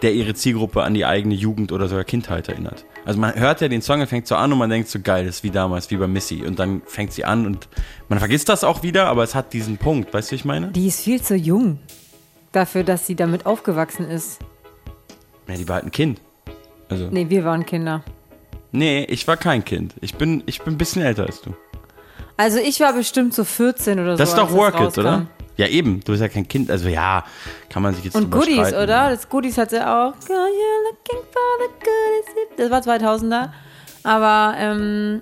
[0.02, 2.84] der ihre Zielgruppe an die eigene Jugend oder sogar Kindheit erinnert.
[3.10, 5.26] Also man hört ja den Song, er fängt so an und man denkt so geil,
[5.26, 6.44] das ist wie damals, wie bei Missy.
[6.46, 7.66] Und dann fängt sie an und
[8.08, 10.68] man vergisst das auch wieder, aber es hat diesen Punkt, weißt du, ich meine?
[10.68, 11.80] Die ist viel zu jung
[12.52, 14.38] dafür, dass sie damit aufgewachsen ist.
[15.48, 16.20] Ja, die war halt ein Kind.
[16.88, 17.24] Also, nee.
[17.24, 18.04] Nee, wir waren Kinder.
[18.70, 19.96] ich war kein Kind.
[20.00, 21.52] Ich bin, ich bin ein bisschen älter als du.
[22.36, 24.18] Also ich war bestimmt so 14 oder so.
[24.18, 25.26] Das ist doch Work It, oder?
[25.60, 26.00] Ja, eben.
[26.04, 26.70] Du bist ja kein Kind.
[26.70, 27.22] Also ja,
[27.68, 28.76] kann man sich jetzt Und Goodies, streiten.
[28.82, 29.10] oder?
[29.10, 30.14] Das Goodies hat sie auch.
[32.56, 33.50] Das war 2000er.
[34.02, 35.20] Aber, ähm,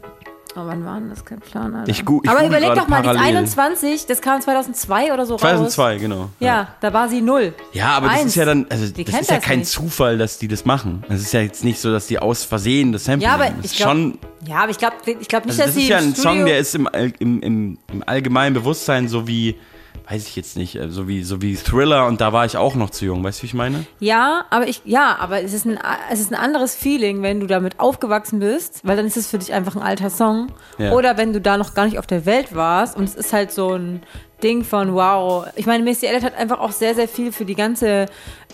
[0.54, 1.24] oh, wann war denn das?
[1.24, 1.90] Kein Plan, Alter.
[1.90, 3.36] Ich gu- ich Aber überleg doch mal, die parallel.
[3.38, 5.40] 21, das kam 2002 oder so raus.
[5.40, 6.30] 2002, genau.
[6.38, 7.54] Ja, da war sie null.
[7.72, 8.26] Ja, aber das Eins.
[8.26, 9.70] ist ja dann, also Die das ist ja das kein nicht.
[9.70, 11.02] Zufall, dass die das machen.
[11.08, 13.56] Es ist ja jetzt nicht so, dass die aus Versehen das Sample Ja, aber nehmen.
[13.62, 15.76] Das ich ist glaube, schon, ja, aber ich glaube, ich glaube nicht, also dass das
[15.76, 19.26] ist sie ja ein Studio Song, der ist im, im, im, im allgemeinen Bewusstsein so
[19.26, 19.56] wie,
[20.08, 22.74] weiß ich jetzt nicht, äh, so wie, so wie Thriller und da war ich auch
[22.74, 23.86] noch zu jung, weißt du, wie ich meine?
[24.00, 25.78] Ja, aber ich, ja, aber es ist ein,
[26.10, 29.38] es ist ein anderes Feeling, wenn du damit aufgewachsen bist, weil dann ist es für
[29.38, 30.48] dich einfach ein alter Song.
[30.78, 30.92] Ja.
[30.92, 33.52] Oder wenn du da noch gar nicht auf der Welt warst und es ist halt
[33.52, 34.02] so ein
[34.42, 35.46] Ding von wow.
[35.56, 38.06] Ich meine, Missy Elliott hat einfach auch sehr, sehr viel für die ganze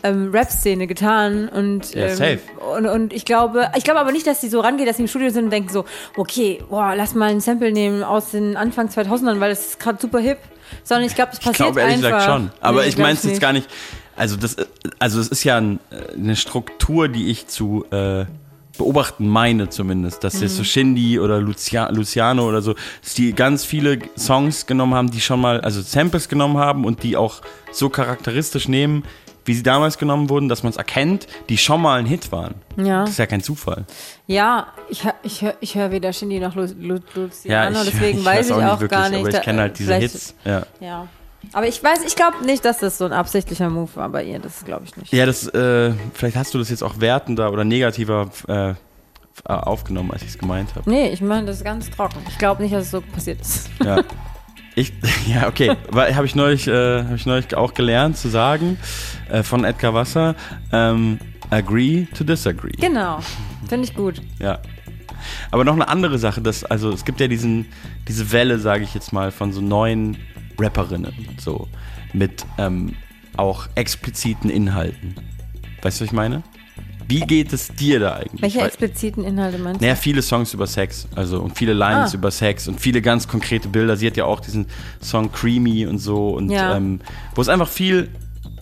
[0.05, 2.38] ähm, Rap-Szene getan und, Ja, ähm,
[2.76, 5.09] und und ich glaube, ich glaube aber nicht, dass sie so rangeht, dass sie im
[5.09, 5.84] Studio sind und denken so,
[6.16, 9.98] okay, boah, lass mal ein Sample nehmen aus den Anfang 2000ern, weil das ist gerade
[10.00, 10.38] super hip,
[10.84, 12.11] sondern ich glaube, das Ich passiert glaube ehrlich einfach.
[12.18, 12.50] gesagt schon.
[12.61, 13.68] Aber Nee, ich meine es jetzt gar nicht.
[14.16, 14.57] Also das,
[15.00, 18.26] also es ist ja ein, äh, eine Struktur, die ich zu äh,
[18.78, 20.66] beobachten meine zumindest, dass jetzt so Mhm.
[20.66, 25.40] Shindy oder Lucia, Luciano oder so, dass die ganz viele Songs genommen haben, die schon
[25.40, 27.40] mal, also Samples genommen haben und die auch
[27.72, 29.05] so charakteristisch nehmen,
[29.45, 32.55] wie sie damals genommen wurden, dass man es erkennt, die schon mal ein Hit waren.
[32.76, 33.03] Ja.
[33.03, 33.84] Das ist ja kein Zufall.
[34.26, 36.95] Ja, ich, ich höre hör weder Shindy noch Lu, Lu,
[37.45, 39.20] Ja, Luciano, ich, deswegen ich weiß ich auch auch, nicht wirklich, gar nicht.
[39.20, 40.34] aber ich kenne halt diese Hits.
[40.45, 40.66] Ja.
[40.80, 41.09] Ja.
[41.53, 44.38] Aber ich weiß, ich glaube nicht, dass das so ein absichtlicher Move war bei ihr.
[44.38, 45.12] Das glaube ich nicht.
[45.12, 48.74] Ja, das, äh, vielleicht hast du das jetzt auch wertender oder negativer äh,
[49.45, 50.88] aufgenommen, als ich es gemeint habe.
[50.88, 52.18] Nee, ich meine, das ist ganz trocken.
[52.28, 53.68] Ich glaube nicht, dass es so passiert ist.
[53.84, 54.03] Ja.
[54.75, 54.93] Ich,
[55.27, 55.77] ja, okay.
[55.93, 58.79] Habe ich, neulich, äh, hab ich neulich auch gelernt zu sagen
[59.29, 60.35] äh, von Edgar Wasser.
[60.72, 61.18] Ähm,
[61.51, 62.72] agree to disagree.
[62.79, 63.20] genau.
[63.68, 64.20] Finde ich gut.
[64.39, 64.61] Ja.
[65.51, 67.66] Aber noch eine andere Sache, dass, also es gibt ja diesen,
[68.09, 70.18] diese Welle, sage ich jetzt mal, von so neuen
[70.59, 71.68] Rapperinnen, so
[72.12, 72.95] mit ähm,
[73.37, 75.14] auch expliziten Inhalten.
[75.83, 76.43] Weißt du, was ich meine?
[77.09, 78.42] Wie geht es dir da eigentlich?
[78.42, 79.84] Welche expliziten Inhalte meinst du?
[79.84, 82.16] naja, viele Songs über Sex, also und viele Lines Ah.
[82.16, 83.96] über Sex und viele ganz konkrete Bilder.
[83.96, 84.66] Sie hat ja auch diesen
[85.02, 86.76] Song Creamy und so und Ja.
[86.76, 87.00] ähm,
[87.34, 88.09] wo es einfach viel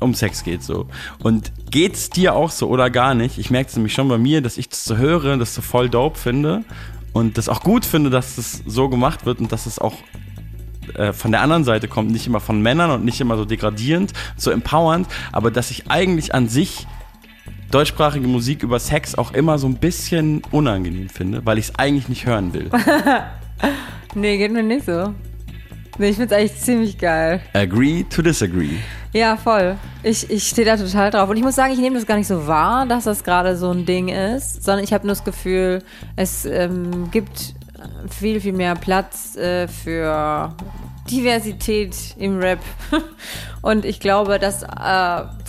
[0.01, 0.89] um Sex geht so.
[1.23, 3.39] Und geht's dir auch so oder gar nicht?
[3.39, 5.89] Ich merke es nämlich schon bei mir, dass ich das so höre, das so voll
[5.89, 6.65] dope finde
[7.13, 9.95] und das auch gut finde, dass das so gemacht wird und dass es auch
[10.95, 14.13] äh, von der anderen Seite kommt, nicht immer von Männern und nicht immer so degradierend,
[14.37, 16.87] so empowernd, aber dass ich eigentlich an sich
[17.73, 22.09] deutschsprachige Musik über Sex auch immer so ein bisschen unangenehm finde, weil ich es eigentlich
[22.09, 22.71] nicht hören will.
[24.15, 25.15] Nee, geht mir nicht so.
[25.99, 27.41] Nee, ich finde es eigentlich ziemlich geil.
[27.53, 28.77] Agree to disagree.
[29.13, 29.77] Ja, voll.
[30.03, 31.29] Ich, ich stehe da total drauf.
[31.29, 33.71] Und ich muss sagen, ich nehme das gar nicht so wahr, dass das gerade so
[33.71, 35.83] ein Ding ist, sondern ich habe nur das Gefühl,
[36.17, 37.55] es ähm, gibt
[38.11, 40.55] viel, viel mehr Platz äh, für
[41.11, 42.61] Diversität im Rap.
[43.63, 44.67] Und ich glaube, dass äh,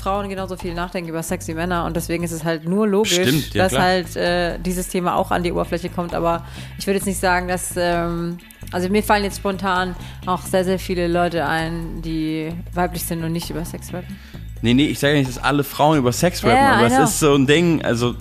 [0.01, 3.13] Frauen genauso viel nachdenken über Sex wie Männer und deswegen ist es halt nur logisch,
[3.13, 3.83] Stimmt, ja, dass klar.
[3.83, 6.13] halt äh, dieses Thema auch an die Oberfläche kommt.
[6.13, 6.45] Aber
[6.77, 7.73] ich würde jetzt nicht sagen, dass.
[7.75, 8.37] Ähm,
[8.71, 9.95] also mir fallen jetzt spontan
[10.25, 14.17] auch sehr, sehr viele Leute ein, die weiblich sind und nicht über Sex rappen.
[14.61, 16.97] Nee, nee, ich sage ja nicht, dass alle Frauen über Sex rappen, Ja, aber es
[17.09, 18.15] ist so ein Ding, also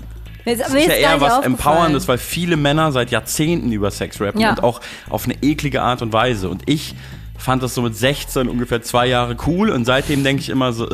[0.45, 1.45] ist- es ist ja ist gar eher was.
[1.45, 4.51] Empowerndes, weil viele Männer seit Jahrzehnten über Sex rappen Ja.
[4.51, 6.49] und auch auf eine eklige Art und Weise.
[6.49, 6.95] Und ich
[7.43, 10.89] fand das so mit 16 ungefähr zwei Jahre cool und seitdem denke ich immer so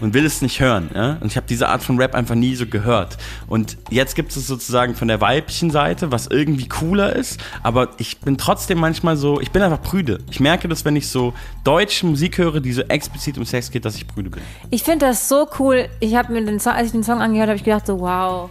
[0.00, 0.90] und will es nicht hören.
[0.94, 1.18] Ja?
[1.20, 3.18] Und ich habe diese Art von Rap einfach nie so gehört.
[3.46, 8.18] Und jetzt gibt es sozusagen von der weiblichen Seite, was irgendwie cooler ist, aber ich
[8.20, 10.18] bin trotzdem manchmal so, ich bin einfach prüde.
[10.30, 11.34] Ich merke das, wenn ich so
[11.64, 14.42] deutsche Musik höre, die so explizit um Sex geht, dass ich prüde bin.
[14.70, 15.88] Ich finde das so cool.
[16.00, 18.50] Ich habe mir den Song, als ich den Song angehört habe, ich gedacht so, wow,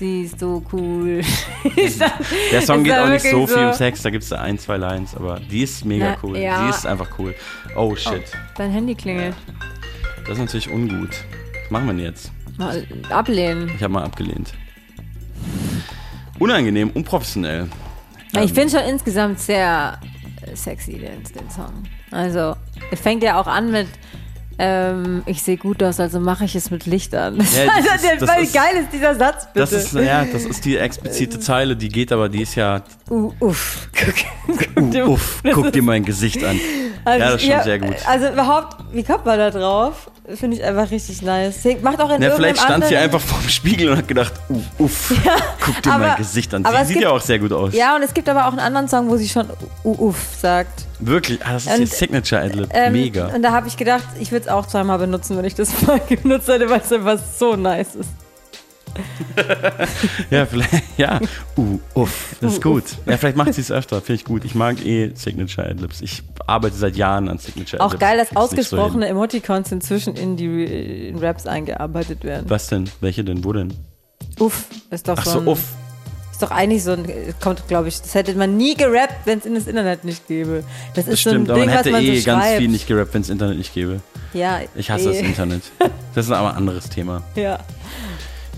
[0.00, 1.20] sie ist so cool.
[2.52, 3.72] Der Song geht auch nicht so viel um?
[3.74, 6.38] Sex, da gibt es ein, zwei Lines, aber die ist mega Na, cool.
[6.38, 6.64] ja.
[6.64, 7.34] Die ist einfach cool.
[7.76, 8.24] Oh shit,
[8.56, 9.34] Dein Handy klingelt.
[10.22, 11.10] das ist natürlich ungut.
[11.64, 12.32] Was machen wir denn jetzt?
[12.58, 13.70] Mal ablehnen.
[13.76, 14.52] Ich habe mal abgelehnt.
[16.38, 17.68] Unangenehm, unprofessionell.
[18.32, 19.98] Ja, Ich finde schon insgesamt sehr
[20.54, 21.84] sexy, den, den Song.
[22.10, 22.56] Also,
[22.90, 23.86] es fängt ja auch an mit
[24.62, 27.36] ähm, ich sehe gut aus, also mache ich es mit Licht an.
[27.36, 29.60] Ja, das also, ist- das ist- geil ist dieser Satz, bitte?
[29.60, 33.32] Das ist, ja, das ist die explizite Zeile, die geht aber, die ist ja, Uh,
[33.40, 33.88] uff.
[34.78, 36.60] uh, uff, guck dir mein Gesicht an.
[37.04, 37.96] Also, ja, das ist schon ja, sehr gut.
[38.06, 40.10] Also überhaupt, wie kommt man da drauf?
[40.34, 41.64] Finde ich einfach richtig nice.
[41.82, 45.12] Macht auch in Ja, vielleicht stand sie einfach vorm Spiegel und hat gedacht, uh, uff,
[45.64, 46.64] guck dir aber- mein Gesicht an.
[46.64, 47.74] Sie sieht gibt- ja auch sehr gut aus.
[47.74, 49.46] Ja, und es gibt aber auch einen anderen Song, wo sie schon
[49.84, 50.86] uh, uff sagt.
[51.00, 52.68] Wirklich, ah, das ist Und, ihr Signature Adlib.
[52.72, 53.26] Ähm, Mega.
[53.34, 56.00] Und da habe ich gedacht, ich würde es auch zweimal benutzen, wenn ich das mal
[56.00, 58.08] genutzt hätte, weil es einfach so nice ist.
[60.30, 61.20] Ja, vielleicht, ja.
[61.56, 62.84] Uh, uff, das ist Uh, gut.
[63.06, 64.44] Ja, vielleicht macht sie es öfter, finde ich gut.
[64.44, 66.00] Ich mag eh Signature Adlibs.
[66.00, 68.00] Ich arbeite seit Jahren an Signature Auch Adlibs.
[68.00, 69.14] geil, dass so ausgesprochene hin.
[69.16, 72.48] Emoticons inzwischen in die in Raps eingearbeitet werden.
[72.48, 72.88] Was denn?
[73.00, 73.44] Welche denn?
[73.44, 73.72] Wo denn?
[74.38, 75.60] Uff, ist doch Ach so so, ein, uff.
[76.32, 77.06] Ist doch eigentlich so ein,
[77.40, 80.64] kommt glaube ich, das hätte man nie gerappt, wenn es in das Internet nicht gäbe.
[80.94, 82.44] Das ist Das so ein stimmt, aber Ding, man was hätte man eh so ganz
[82.44, 82.58] schreibt.
[82.58, 84.00] viel nicht gerappt, wenn es Internet nicht gäbe.
[84.32, 85.18] Ja, Ich hasse eh.
[85.18, 85.62] das Internet.
[86.14, 87.22] Das ist aber ein anderes Thema.
[87.36, 87.58] Ja.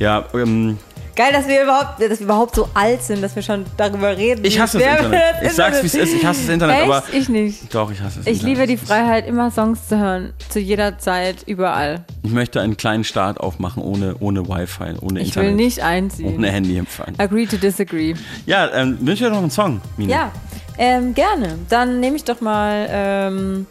[0.03, 0.79] Ja, ähm,
[1.15, 4.43] Geil, dass wir überhaupt, dass wir überhaupt so alt sind, dass wir schon darüber reden.
[4.47, 5.23] ich hasse das Wer- Internet.
[5.43, 6.15] Ich sag's, wie es ist.
[6.15, 6.85] Ich hasse das Internet, Echt?
[6.87, 7.03] aber.
[7.13, 7.75] Ich nicht.
[7.75, 8.27] Doch, ich hasse es.
[8.27, 10.33] Ich liebe die Freiheit, immer Songs zu hören.
[10.49, 12.05] Zu jeder Zeit, überall.
[12.23, 15.49] Ich möchte einen kleinen Staat aufmachen ohne, ohne Wi-Fi, ohne Ich Internet.
[15.51, 16.35] will nicht einziehen.
[16.35, 17.13] Ohne Handyempfang.
[17.19, 18.15] Agree to disagree.
[18.47, 20.11] Ja, ähm, wünsche dir doch einen Song, Mina.
[20.13, 20.33] Ja,
[20.79, 21.59] ähm, gerne.
[21.69, 23.67] Dann nehme ich doch mal ähm,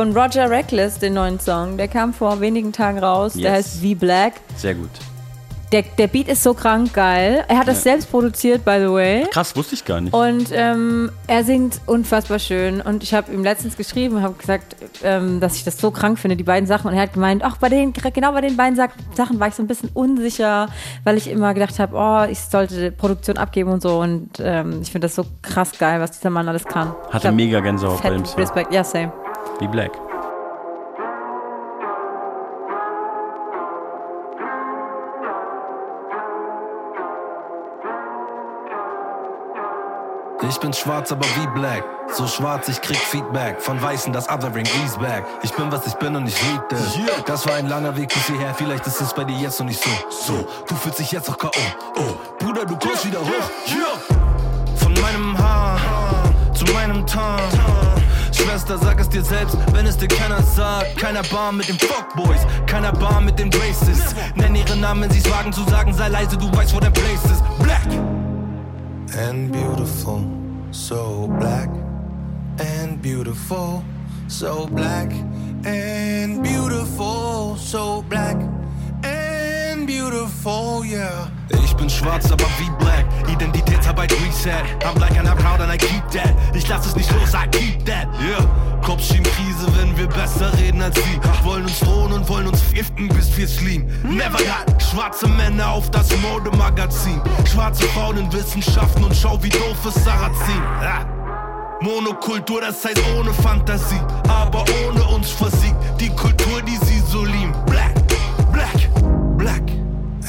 [0.00, 1.76] von Roger Reckless den neuen Song.
[1.76, 3.34] Der kam vor wenigen Tagen raus.
[3.34, 3.52] Der Yes.
[3.52, 4.32] heißt V Black.
[4.56, 4.88] Sehr gut.
[5.72, 7.44] Der, der Beat ist so krank geil.
[7.48, 7.92] Er hat das Ja.
[7.92, 9.26] selbst produziert, by the way.
[9.30, 10.14] Krass, wusste ich gar nicht.
[10.14, 12.80] Und ähm, er singt unfassbar schön.
[12.80, 14.74] Und ich habe ihm letztens geschrieben, habe gesagt,
[15.04, 16.88] ähm, dass ich das so krank finde, die beiden Sachen.
[16.88, 19.54] Und er hat gemeint, ach, bei den, genau bei den beiden Sa- Sachen war ich
[19.54, 20.68] so ein bisschen unsicher,
[21.04, 24.00] weil ich immer gedacht habe, oh, ich sollte Produktion abgeben und so.
[24.00, 26.94] Und ähm, ich finde das so krass geil, was dieser Mann alles kann.
[27.10, 28.40] Hatte mega Gänsehaut bei dem Song.
[28.40, 29.12] Respekt, ja, same.
[29.58, 29.92] Wie Black.
[40.48, 41.84] Ich bin schwarz, aber wie black.
[42.12, 45.24] So schwarz, ich krieg Feedback von Weißen, das Othering ease back.
[45.42, 46.98] Ich bin, was ich bin und ich lieb das.
[47.24, 49.82] Das war ein langer Weg bis hierher, vielleicht ist es bei dir jetzt noch nicht
[49.82, 49.90] so.
[50.10, 51.50] So, du fühlst dich jetzt auch K.O.
[51.96, 53.50] Oh, Bruder, du kommst wieder hoch.
[53.68, 54.76] Yeah.
[54.76, 55.78] Von meinem Haar
[56.52, 57.79] zu meinem Tarn.
[58.50, 60.96] Schwester, sag es dir selbst, wenn es dir keiner sagt.
[60.96, 64.12] Keiner Bar mit den Fuckboys, keiner Bar mit den Racists.
[64.34, 67.24] Nenn ihre Namen, wenn sie's wagen zu sagen, sei leise, du weißt, wo dein Place
[67.26, 67.44] ist.
[67.60, 67.86] Black!
[69.16, 70.24] and beautiful,
[70.70, 71.68] so black
[72.58, 73.84] and beautiful,
[74.26, 75.12] so black
[75.64, 78.36] and beautiful, so black
[79.04, 81.28] and beautiful, yeah.
[81.64, 83.06] Ich bin schwarz, aber wie black.
[83.32, 84.62] Identitätsarbeit reset.
[84.84, 86.34] I'm black and I'm proud and I keep that.
[86.54, 88.08] Ich lass es nicht los, I keep that.
[88.20, 88.44] Yeah.
[88.82, 91.20] Kopfschiebenkrise, wenn wir besser reden als sie.
[91.44, 93.86] Wollen uns drohen und wollen uns giften, bis wir sleam.
[94.02, 97.20] Never got schwarze Männer auf das Modemagazin.
[97.50, 100.62] Schwarze Frauen in Wissenschaften und schau, wie doof es Sarrazin.
[100.80, 101.06] Ah.
[101.80, 104.00] Monokultur, das heißt ohne Fantasie.
[104.28, 107.54] Aber ohne uns versiegt die Kultur, die sie so lieben.
[107.66, 107.94] Black,
[108.52, 109.62] black, black.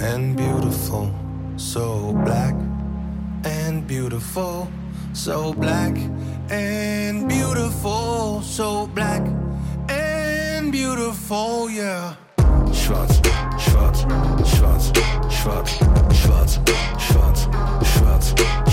[0.01, 1.09] And beautiful,
[1.57, 2.55] so black.
[3.43, 4.69] and beautiful,
[5.13, 5.95] so black
[6.49, 9.21] and beautiful, so black
[9.89, 12.15] and beautiful, yeah.
[12.73, 13.21] Schwarz,
[13.57, 14.01] schwarz,
[14.45, 14.91] schwarz,
[15.29, 15.69] schwarz,
[16.09, 16.59] schwarz, schwarz,
[16.99, 17.47] schwarz,
[17.83, 18.70] schwarz.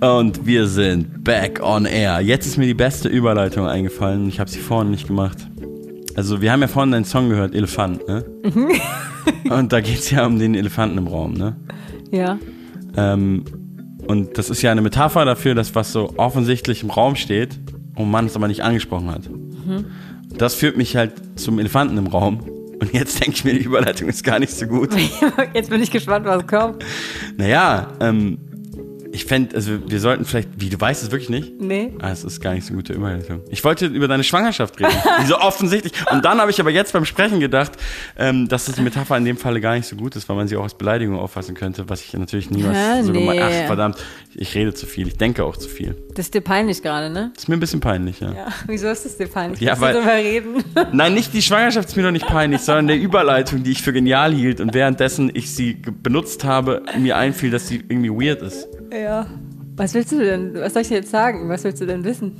[0.00, 2.20] Und wir sind back on air.
[2.20, 4.28] Jetzt ist mir die beste Überleitung eingefallen.
[4.28, 5.38] Ich habe sie vorhin nicht gemacht.
[6.16, 8.24] Also wir haben ja vorhin einen Song gehört, Elefant, ne?
[9.50, 11.56] Und da geht es ja um den Elefanten im Raum, ne?
[12.10, 12.38] Ja.
[12.96, 13.44] Ähm,
[14.06, 17.60] und das ist ja eine Metapher dafür, dass was so offensichtlich im Raum steht
[17.94, 19.30] und man es aber nicht angesprochen hat.
[19.30, 19.84] Mhm.
[20.36, 22.40] Das führt mich halt zum Elefanten im Raum.
[22.80, 24.90] Und jetzt denke ich mir, die Überleitung ist gar nicht so gut.
[25.54, 26.82] Jetzt bin ich gespannt, was kommt.
[27.36, 28.38] Naja, ähm,
[29.20, 31.60] ich fände, also wir sollten vielleicht, wie du weißt es wirklich nicht?
[31.60, 31.92] Nee.
[32.00, 33.42] Ah, es ist gar nicht so eine gute Überleitung.
[33.50, 34.90] Ich wollte über deine Schwangerschaft reden.
[35.26, 35.92] so offensichtlich.
[36.10, 37.72] Und dann habe ich aber jetzt beim Sprechen gedacht,
[38.18, 40.48] ähm, dass das die Metapher in dem Falle gar nicht so gut ist, weil man
[40.48, 43.02] sie auch als Beleidigung auffassen könnte, was ich natürlich niemals Hä?
[43.02, 43.42] so gemacht Nee.
[43.42, 43.96] Ach, verdammt,
[44.34, 45.94] ich rede zu viel, ich denke auch zu viel.
[46.14, 47.30] Das ist dir peinlich gerade, ne?
[47.36, 48.32] Ist mir ein bisschen peinlich, ja.
[48.32, 48.46] Ja.
[48.66, 49.60] Wieso ist das dir peinlich?
[49.60, 50.64] Ja, weil- drüber reden?
[50.92, 53.92] Nein, nicht die Schwangerschaft ist mir noch nicht peinlich, sondern der Überleitung, die ich für
[53.92, 58.66] genial hielt und währenddessen ich sie benutzt habe, mir einfiel, dass sie irgendwie weird ist.
[58.92, 59.09] ja.
[59.76, 60.54] Was willst du denn?
[60.54, 61.48] Was soll ich dir jetzt sagen?
[61.48, 62.32] Was willst du denn wissen?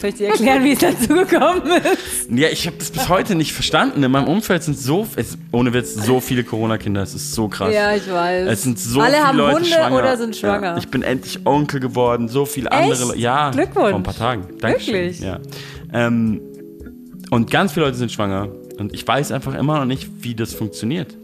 [0.00, 1.62] Soll ich dir erklären, wie es dazu gekommen
[1.94, 2.30] ist?
[2.30, 4.02] Ja, ich habe das bis heute nicht verstanden.
[4.02, 7.02] In meinem Umfeld sind so, es, ohne Witz, so viele Corona-Kinder.
[7.02, 7.72] Es ist so krass.
[7.74, 8.48] Ja, ich weiß.
[8.48, 9.96] Es sind so Alle viele haben Leute Hunde schwanger.
[9.98, 10.66] oder sind schwanger.
[10.72, 12.28] Ja, ich bin endlich Onkel geworden.
[12.28, 12.92] So viele andere.
[12.92, 13.08] Echt?
[13.14, 13.88] Le- Ja, Glückwunsch.
[13.90, 14.42] vor ein paar Tagen.
[14.60, 14.94] Dankeschön.
[14.94, 15.20] Wirklich?
[15.20, 15.38] Ja.
[15.92, 16.40] Ähm,
[17.30, 18.48] und ganz viele Leute sind schwanger.
[18.78, 21.16] Und ich weiß einfach immer noch nicht, wie das funktioniert.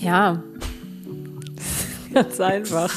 [0.00, 0.42] Ja.
[2.14, 2.90] Ganz einfach.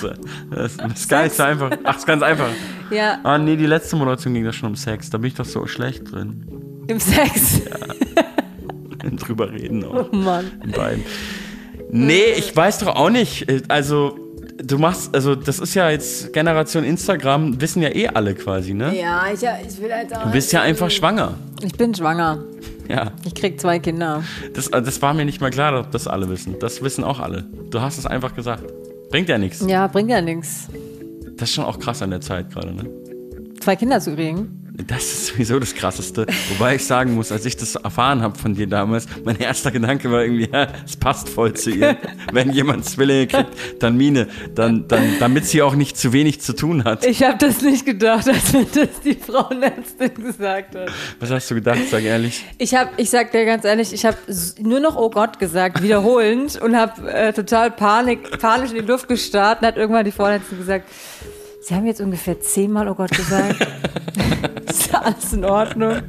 [0.52, 1.72] Das, das, das nicht so einfach.
[1.72, 2.50] Ach, das ist ganz einfach.
[2.92, 5.10] Ja, Ah, nee, die letzte Moderation ging da schon um Sex.
[5.10, 6.46] Da bin ich doch so schlecht drin.
[6.88, 7.62] im Sex.
[9.18, 10.10] Drüber reden auch.
[10.12, 10.46] Oh Mann.
[10.64, 11.04] In beiden.
[11.92, 13.50] Nee, ich weiß doch auch nicht.
[13.50, 14.18] Äh, Also,
[14.64, 18.96] du machst, also, das ist ja jetzt Generation Instagram, wissen ja eh alle quasi, ne?
[19.00, 20.24] Ja, ich, ich will halt auch.
[20.24, 21.36] Du bist ja einfach schwanger.
[21.64, 22.44] Ich bin schwanger.
[22.90, 24.24] Ja, Ich krieg zwei Kinder.
[24.54, 26.58] das, äh, das war mir nicht mal klar, dass das alle wissen.
[26.60, 27.46] Das wissen auch alle.
[27.72, 28.64] Du hast es einfach gesagt.
[29.14, 29.64] Bringt ja nichts.
[29.68, 30.70] Ja, bringt ja nichts.
[31.38, 32.90] Das ist schon auch krass an der Zeit gerade, ne?
[33.60, 34.63] Zwei Kinder zu kriegen.
[34.76, 36.26] Das ist sowieso das Krasseste.
[36.50, 40.12] Wobei ich sagen muss, als ich das erfahren habe von dir damals, mein erster Gedanke
[40.12, 41.96] war irgendwie, ja, es passt voll zu ihr.
[42.32, 44.28] Wenn jemand Zwillinge kriegt, dann Mine.
[44.56, 47.06] Dann, dann, damit sie auch nicht zu wenig zu tun hat.
[47.06, 50.92] Ich habe das nicht gedacht, als das die Frauenärztin gesagt hat.
[51.20, 52.44] Was hast du gedacht, sag ehrlich?
[52.58, 54.18] Ich habe, ich sag dir ganz ehrlich, ich habe
[54.60, 59.08] nur noch Oh Gott gesagt, wiederholend und habe äh, total Panik, panisch in die Luft
[59.08, 60.90] gestarrt und hat irgendwann die Frauenärztin gesagt,
[61.64, 63.56] Sie haben jetzt ungefähr zehnmal Oh Gott gesagt.
[64.70, 66.02] ist alles in Ordnung?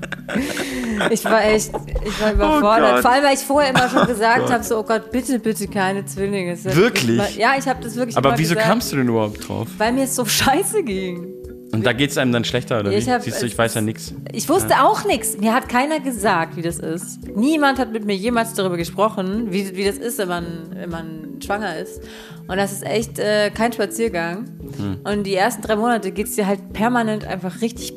[1.11, 1.71] Ich war echt,
[2.05, 2.95] ich war überfordert.
[2.95, 3.03] Gott.
[3.03, 4.51] Vor allem, weil ich vorher immer schon gesagt Gott.
[4.51, 6.57] habe, so, oh Gott, bitte, bitte keine Zwillinge.
[6.65, 7.37] Wirklich?
[7.37, 9.69] Ja, ich habe das wirklich Aber wieso gesagt, kamst du denn überhaupt drauf?
[9.79, 11.34] Weil mir es so scheiße ging.
[11.75, 13.11] Und da geht es einem dann schlechter, oder Ich wie?
[13.13, 14.15] hab- Siehst du, ich weiß ja nichts.
[14.33, 15.37] Ich wusste auch nichts.
[15.39, 17.27] Mir hat keiner gesagt, wie das ist.
[17.37, 21.39] Niemand hat mit mir jemals darüber gesprochen, wie, wie das ist, wenn man, wenn man
[21.45, 22.01] schwanger ist.
[22.47, 24.47] Und das ist echt äh, kein Spaziergang.
[24.77, 24.99] Hm.
[25.05, 27.93] Und die ersten drei Monate geht es dir halt permanent einfach richtig,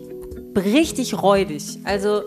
[0.56, 1.80] richtig räudig.
[1.84, 2.22] Also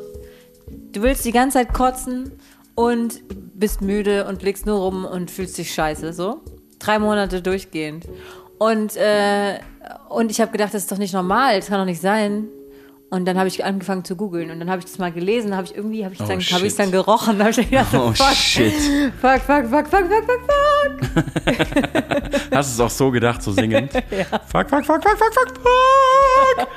[0.93, 2.33] du willst die ganze Zeit kotzen
[2.75, 3.23] und
[3.55, 6.13] bist müde und blickst nur rum und fühlst dich scheiße.
[6.13, 6.41] So.
[6.79, 8.07] Drei Monate durchgehend.
[8.59, 9.55] Und, äh,
[10.11, 12.49] und ich habe gedacht, das ist doch nicht normal, das kann doch nicht sein.
[13.13, 15.67] Und dann habe ich angefangen zu googeln und dann habe ich das mal gelesen, habe
[15.67, 18.35] ich irgendwie, habe ich Oh, dann, ich dann gerochen, habe ich dann gedacht, Oh, fuck,
[18.37, 18.73] shit.
[19.21, 21.35] fuck, fuck, fuck, fuck, fuck, fuck, fuck.
[22.55, 23.93] Hast du es auch so gedacht, so singend?
[24.13, 24.39] Ja.
[24.47, 26.69] Fuck, fuck, fuck, fuck, fuck, fuck, fuck.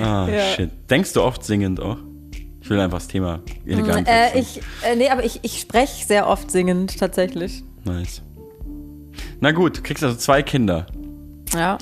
[0.02, 0.40] Ah, Ja.
[0.56, 0.70] shit.
[0.90, 1.98] Denkst du oft singend auch?
[2.60, 4.40] Ich will einfach das Thema elegant Äh, wechseln.
[4.42, 7.62] ich, äh, nee, aber ich, ich spreche sehr oft singend, tatsächlich.
[7.84, 8.20] Nice.
[9.40, 10.86] Na gut, du kriegst also zwei Kinder.
[11.54, 11.78] Ja.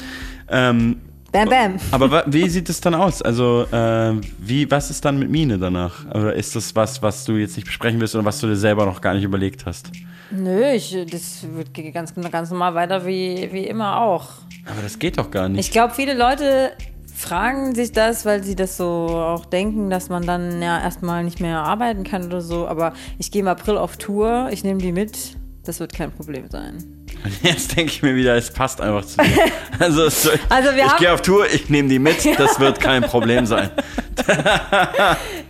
[0.48, 1.00] Ähm,
[1.32, 1.76] Bam, bam.
[1.90, 3.20] aber wie sieht es dann aus?
[3.20, 6.06] Also, äh, wie, was ist dann mit Mine danach?
[6.14, 8.86] Oder ist das was, was du jetzt nicht besprechen willst oder was du dir selber
[8.86, 9.90] noch gar nicht überlegt hast?
[10.30, 14.28] Nö, ich, das wird geht ganz, ganz normal weiter wie, wie immer auch.
[14.64, 15.60] Aber das geht doch gar nicht.
[15.60, 16.72] Ich glaube, viele Leute
[17.14, 21.40] fragen sich das, weil sie das so auch denken, dass man dann ja erstmal nicht
[21.40, 22.66] mehr arbeiten kann oder so.
[22.66, 25.36] Aber ich gehe im April auf Tour, ich nehme die mit.
[25.64, 26.95] Das wird kein Problem sein.
[27.42, 29.26] Jetzt denke ich mir wieder, es passt einfach zu dir.
[29.78, 30.02] Also,
[30.48, 33.70] Also ich gehe auf Tour, ich nehme die mit, das wird kein Problem sein.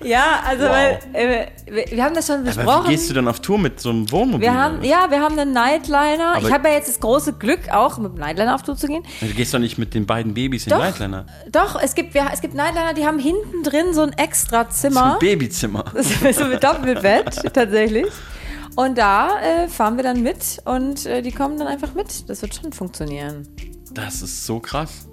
[0.05, 0.71] Ja, also Wow.
[0.73, 2.85] weil äh, wir, wir haben das schon Aber besprochen.
[2.87, 4.41] wie gehst du dann auf Tour mit so einem Wohnmobil?
[4.47, 6.35] wir haben, ja, wir haben einen Nightliner.
[6.37, 8.87] Aber- ich habe ja jetzt das große Glück, auch mit dem Nightliner auf Tour zu
[8.87, 9.03] gehen.
[9.21, 11.27] Du gehst doch nicht mit den beiden Babys in den Nightliner.
[11.51, 14.75] Doch, es gibt, wir, es gibt Nightliner, die haben hinten drin so ein extra Das
[14.75, 15.15] ist Zimmer.
[15.15, 15.85] ein Babyzimmer.
[16.33, 18.07] So mit Doppelbett, tatsächlich.
[18.77, 22.29] Und da äh, fahren wir dann mit und äh, die kommen dann einfach mit.
[22.29, 23.49] Das wird schon funktionieren.
[23.93, 25.09] Das ist so krass.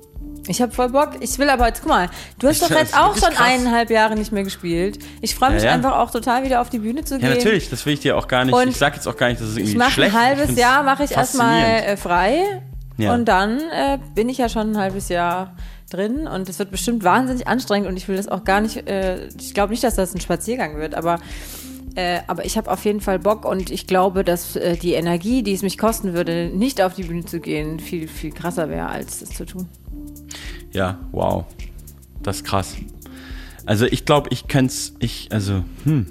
[0.47, 1.11] Ich habe voll Bock.
[1.21, 2.09] Ich will aber jetzt, guck mal,
[2.39, 3.39] du hast Das doch ist jetzt auch schon krass.
[3.47, 4.99] eineinhalb Jahre nicht mehr gespielt.
[5.21, 5.75] Ich freue mich Ja, ja.
[5.75, 7.29] einfach auch total wieder auf die Bühne zu Ja, gehen.
[7.37, 8.53] natürlich, das will ich dir auch gar nicht.
[8.53, 10.57] Und ich sag jetzt auch gar nicht, dass es irgendwie Ich mache schlecht ein halbes
[10.57, 12.61] Jahr, mache ich erstmal äh, frei
[12.97, 13.13] Ja.
[13.13, 15.55] Und dann äh, bin ich ja schon ein halbes Jahr
[15.89, 19.27] drin und es wird bestimmt wahnsinnig anstrengend und ich will das auch gar nicht, äh,
[19.39, 21.19] ich glaube nicht, dass das ein Spaziergang wird, aber,
[21.95, 25.43] äh, aber ich habe auf jeden Fall Bock und ich glaube, dass äh, die Energie,
[25.43, 28.87] die es mich kosten würde, nicht auf die Bühne zu gehen, viel, viel krasser wäre,
[28.87, 29.67] als das zu tun.
[30.71, 31.45] Ja, wow.
[32.23, 32.75] Das ist krass.
[33.65, 36.07] Also ich glaube, ich könnte es, ich, also, hm.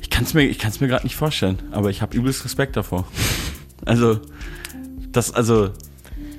[0.00, 3.06] Ich kann es mir, mir gerade nicht vorstellen, aber ich habe übelst Respekt davor.
[3.84, 4.18] Also,
[5.12, 5.70] das, also,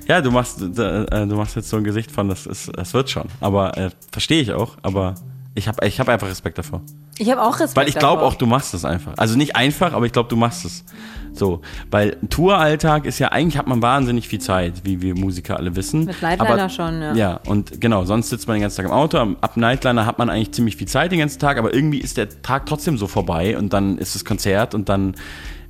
[0.08, 3.10] ja, du machst, äh, du machst jetzt so ein Gesicht von, das, ist, das wird
[3.10, 3.28] schon.
[3.39, 5.16] Aber äh, verstehe ich auch, aber
[5.53, 6.82] ich habe ich hab einfach Respekt davor.
[7.20, 9.13] Ich habe auch Respekt Weil ich glaube auch, du machst es einfach.
[9.18, 10.84] Also nicht einfach, aber ich glaube, du machst es.
[11.34, 11.61] So,
[11.91, 16.05] weil Touralltag ist ja eigentlich hat man wahnsinnig viel Zeit, wie wir Musiker alle wissen.
[16.05, 17.13] Mit Nightliner aber, schon, ja.
[17.13, 19.18] Ja, und genau, sonst sitzt man den ganzen Tag im Auto.
[19.20, 22.41] Ab Nightliner hat man eigentlich ziemlich viel Zeit den ganzen Tag, aber irgendwie ist der
[22.41, 25.15] Tag trotzdem so vorbei und dann ist das Konzert und dann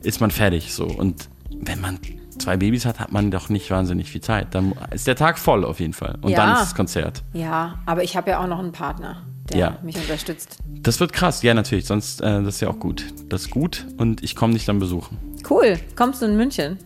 [0.02, 0.86] ist man fertig so.
[0.86, 1.28] Und
[1.60, 2.00] wenn man
[2.38, 4.54] zwei Babys hat, hat man doch nicht wahnsinnig viel Zeit.
[4.56, 6.18] Dann ist der Tag voll auf jeden Fall.
[6.22, 6.38] Und Ja.
[6.38, 7.24] dann ist das Konzert.
[7.34, 9.78] Ja, aber ich habe ja auch noch einen Partner, der Ja.
[9.84, 10.58] mich unterstützt.
[10.82, 13.06] Das wird krass, ja natürlich, sonst äh, das ist ja auch gut.
[13.30, 15.18] Das ist gut und ich komme dich dann besuchen.
[15.50, 15.78] Cool.
[15.96, 16.78] Kommst du in München?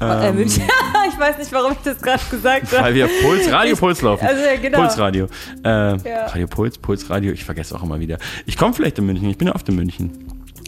[0.00, 0.62] äh, Ähm, München.
[1.12, 2.84] ich weiß nicht, warum ich das gerade gesagt habe.
[2.84, 4.26] Weil wir Puls, Radio Puls laufen.
[4.26, 4.78] Also ja, genau.
[4.78, 5.26] Pulsradio.
[5.62, 6.26] Äh, Ja.
[6.26, 8.18] Radio Puls, Pulsradio, ich vergesse auch immer wieder.
[8.46, 10.10] Ich komme vielleicht in München, ich bin ja oft in München.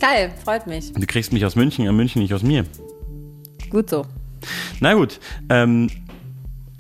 [0.01, 0.93] Geil, freut mich.
[0.93, 2.65] Du kriegst mich aus München, in München nicht aus mir.
[3.71, 4.05] Gut so.
[4.81, 5.89] Na gut, ähm,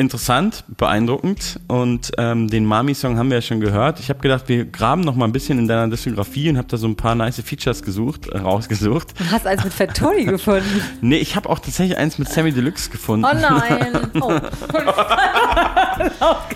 [0.03, 3.98] interessant, beeindruckend und ähm, den Mami-Song haben wir ja schon gehört.
[4.00, 6.76] Ich habe gedacht, wir graben noch mal ein bisschen in deiner Diskografie und habe da
[6.76, 9.18] so ein paar nice Features gesucht, äh, rausgesucht.
[9.18, 10.82] Du hast eins mit Fat Tony gefunden.
[11.00, 13.24] Nee, ich habe auch tatsächlich eins mit Sammy Deluxe gefunden.
[13.24, 14.11] Oh nein.
[14.20, 14.32] Oh.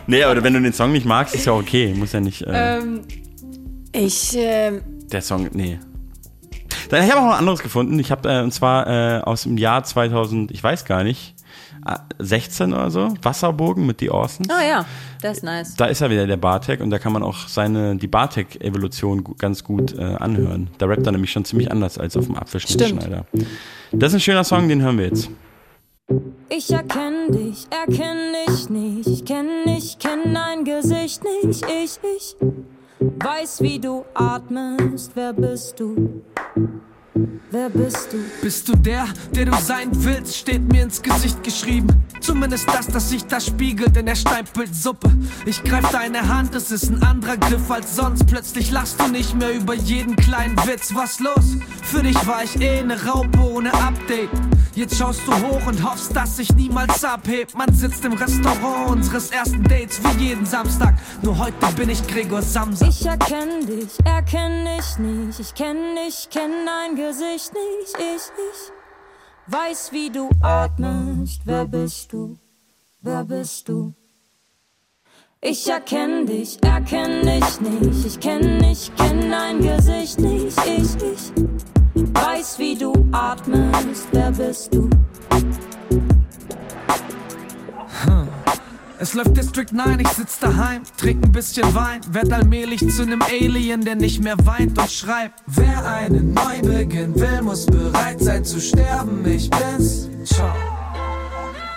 [0.07, 1.95] Nee, aber wenn du den Song nicht magst, ist ja okay.
[1.97, 2.43] Muss ja nicht.
[2.43, 3.01] Äh, ähm,
[3.93, 5.79] ich, ähm, Der Song, nee.
[6.91, 7.99] Dann ich habe auch noch ein anderes gefunden.
[7.99, 11.36] Ich habe äh, und zwar äh, aus dem Jahr 2000, ich weiß gar nicht, äh,
[12.19, 14.49] 16 oder so, Wasserburgen mit die Orsons.
[14.51, 14.85] oh ja,
[15.23, 15.75] das ist nice.
[15.77, 19.25] Da ist er wieder der Bartek und da kann man auch seine die Bartek Evolution
[19.25, 20.69] gu ganz gut äh, anhören.
[20.79, 23.27] Da rappt er nämlich schon ziemlich anders als auf dem Apfelschnittschneider.
[23.93, 25.31] Das ist ein schöner Song, den hören wir jetzt.
[26.49, 29.09] Ich erkenn dich, erkenn dich nicht.
[29.09, 31.65] Ich kenn dich, kenn dein Gesicht nicht.
[31.65, 32.37] Ich, ich
[33.01, 35.13] weiß, wie du atmest.
[35.15, 36.23] Wer bist du?
[37.51, 38.19] Wer bist du?
[38.43, 41.87] Bist du der, der du sein willst, steht mir ins Gesicht geschrieben.
[42.21, 45.11] Zumindest das, das sich da spiegelt in der Steinpilzsuppe.
[45.47, 48.27] Ich greif deine Hand, es ist ein anderer Griff als sonst.
[48.27, 50.95] Plötzlich lachst du nicht mehr über jeden kleinen Witz.
[50.95, 51.57] Was los?
[51.83, 54.31] Für dich war ich eh eine Raupe ohne Update.
[54.77, 57.57] Jetzt schaust du hoch und hoffst, dass sich niemals abhebt.
[57.57, 60.95] Man sitzt im Restaurant unseres ersten Dates wie jeden Samstag.
[61.23, 62.87] Nur heute bin ich Gregor Samsa.
[62.87, 65.41] Ich erkenn dich, erkenn dich nicht.
[65.41, 67.97] Ich kenn dich, kenn dein Gesicht nicht.
[67.97, 71.41] Ich, ich weiß, wie du atmest.
[71.47, 72.37] Wer bist du?
[73.01, 73.95] Wer bist du?
[75.41, 78.05] Ich erkenn dich, erkenn dich nicht.
[78.05, 80.59] Ich kenn dich, kenn dein Gesicht nicht.
[80.67, 81.33] Ich, ich
[81.97, 84.09] weiß, wie du atmest.
[84.13, 84.89] Wer bist du?
[88.99, 93.21] Es läuft District 9, ich sitz daheim, trink ein bisschen Wein, werd allmählich zu nem
[93.23, 95.43] Alien, der nicht mehr weint und schreibt.
[95.47, 100.09] Wer einen Neubeginn will, muss bereit sein zu sterben, ich bin's.
[100.25, 100.76] Ciao.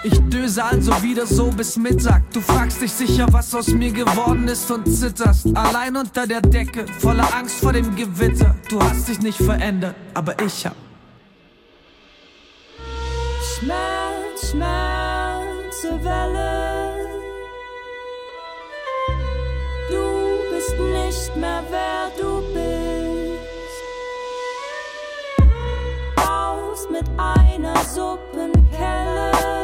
[0.02, 2.24] Ich döse also wieder so bis Mittag.
[2.32, 5.48] Du fragst dich sicher, was aus mir geworden ist und zitterst.
[5.54, 8.56] Allein unter der Decke, voller Angst vor dem Gewitter.
[8.70, 10.76] Du hast dich nicht verändert, aber ich hab.
[13.44, 14.80] Schmerz, Schmerzwelle.
[19.90, 22.70] Du bist nicht mehr wer du bist.
[26.26, 29.59] Aus mit einer Suppenkelle.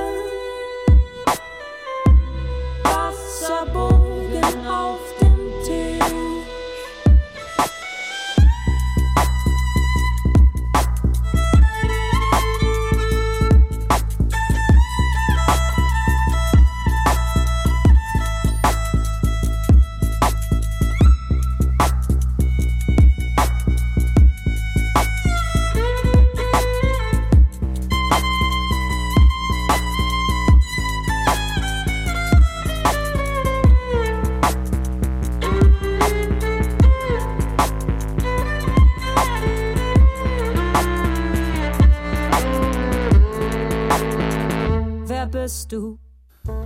[3.71, 3.94] trouble.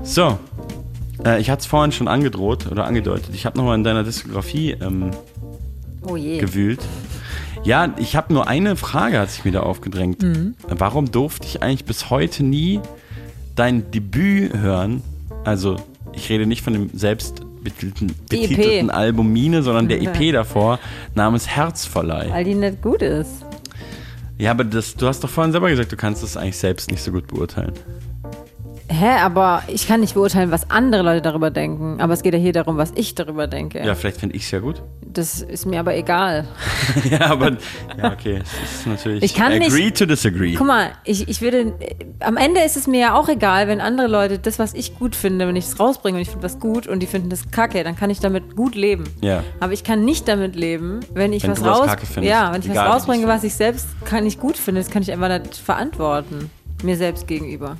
[0.09, 0.39] So,
[1.23, 3.29] äh, ich hatte es vorhin schon angedroht oder angedeutet.
[3.33, 5.11] Ich habe nochmal in deiner Diskografie ähm,
[6.01, 6.79] Oh gewühlt.
[7.63, 10.23] Ja, ich habe nur eine Frage, hat sich wieder aufgedrängt.
[10.23, 10.55] Mhm.
[10.67, 12.79] Warum durfte ich eigentlich bis heute nie
[13.55, 15.03] dein Debüt hören,
[15.43, 15.75] also
[16.13, 18.49] ich rede nicht von dem selbst betitelten, Die EP.
[18.49, 20.79] betitelten Album Mine, sondern der EP davor,
[21.13, 22.31] namens Herzverleih.
[22.31, 23.45] Weil die nicht gut ist.
[24.39, 27.03] Ja, aber das, du hast doch vorhin selber gesagt, du kannst das eigentlich selbst nicht
[27.03, 27.73] so gut beurteilen.
[28.91, 32.01] Hä, aber ich kann nicht beurteilen, was andere Leute darüber denken.
[32.01, 33.85] Aber es geht ja hier darum, was ich darüber denke.
[33.85, 34.81] Ja, vielleicht finde ich es ja gut.
[35.05, 36.47] Das ist mir aber egal.
[37.09, 37.51] ja, aber
[38.01, 40.55] ja, okay, es ist natürlich Ich kann nicht- agree to disagree.
[40.55, 41.73] Guck mal, ich, ich würde.
[42.19, 45.15] Am Ende ist es mir ja auch egal, wenn andere Leute das, was ich gut
[45.15, 47.83] finde, wenn ich es rausbringe und ich finde was gut und die finden das kacke,
[47.83, 49.03] dann kann ich damit gut leben.
[49.21, 49.43] Ja.
[49.59, 51.89] Aber ich kann nicht damit leben, wenn ich Wenn was raus.
[52.21, 55.03] ja, wenn ich egal, was rausbringe, was ich selbst kann nicht gut finde, das kann
[55.03, 56.49] ich einfach nicht verantworten.
[56.81, 57.77] Mir selbst gegenüber.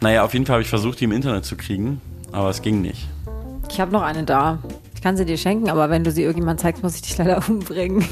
[0.00, 2.00] Naja, auf jeden Fall habe ich versucht, die im Internet zu kriegen,
[2.32, 3.06] aber es ging nicht.
[3.70, 4.58] Ich habe noch eine da.
[4.94, 7.42] Ich kann sie dir schenken, aber wenn du sie irgendjemand zeigst, muss ich dich leider
[7.48, 8.04] umbringen.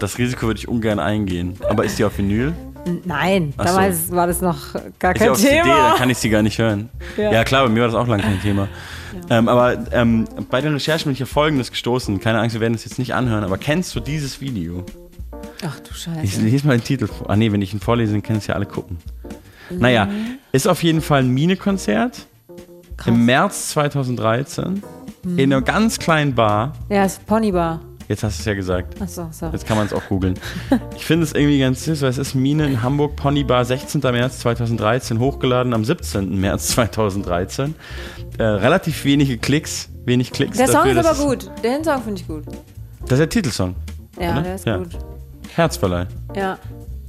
[0.00, 1.54] Das Risiko würde ich ungern eingehen.
[1.68, 2.52] Aber ist die auf Vinyl?
[3.04, 3.74] Nein, Ach so.
[3.74, 4.56] damals war das noch
[4.98, 5.88] gar Ist kein auf CD, Thema.
[5.90, 6.88] dann kann ich sie gar nicht hören.
[7.16, 7.44] Ja, Ja.
[7.44, 8.68] klar, bei mir war das auch lange kein Thema.
[9.30, 12.20] Ähm, aber ähm, bei den Recherchen bin ich auf Folgendes gestoßen.
[12.20, 14.84] Keine Angst, wir werden das jetzt nicht anhören, aber kennst du dieses Video?
[15.66, 16.20] Ach du Scheiße.
[16.22, 17.28] Ich lese mal den Titel vor.
[17.28, 18.98] Ah nee, wenn ich ihn vorlese, dann können es ja alle gucken.
[19.70, 20.08] Naja,
[20.52, 22.26] ist auf jeden Fall ein Mine-Konzert
[23.06, 24.82] im März 2013
[25.24, 25.38] Mhm.
[25.38, 26.72] in einer ganz kleinen Bar.
[26.88, 27.80] Ja, ist Ponybar.
[28.08, 29.00] Jetzt hast du es ja gesagt.
[29.02, 29.46] Achso, so.
[29.46, 30.34] Jetzt kann man es auch googeln.
[30.96, 34.00] Ich finde es irgendwie ganz süß, weil es ist Mine in Hamburg, Ponybar, 16.
[34.00, 36.40] März 2013, hochgeladen am 17.
[36.40, 37.74] März 2013.
[38.38, 40.56] Äh, relativ wenige Klicks, wenig Klicks.
[40.56, 41.50] Der Song dafür, ist aber gut.
[41.62, 42.44] Den Song finde ich gut.
[43.02, 43.74] Das ist der Titelsong.
[44.18, 44.42] Ja, oder?
[44.42, 44.88] der ist gut.
[45.54, 46.06] Herzverleih.
[46.34, 46.58] Ja.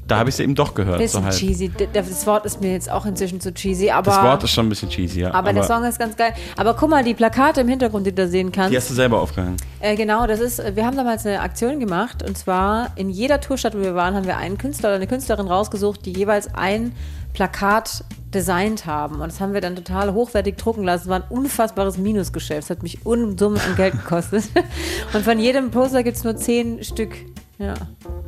[0.09, 0.97] Da habe ich es eben doch gehört.
[0.97, 1.37] Bisschen So halt.
[1.37, 1.71] cheesy.
[1.93, 4.11] Das Wort ist mir jetzt auch inzwischen zu cheesy, aber.
[4.11, 5.33] Das Wort ist schon ein bisschen cheesy, ja.
[5.33, 6.33] aber, der Song ist ganz geil.
[6.57, 8.71] Aber guck mal, die Plakate im Hintergrund, die du da sehen kannst.
[8.71, 9.57] die hast du selber aufgehangen.
[9.79, 13.75] Äh, genau, das ist, wir haben damals eine Aktion gemacht und zwar in jeder Tourstadt,
[13.75, 16.93] wo wir waren, haben wir einen Künstler oder eine Künstlerin rausgesucht, die jeweils ein
[17.33, 18.03] Plakat
[18.33, 19.21] designt haben.
[19.21, 21.03] Und das haben wir dann total hochwertig drucken lassen.
[21.03, 22.63] Es war ein unfassbares Minusgeschäft.
[22.63, 24.45] Es hat mich Unsummen an Geld gekostet.
[25.13, 27.15] und von jedem Poster gibt es nur zehn Stück.
[27.59, 27.73] Ja,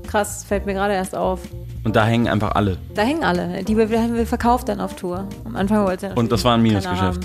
[0.08, 1.40] krass, fällt mir gerade erst auf.
[1.84, 2.78] Und da hängen einfach alle.
[2.94, 3.64] Da hängen alle.
[3.64, 5.26] Die haben wir verkauft dann auf Tour.
[5.46, 7.22] Am Anfang wollte er Und das war ein Minusgeschäft.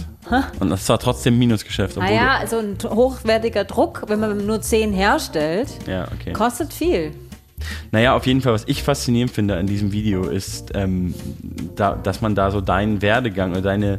[0.60, 1.96] Und das war trotzdem ein Minusgeschäft.
[1.96, 6.32] Naja, so ein t- hochwertiger Druck, wenn man nur zehn herstellt, du, ja, okay.
[6.32, 7.12] kostet viel.
[7.90, 11.12] Naja, auf jeden Fall, was ich faszinierend finde an diesem Video ist, ähm,
[11.74, 13.98] da, dass man da so deinen Werdegang oder deine,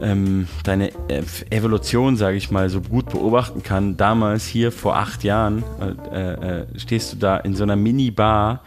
[0.00, 3.96] ähm, deine äh, Evolution, sage ich mal, so gut beobachten kann.
[3.96, 5.64] Damals hier vor acht Jahren
[6.12, 8.62] äh, äh, stehst du da in so einer Mini-Bar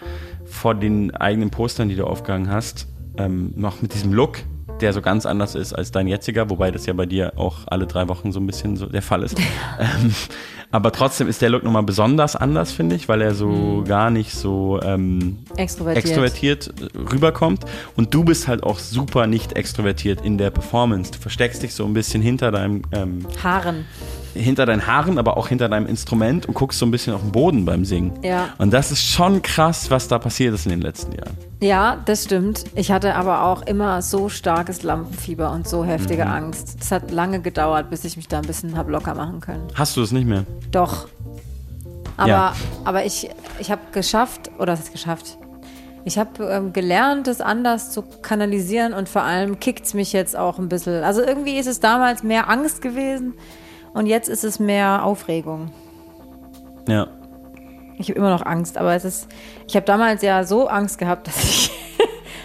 [0.46, 4.40] vor den eigenen Postern, die du aufgehangen hast, ähm, noch mit diesem Look,
[4.82, 7.88] der so ganz anders ist als dein jetziger, wobei das ja bei dir auch alle
[7.88, 9.38] drei Wochen so ein bisschen so der Fall ist.
[9.80, 10.14] ähm,
[10.72, 14.34] aber trotzdem ist der Look nochmal besonders anders, finde ich, weil er so gar nicht
[14.34, 16.06] so ähm, Extrovertiert.
[16.06, 16.74] extrovertiert
[17.12, 17.66] rüberkommt.
[17.96, 21.12] Und du bist halt auch super nicht extrovertiert in der Performance.
[21.12, 23.86] Du versteckst dich so ein bisschen hinter deinem ähm, Haaren.
[24.34, 27.32] Hinter deinen Haaren, aber auch hinter deinem Instrument und guckst so ein bisschen auf den
[27.32, 28.14] Boden beim Singen.
[28.24, 28.50] Ja.
[28.58, 31.36] Und das ist schon krass, was da passiert ist in den letzten Jahren.
[31.62, 32.64] Ja, das stimmt.
[32.76, 36.32] Ich hatte aber auch immer so starkes Lampenfieber und so heftige Mhm.
[36.32, 36.78] Angst.
[36.82, 39.68] Es hat lange gedauert, bis ich mich da ein bisschen hab locker machen können.
[39.76, 40.46] Hast du es nicht mehr?
[40.72, 41.08] Doch.
[42.18, 42.54] Aber, Ja.
[42.86, 45.38] aber ich, ich habe geschafft, oder ist geschafft?
[46.06, 50.36] Ich habe ähm, gelernt, es anders zu kanalisieren und vor allem kickt es mich jetzt
[50.38, 51.04] auch ein bisschen.
[51.04, 53.34] Also irgendwie ist es damals mehr Angst gewesen
[53.94, 55.72] und jetzt ist es mehr Aufregung.
[56.88, 57.08] Ja.
[57.98, 59.28] Ich habe immer noch Angst, aber es ist.
[59.68, 61.72] Ich habe damals ja so Angst gehabt, dass ich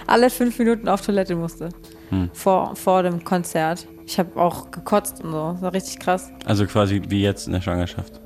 [0.07, 1.69] alle fünf Minuten auf Toilette musste.
[2.11, 2.31] Hm.
[2.33, 3.87] Vor, vor dem Konzert.
[4.07, 5.53] Ich habe auch gekotzt und so.
[5.53, 6.31] Das war richtig krass.
[6.45, 8.21] Also quasi wie jetzt in der Schwangerschaft.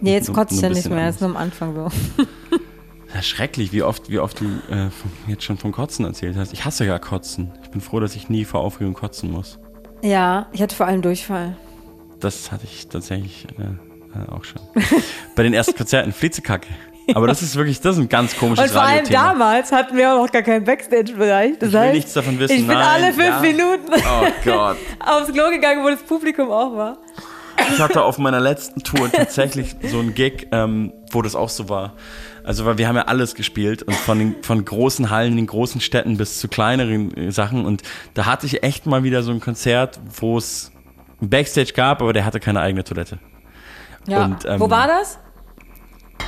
[0.00, 1.06] Nee, jetzt kotze ich ja nicht mehr.
[1.06, 1.16] Angst.
[1.16, 1.88] Ist nur am Anfang so.
[3.14, 6.52] Ja, schrecklich, wie oft, wie oft du äh, von, jetzt schon vom Kotzen erzählt hast.
[6.52, 7.50] Ich hasse gar Kotzen.
[7.62, 9.58] Ich bin froh, dass ich nie vor Aufregung kotzen muss.
[10.02, 11.56] Ja, ich hatte vor allem Durchfall.
[12.20, 14.60] Das hatte ich tatsächlich äh, äh, auch schon.
[15.36, 16.68] Bei den ersten Konzerten Flitzekacke.
[17.14, 20.12] Aber das ist wirklich, das ist ein ganz komisches Und vor allem damals hatten wir
[20.14, 21.58] auch noch gar keinen Backstage-Bereich.
[21.58, 22.52] Das Ich will heißt, nichts davon wissen.
[22.52, 23.40] Ich bin Nein, alle fünf ja.
[23.40, 26.98] Minuten Oh aufs Klo gegangen, wo das Publikum auch war.
[27.72, 31.68] Ich hatte auf meiner letzten Tour tatsächlich so einen Gig, ähm, wo das auch so
[31.68, 31.94] war.
[32.42, 35.80] Also, weil wir haben ja alles gespielt und von, den, von großen Hallen in großen
[35.80, 37.66] Städten bis zu kleineren äh, Sachen.
[37.66, 37.82] Und
[38.14, 40.72] da hatte ich echt mal wieder so ein Konzert, wo es
[41.28, 43.18] Backstage gab, aber der hatte keine eigene Toilette.
[44.06, 44.24] Ja.
[44.24, 45.18] Und, ähm, wo war das?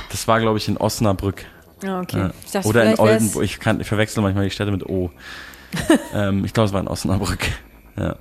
[0.09, 1.45] Das war, glaube ich, in Osnabrück.
[1.83, 2.17] Ja, okay.
[2.17, 2.31] Ja.
[2.53, 3.43] Dachte, Oder in Oldenburg.
[3.43, 5.11] Ich, kann, ich verwechsel manchmal die Städte mit O.
[6.13, 7.45] ähm, ich glaube, es war in Osnabrück.
[7.97, 8.15] Ja.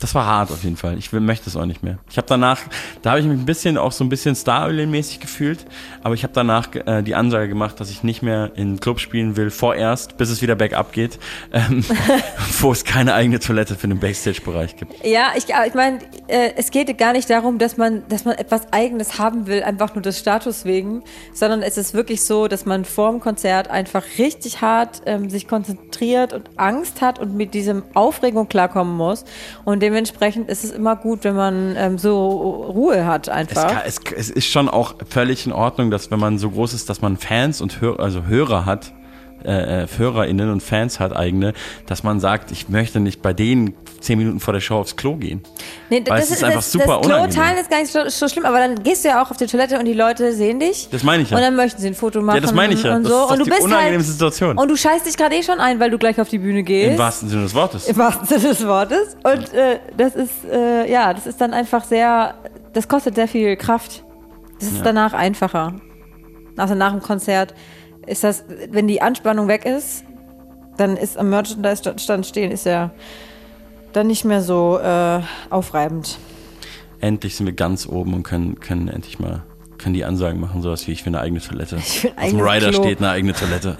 [0.00, 0.96] Das war hart auf jeden Fall.
[0.98, 1.98] Ich will, möchte es auch nicht mehr.
[2.10, 2.60] Ich habe danach,
[3.02, 5.66] da habe ich mich ein bisschen auch so ein bisschen Star-mäßig gefühlt,
[6.02, 9.36] aber ich habe danach äh, die Ansage gemacht, dass ich nicht mehr in Club spielen
[9.36, 11.18] will, vorerst, bis es wieder bergab geht,
[11.52, 11.84] ähm,
[12.60, 15.04] wo es keine eigene Toilette für den Backstage-Bereich gibt.
[15.04, 15.98] Ja, ich, ich meine,
[16.28, 19.94] äh, es geht gar nicht darum, dass man, dass man etwas Eigenes haben will, einfach
[19.94, 21.02] nur des Status wegen,
[21.34, 25.48] sondern es ist wirklich so, dass man vor dem Konzert einfach richtig hart ähm, sich
[25.48, 29.24] konzentriert und Angst hat und mit diesem Aufregung klarkommen muss.
[29.64, 32.28] Und dementsprechend ist es immer gut, wenn man ähm, so
[32.74, 33.68] Ruhe hat Es, einfach.
[33.68, 36.90] kann, es, es ist schon auch völlig in Ordnung, dass wenn man so groß ist,
[36.90, 38.92] dass man Fans und Hör, also Hörer hat,
[39.44, 41.52] äh, äh, HörerInnen und Fans hat eigene,
[41.86, 45.16] dass man sagt, ich möchte nicht bei denen zehn Minuten vor der Show aufs Klo
[45.16, 45.42] gehen.
[45.90, 47.34] Nee, Weil es ist einfach das, super das unangenehm.
[47.34, 49.46] teilen ist gar nicht so, so schlimm, aber dann gehst du ja auch auf die
[49.46, 50.88] Toilette und die Leute sehen dich.
[50.90, 51.36] Das meine ich ja.
[51.36, 52.36] Und dann möchten sie ein Foto machen.
[52.36, 52.94] Ja, das meine ich ja.
[52.96, 53.18] Und, Das so.
[53.18, 54.58] ist doch und du die bist unangenehme halt, Situation.
[54.58, 56.92] Und du scheißt dich gerade eh schon ein, weil du gleich auf die Bühne gehst.
[56.92, 57.88] Im wahrsten Sinne des Wortes.
[57.88, 59.16] Im wahrsten Sinne des Wortes.
[59.24, 62.34] Und äh, das ist, äh, ja, das ist dann einfach sehr,
[62.72, 64.04] das kostet sehr viel Kraft.
[64.60, 64.84] Das ist Ja.
[64.84, 65.74] danach einfacher.
[66.56, 67.54] Also nach dem Konzert
[68.08, 70.04] ist das, wenn die Anspannung weg ist,
[70.76, 72.90] dann ist am Merchandise-Stand stehen, ist ja
[73.92, 75.20] dann nicht mehr so äh,
[75.50, 76.18] aufreibend.
[77.00, 79.42] Endlich sind wir ganz oben und können, können endlich mal
[79.78, 81.76] können die Ansagen machen, sowas wie ich will eine eigene Toilette.
[81.86, 82.82] Ich will Auf dem Rider Klo.
[82.82, 83.76] steht eine eigene Toilette.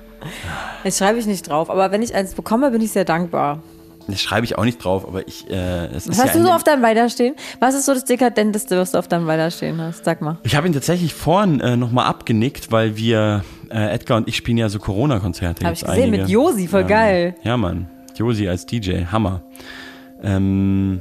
[0.84, 3.62] Jetzt schreibe ich nicht drauf, aber wenn ich eins bekomme, bin ich sehr dankbar.
[4.10, 6.46] Das schreibe ich auch nicht drauf, aber ich, äh, es Was ist hast ja du
[6.46, 7.34] so auf deinem Weiterstehen?
[7.58, 10.04] Was ist so das Dekadenteste, was du auf deinem Weiterstehen hast?
[10.04, 10.38] Sag mal.
[10.42, 14.58] Ich habe ihn tatsächlich vorhin äh, nochmal abgenickt, weil wir, äh, Edgar und ich spielen
[14.58, 15.64] ja so Corona-Konzerte.
[15.64, 16.22] Hab jetzt ich gesehen, einige.
[16.22, 17.34] mit Josi, voll ähm, geil.
[17.42, 17.88] Ja, Mann.
[18.16, 19.42] Josi als DJ, Hammer.
[20.22, 21.00] Ähm,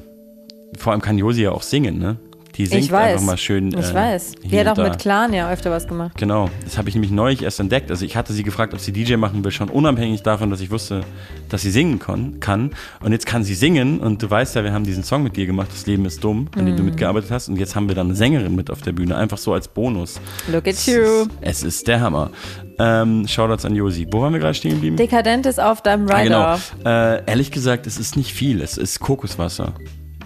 [0.77, 2.17] vor allem kann Josi ja auch singen, ne?
[2.59, 3.13] Die singt ich weiß.
[3.13, 3.69] einfach mal schön.
[3.69, 4.33] Ich äh, weiß.
[4.43, 4.83] Die hat auch da.
[4.83, 6.11] mit Clan ja öfter was gemacht.
[6.17, 7.89] Genau, das habe ich nämlich neulich erst entdeckt.
[7.89, 10.69] Also ich hatte sie gefragt, ob sie DJ machen will, schon unabhängig davon, dass ich
[10.69, 11.01] wusste,
[11.47, 12.71] dass sie singen kann.
[12.99, 15.45] Und jetzt kann sie singen und du weißt ja, wir haben diesen Song mit dir
[15.45, 16.89] gemacht, Das Leben ist dumm, an dem du Mhm.
[16.89, 17.47] mitgearbeitet hast.
[17.47, 20.19] Und jetzt haben wir dann eine Sängerin mit auf der Bühne, einfach so als Bonus.
[20.51, 21.27] Look at you.
[21.39, 22.29] Es ist der Hammer.
[22.77, 24.05] Ähm, Shoutouts an Josi.
[24.11, 24.97] Wo waren wir gerade stehen geblieben?
[24.97, 26.59] Dekadent ist auf deinem Ah, Rider.
[26.77, 26.89] genau.
[26.89, 28.61] Äh, ehrlich gesagt, es ist nicht viel.
[28.61, 29.73] Es ist Kokoswasser.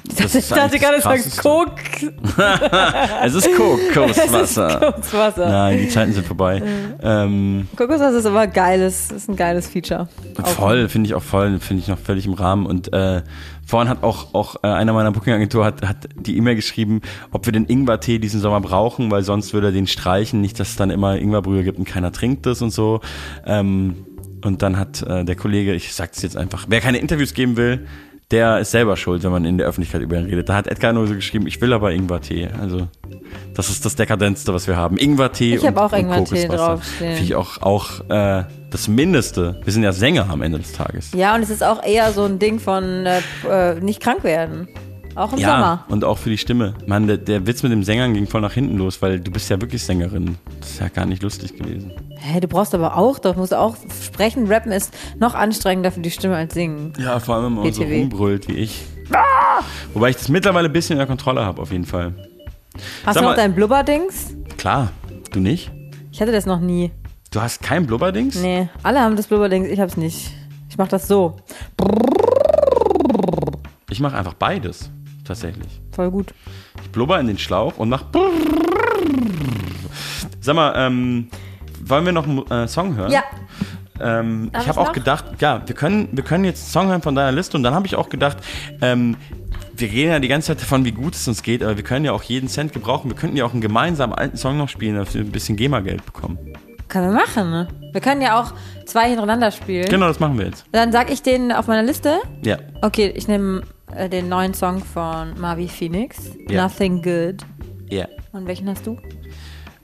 [0.06, 1.42] Das Ich dachte gerade, es Krasseste.
[1.42, 2.14] Coke.
[3.24, 4.68] Es ist Kokoswasser.
[4.68, 5.50] Es ist Kokoswasser.
[5.50, 6.62] Nein, die Zeiten sind vorbei.
[7.02, 10.10] Ähm, Kokoswasser ist aber geiles, ist ein geiles Feature.
[10.44, 12.66] Voll, finde ich auch voll, finde ich noch völlig im Rahmen.
[12.66, 13.22] Und äh,
[13.66, 17.02] vorhin hat auch, auch äh, einer meiner Booking-Agentur hat, hat die E-Mail geschrieben,
[17.32, 20.42] ob wir den Ingwer-Tee diesen Sommer brauchen, weil sonst würde er den streichen.
[20.42, 23.00] Nicht, dass es dann immer Ingwerbrühe gibt und keiner trinkt das und so.
[23.46, 24.06] Ähm,
[24.44, 27.88] und dann hat äh, der Kollege, ich sag's jetzt einfach, wer keine Interviews geben will,
[28.34, 30.50] der ist selber schuld, wenn man in der Öffentlichkeit über ihn redet.
[30.50, 32.50] Da hat Edgar nur so geschrieben, ich will aber Ingwer-Tee.
[32.60, 32.88] Also
[33.54, 34.98] das ist das Dekadentste, was wir haben.
[34.98, 36.58] Ingwer-Tee Ich und, auch und Ingwertee Kokoswasser.
[36.58, 37.12] draufstehen.
[37.16, 39.62] Finde ich auch, auch äh, das Mindeste.
[39.64, 41.12] Wir sind ja Sänger am Ende des Tages.
[41.14, 44.68] Ja, und es ist auch eher so ein Ding von äh, äh, nicht krank werden.
[45.16, 45.86] Auch im ja, Sommer.
[45.90, 46.74] und auch für die Stimme.
[46.88, 49.50] Mann, der, der Witz mit dem Sängern ging voll nach hinten los, weil du bist
[49.50, 50.38] ja wirklich Sängerin.
[50.60, 51.92] Das ist ja gar nicht lustig gewesen.
[52.18, 54.48] Hä, du brauchst aber auch, doch musst auch sprechen.
[54.48, 56.94] Rappen ist noch anstrengender für die Stimme als singen.
[56.98, 58.00] Ja, vor allem, wenn man so BTW.
[58.02, 58.86] rumbrüllt wie ich.
[59.94, 62.14] Wobei ich das mittlerweile ein bisschen in der Kontrolle habe, auf jeden Fall.
[63.06, 64.34] Hast Sag du noch mal- dein Blubberdings?
[64.58, 64.92] Klar,
[65.32, 65.72] du nicht?
[66.12, 66.92] Ich hatte das noch nie.
[67.32, 68.42] Du hast kein Blubberdings?
[68.42, 70.32] Nee, alle haben das Blubberdings, ich hab's nicht.
[70.70, 71.36] Ich mach das so.
[73.90, 74.90] Ich mache einfach beides,
[75.24, 75.82] tatsächlich.
[75.92, 76.34] Voll gut.
[76.82, 78.06] Ich blubber in den Schlauch und mach.
[80.40, 81.30] Sag mal, ähm,
[81.86, 83.12] wollen wir noch einen äh, Song hören?
[83.12, 83.24] Ja.
[84.00, 84.94] Ähm, ich habe auch noch?
[84.94, 87.74] gedacht, ja, wir können, wir können jetzt einen Song hören von deiner Liste und dann
[87.74, 88.38] habe ich auch gedacht,
[88.82, 89.16] ähm,
[89.76, 92.06] wir reden ja die ganze Zeit davon, wie gut es uns geht, aber wir können
[92.06, 93.10] ja auch jeden Cent gebrauchen.
[93.10, 96.06] Wir könnten ja auch einen gemeinsamen alten Song noch spielen, dass wir ein bisschen GEMA-Geld
[96.06, 96.38] bekommen.
[96.90, 97.68] Können wir machen, ne?
[97.92, 98.54] Wir können ja auch
[98.86, 99.88] zwei hintereinander spielen.
[99.90, 100.66] Genau, das machen wir jetzt.
[100.72, 102.20] Dann sag ich den auf meiner Liste.
[102.44, 102.58] Ja.
[102.82, 103.64] Okay, ich nehme
[103.96, 106.32] äh, den neuen Song von Marvi Phoenix.
[106.50, 106.64] Ja.
[106.64, 107.46] Nothing Good.
[107.90, 108.08] Ja.
[108.32, 108.98] Und welchen hast du?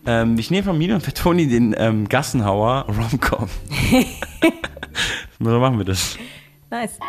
[0.06, 3.50] Ähm, ich nehme von Mina und Fettoni den ähm, Gassenhauer Romcom.
[5.40, 6.18] so machen wir das.
[6.70, 7.00] Nice.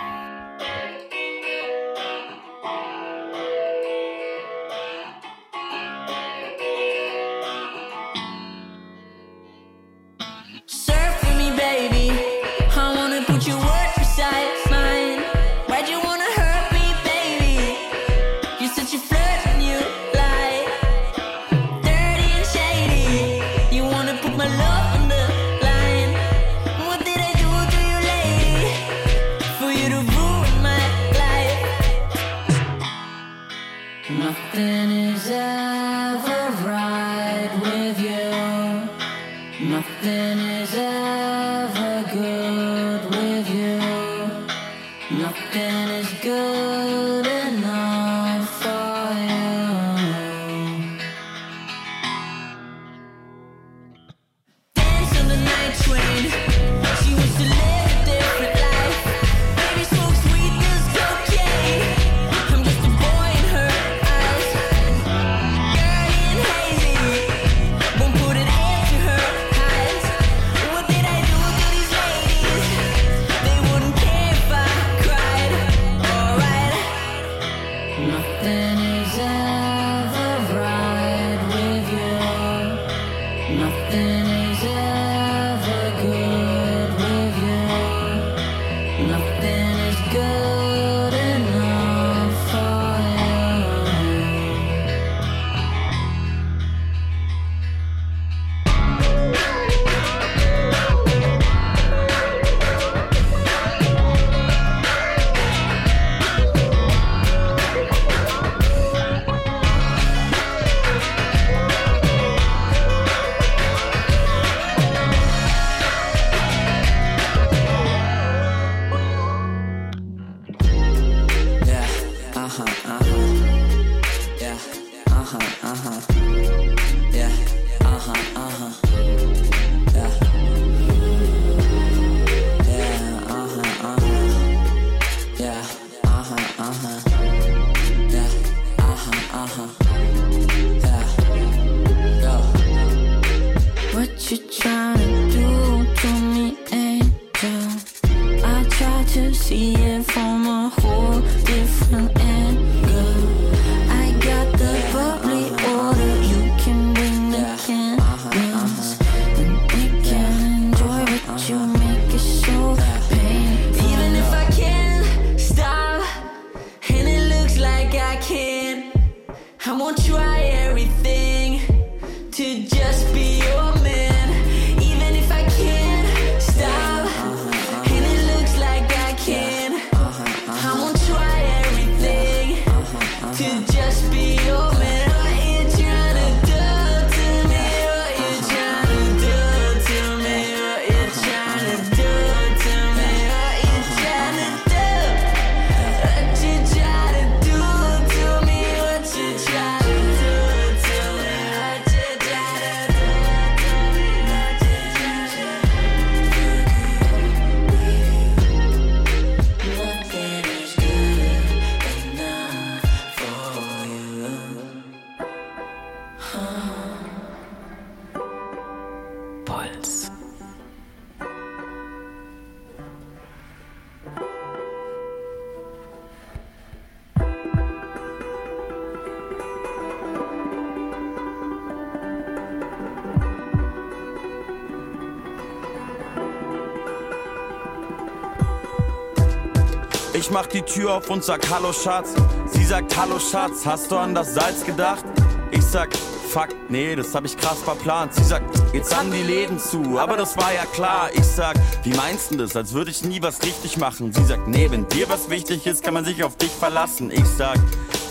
[240.31, 242.15] Ich mach die Tür auf und sag Hallo Schatz.
[242.53, 245.05] Sie sagt Hallo Schatz, hast du an das Salz gedacht?
[245.51, 245.89] Ich sag
[246.29, 248.15] Fuck, nee, das hab ich krass verplant.
[248.15, 251.11] Sie sagt, jetzt haben die Läden zu, aber das war ja klar.
[251.15, 252.55] Ich sag, wie meinst du das?
[252.55, 254.13] Als würde ich nie was richtig machen.
[254.13, 257.11] Sie sagt, nee, wenn dir was wichtig ist, kann man sich auf dich verlassen.
[257.11, 257.59] Ich sag,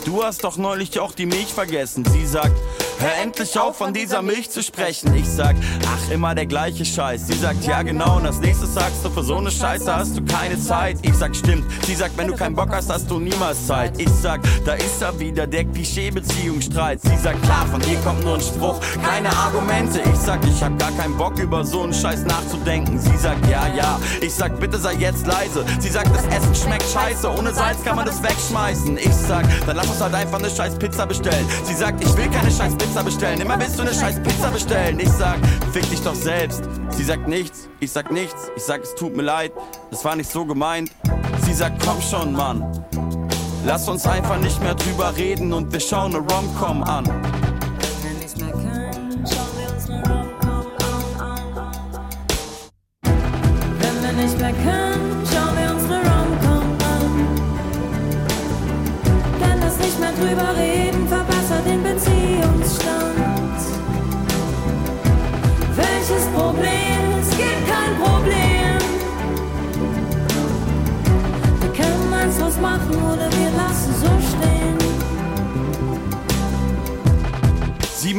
[0.04, 2.04] du hast doch neulich auch die Milch vergessen.
[2.04, 2.58] Sie sagt,
[3.00, 5.16] hör endlich auf, von dieser Milch zu sprechen.
[5.16, 5.56] Ich sag,
[6.00, 7.28] ach, immer der gleiche Scheiß.
[7.28, 10.24] Sie sagt, ja genau, und als nächstes sagst du, für so eine Scheiße hast du
[10.26, 10.98] keine Zeit.
[11.02, 11.66] Ich sag, stimmt.
[11.86, 14.00] Sie sagt, wenn du keinen Bock hast, hast du niemals Zeit.
[14.00, 17.02] Ich sag, da ist er wieder, der Klischee-Beziehungsstreit.
[17.02, 20.02] Sie sagt, klar, von dir kommt nur ein Spruch, keine Argumente.
[20.14, 23.00] Ich sag, ich hab gar keinen Bock, über so einen Scheiß nachzudenken.
[23.00, 24.00] Sie sagt, ja, ja.
[24.22, 25.66] Ich sag, bitte sei jetzt leise.
[25.80, 28.98] Sie sagt, das Essen schmeckt scheiße, ohne Salz kann man das wegschmeißen.
[28.98, 31.46] Ich sag, dann lass uns halt einfach eine scheiß Pizza bestellen.
[31.64, 33.42] Sie sagt, ich will keine scheiß Pizza bestellen.
[33.42, 35.00] Immer willst du eine scheiß Pizza bestellen.
[35.00, 35.38] Ich sag,
[35.72, 36.64] fick dich doch selbst.
[36.90, 38.52] Sie sagt nichts, ich sag nichts.
[38.56, 39.52] Ich sag, es tut mir leid,
[39.92, 40.92] das war nicht so gemeint.
[41.44, 42.86] Sie sagt, komm schon, Mann.
[43.66, 47.39] Lass uns einfach nicht mehr drüber reden und wir schauen eine Rom-Com an.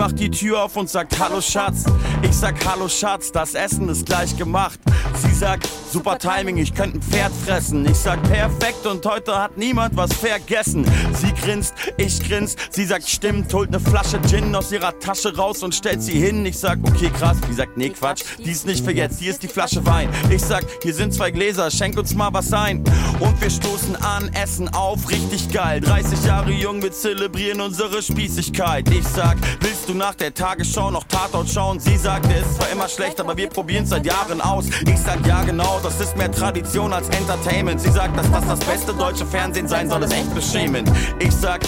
[0.00, 1.84] Macht die Tür auf und sagt Hallo Schatz.
[2.22, 4.80] Ich sag Hallo Schatz, das Essen ist gleich gemacht.
[5.14, 7.84] Sie sagt super Timing, ich könnte ein Pferd fressen.
[7.84, 10.90] Ich sag perfekt und heute hat niemand was vergessen.
[11.12, 12.56] Sie grinst, ich grins.
[12.70, 16.44] Sie sagt stimmt, holt ne Flasche Gin aus ihrer Tasche raus und stellt sie hin.
[16.46, 17.36] Ich sag okay krass.
[17.48, 19.18] Sie sagt nee Quatsch, die ist nicht für jetzt.
[19.20, 20.08] Hier ist die Flasche Wein.
[20.30, 22.84] Ich sag hier sind zwei Gläser, schenk uns mal was ein.
[23.18, 25.80] Und wir stoßen an, essen auf, richtig geil.
[25.80, 28.88] 30 Jahre jung, wir zelebrieren unsere Spießigkeit.
[28.90, 31.80] Ich sag, willst du nach der Tagesschau noch Tatort schauen?
[31.80, 34.66] Sie sagt, der ist zwar immer schlecht, aber wir probieren seit Jahren aus.
[34.86, 37.80] Ich sag, ja genau, das ist mehr Tradition als Entertainment.
[37.80, 40.90] Sie sagt, dass das das beste deutsche Fernsehen sein soll, ist echt beschämend.
[41.18, 41.60] Ich sag,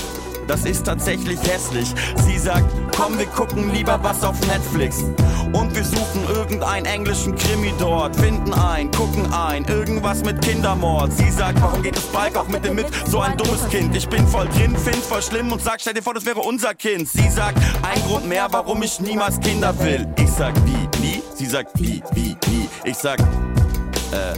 [0.47, 1.94] das ist tatsächlich hässlich.
[2.26, 2.64] Sie sagt,
[2.97, 5.05] komm, wir gucken lieber was auf Netflix.
[5.52, 11.12] Und wir suchen irgendeinen englischen Krimi dort, finden ein, gucken ein, irgendwas mit Kindermord.
[11.12, 12.86] Sie sagt, warum geht das Bike auch mit dem mit?
[13.06, 13.94] So ein dummes Kind.
[13.94, 16.74] Ich bin voll drin, find voll schlimm und sag, stell dir vor, das wäre unser
[16.74, 17.09] Kind.
[17.09, 20.06] Sie sagt, ein Grund mehr, warum ich niemals Kinder will.
[20.18, 21.22] Ich sag, wie, nie?
[21.34, 22.68] Sie sagt, wie, wie, nie?
[22.84, 23.18] Ich sag,
[24.12, 24.34] äh,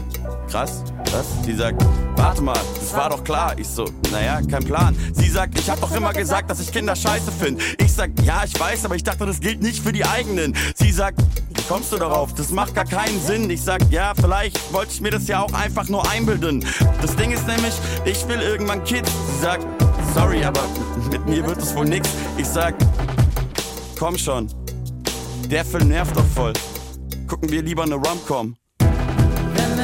[0.50, 0.82] krass,
[1.12, 1.26] was?
[1.44, 1.84] Sie sagt,
[2.16, 3.54] warte mal, das war doch klar.
[3.58, 4.96] Ich so, naja, kein Plan.
[5.12, 7.62] Sie sagt, ich hab doch immer gesagt, dass ich Kinder scheiße finde.
[7.78, 10.54] Ich sag, ja, ich weiß, aber ich dachte, das gilt nicht für die eigenen.
[10.74, 11.20] Sie sagt,
[11.54, 12.34] wie kommst du darauf?
[12.34, 13.50] Das macht gar keinen Sinn.
[13.50, 16.64] Ich sag, ja, vielleicht wollte ich mir das ja auch einfach nur einbilden.
[17.02, 17.74] Das Ding ist nämlich,
[18.04, 19.10] ich will irgendwann Kids.
[19.36, 19.66] Sie sagt,
[20.14, 20.62] Sorry, aber
[21.10, 22.08] mit mir wird es wohl nix.
[22.38, 22.76] Ich sag,
[23.98, 24.48] komm schon.
[25.50, 26.52] Der Film nervt doch voll.
[27.26, 28.56] Gucken wir lieber eine Rom-Com.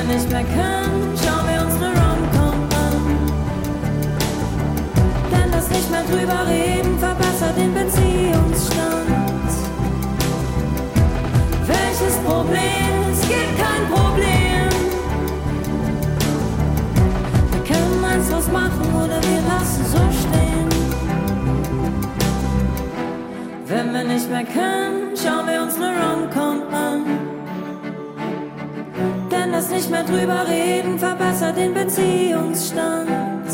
[0.00, 2.96] Wenn wir nicht mehr können, schauen wir uns eine Rom-Com an.
[5.30, 9.50] Denn das nicht mehr drüber reden verbessert den Beziehungsstand.
[11.66, 13.12] Welches Problem?
[13.12, 14.70] Es gibt kein Problem.
[17.52, 20.68] Wir können eins was machen oder wir lassen so stehen.
[23.66, 27.19] Wenn wir nicht mehr können, schauen wir uns eine Rom-Com an.
[29.40, 33.46] Denn das nicht mehr drüber reden verbessert den Beziehungsstand.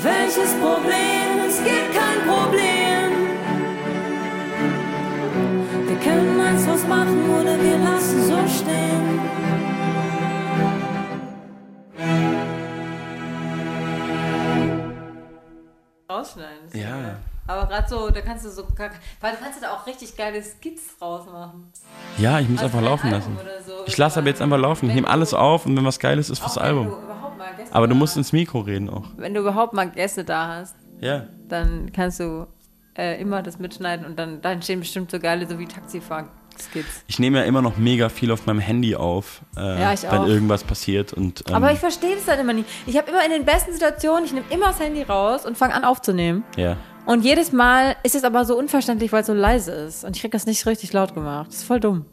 [0.00, 1.44] Welches Problem?
[1.46, 3.10] Es gibt kein Problem.
[5.88, 9.20] Wir können eins was machen oder wir lassen so stehen.
[16.08, 16.66] Rausschneiden.
[16.66, 17.35] ist Ja.
[17.48, 18.64] Aber gerade so, da kannst du so,
[19.20, 21.70] weil du kannst da auch richtig geile Skits rausmachen.
[22.18, 23.64] Ja, ich muss Also einfach ein laufen Album lassen.
[23.66, 23.72] so.
[23.86, 24.88] Ich lasse aber jetzt einfach laufen.
[24.88, 26.86] Ich nehme alles auf und wenn was Geiles ist fürs Auch wenn Album.
[26.88, 29.04] du überhaupt mal Gäste Aber du musst ins Mikro reden auch.
[29.16, 31.24] Wenn du überhaupt mal Gäste da hast, Ja.
[31.48, 32.46] dann kannst du
[32.98, 37.04] äh, immer das mitschneiden und dann da entstehen bestimmt so geile, so wie Taxifahr-Skits.
[37.06, 40.10] Ich nehme ja immer noch mega viel auf meinem Handy auf, äh, Ja, ich wenn
[40.20, 40.26] auch.
[40.26, 41.12] irgendwas passiert.
[41.12, 42.68] Und, ähm, Aber ich verstehe das dann immer nicht.
[42.86, 45.74] Ich habe immer in den besten Situationen, ich nehme immer das Handy raus und fange
[45.74, 46.42] an aufzunehmen.
[46.56, 46.76] ja.
[47.06, 50.04] Und jedes Mal ist es aber so unverständlich, weil es so leise ist.
[50.04, 51.46] Und ich krieg das nicht richtig laut gemacht.
[51.48, 52.04] Das ist voll dumm.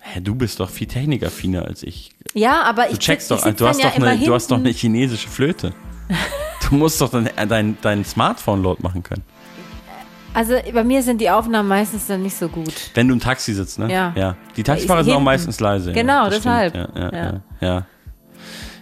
[0.00, 2.12] Hä, du bist doch viel technikaffiner als ich.
[2.34, 4.50] Ja, aber Du ich checkst ich doch, sitz du hast ja doch, eine, du hast
[4.50, 5.72] doch eine chinesische Flöte.
[6.70, 9.22] Du musst doch dein, dein, dein Smartphone laut machen können.
[10.34, 12.74] Also bei mir sind die Aufnahmen meistens dann nicht so gut.
[12.94, 13.90] Wenn du im Taxi sitzt, ne?
[13.90, 14.12] Ja.
[14.14, 14.36] ja.
[14.56, 15.92] Die Taxifahrer sind auch meistens leise.
[15.92, 16.74] Genau, ja, deshalb.
[16.76, 16.90] Stimmt.
[16.94, 17.22] Ja, ja, Ja.
[17.22, 17.40] ja.
[17.68, 17.86] ja.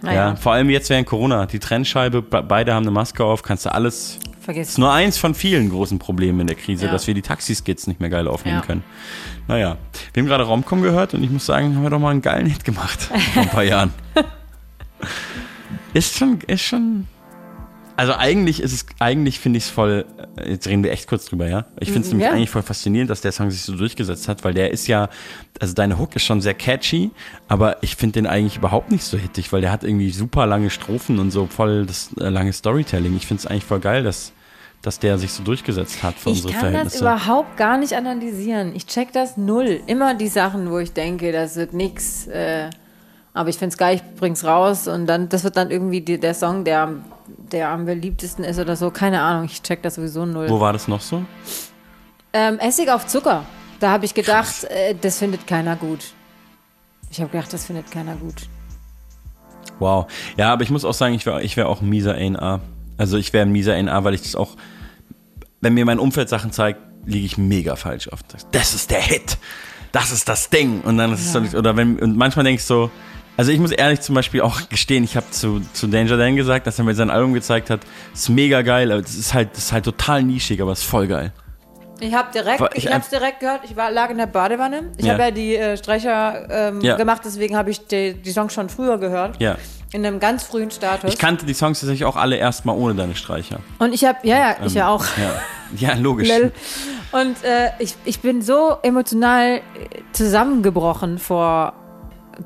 [0.01, 0.27] Naja.
[0.29, 1.45] Ja, vor allem jetzt während Corona.
[1.45, 4.19] Die Trennscheibe, be- beide haben eine Maske auf, kannst du alles.
[4.47, 4.69] Vergiss.
[4.69, 6.91] ist nur eins von vielen großen Problemen in der Krise, Ja.
[6.91, 8.65] dass wir die Taxiskits nicht mehr geil aufnehmen Ja.
[8.65, 8.83] können.
[9.47, 9.77] Naja,
[10.13, 12.45] wir haben gerade Romcom gehört und ich muss sagen, haben wir doch mal einen geilen
[12.47, 13.01] Hit gemacht
[13.33, 13.93] vor ein paar Jahren.
[15.93, 17.07] Ist schon, ist schon.
[17.95, 20.05] Also eigentlich ist es, eigentlich finde ich es voll,
[20.35, 21.65] äh, jetzt reden wir echt kurz drüber, ja?
[21.79, 22.35] Ich finde es Mhm, nämlich ja.
[22.35, 25.09] eigentlich voll faszinierend, dass der Song sich so durchgesetzt hat, weil der ist ja,
[25.59, 27.09] also deine Hook ist schon sehr catchy,
[27.47, 30.69] aber ich finde den eigentlich überhaupt nicht so hittig, weil der hat irgendwie super lange
[30.69, 33.15] Strophen und so voll das äh, lange Storytelling.
[33.17, 34.31] Ich finde es eigentlich voll geil, dass,
[34.81, 36.99] dass der sich so durchgesetzt hat für Ich unsere kann das Verhältnisse.
[37.03, 38.75] überhaupt gar nicht analysieren.
[38.75, 39.81] Ich check das null.
[39.87, 42.27] Immer die Sachen, wo ich denke, das wird nix.
[42.27, 42.69] Äh,
[43.33, 46.19] aber ich finde es geil, ich bring's raus und dann, das wird dann irgendwie die,
[46.19, 47.05] der Song, der, am-
[47.51, 48.89] der am beliebtesten ist oder so.
[48.91, 50.49] Keine Ahnung, ich check das sowieso null.
[50.49, 51.23] Wo war das noch so?
[52.33, 53.43] Ähm, Essig auf Zucker.
[53.79, 55.99] Da habe ich gedacht, äh, das findet keiner gut.
[57.11, 58.47] Ich habe gedacht, das findet keiner gut.
[59.79, 60.07] Wow.
[60.37, 62.59] Ja, aber ich muss auch sagen, ich wäre ich wär auch ein mieser A&A.
[62.97, 64.55] Also ich wäre ein mieser A&A, weil ich das auch,
[65.61, 68.25] wenn mir mein Umfeld Sachen zeigt, liege ich mega falsch oft.
[68.51, 69.37] Das ist der Hit.
[69.91, 70.81] Das ist das Ding.
[70.81, 72.91] Und dann ist es so, oder wenn, und manchmal denke ich so,
[73.37, 76.65] also ich muss ehrlich zum Beispiel auch gestehen, ich habe zu, zu Danger Dan gesagt,
[76.67, 77.81] dass er mir sein Album gezeigt hat,
[78.13, 81.07] ist mega geil, aber das ist halt, das ist halt total nischig, aber ist voll
[81.07, 81.31] geil.
[81.99, 83.61] Ich habe direkt, ich, ich hab's direkt gehört.
[83.63, 84.91] Ich war, lag in der Badewanne.
[84.97, 85.13] Ich Ja.
[85.13, 86.95] habe ja die äh, Streicher ähm, Ja.
[86.95, 89.39] gemacht, deswegen habe ich die, die Songs schon früher gehört.
[89.41, 89.55] Ja.
[89.93, 91.13] In einem ganz frühen Status.
[91.13, 93.59] Ich kannte die Songs tatsächlich auch alle erstmal ohne deine Streicher.
[93.79, 95.05] Und ich habe, ja, ja, ich Ähm, ja auch.
[95.17, 96.29] Ja, ja logisch.
[97.11, 99.61] Und äh, ich, ich bin so emotional äh,
[100.11, 101.73] zusammengebrochen vor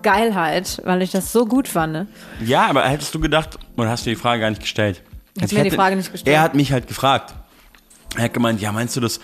[0.03, 1.93] Geilheit, weil ich das so gut fand.
[1.93, 2.07] ne?
[2.45, 5.01] Ja, aber hättest du gedacht, oder hast du die Frage gar nicht gestellt?
[5.39, 6.35] Hast Ich mir die Frage nicht gestellt.
[6.35, 7.33] Er hat mich halt gefragt.
[8.17, 9.19] Er hat gemeint, ja, meinst du das?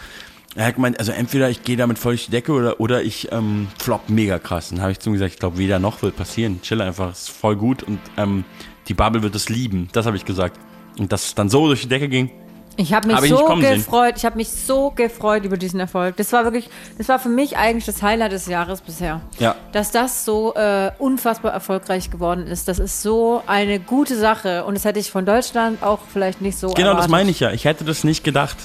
[0.58, 3.32] Er hat gemeint, also entweder ich gehe damit voll durch die Decke oder, oder ich
[3.32, 4.70] ähm, flop mega krass.
[4.70, 6.62] Dann habe ich zu ihm gesagt, ich glaube, weder noch wird passieren.
[6.64, 8.44] Chill einfach, ist voll gut und ähm,
[8.88, 9.88] die Bubble wird es lieben.
[9.94, 10.60] Das habe ich gesagt.
[10.98, 12.32] Und dass es dann so durch die Decke ging,
[12.78, 13.76] Ich habe mich Hab ich so kommen sehen.
[13.76, 14.16] gefreut.
[14.18, 16.16] Ich habe mich so gefreut über diesen Erfolg.
[16.18, 19.22] Das war wirklich, das war für mich eigentlich das Highlight des Jahres bisher.
[19.38, 19.56] ja.
[19.74, 24.66] Dass das so äh, unfassbar erfolgreich geworden ist, das ist so eine gute Sache.
[24.66, 27.04] Und das hätte ich von Deutschland auch vielleicht nicht so Genau, erwartet.
[27.04, 27.52] das meine ich ja.
[27.52, 28.58] Ich hätte das nicht gedacht,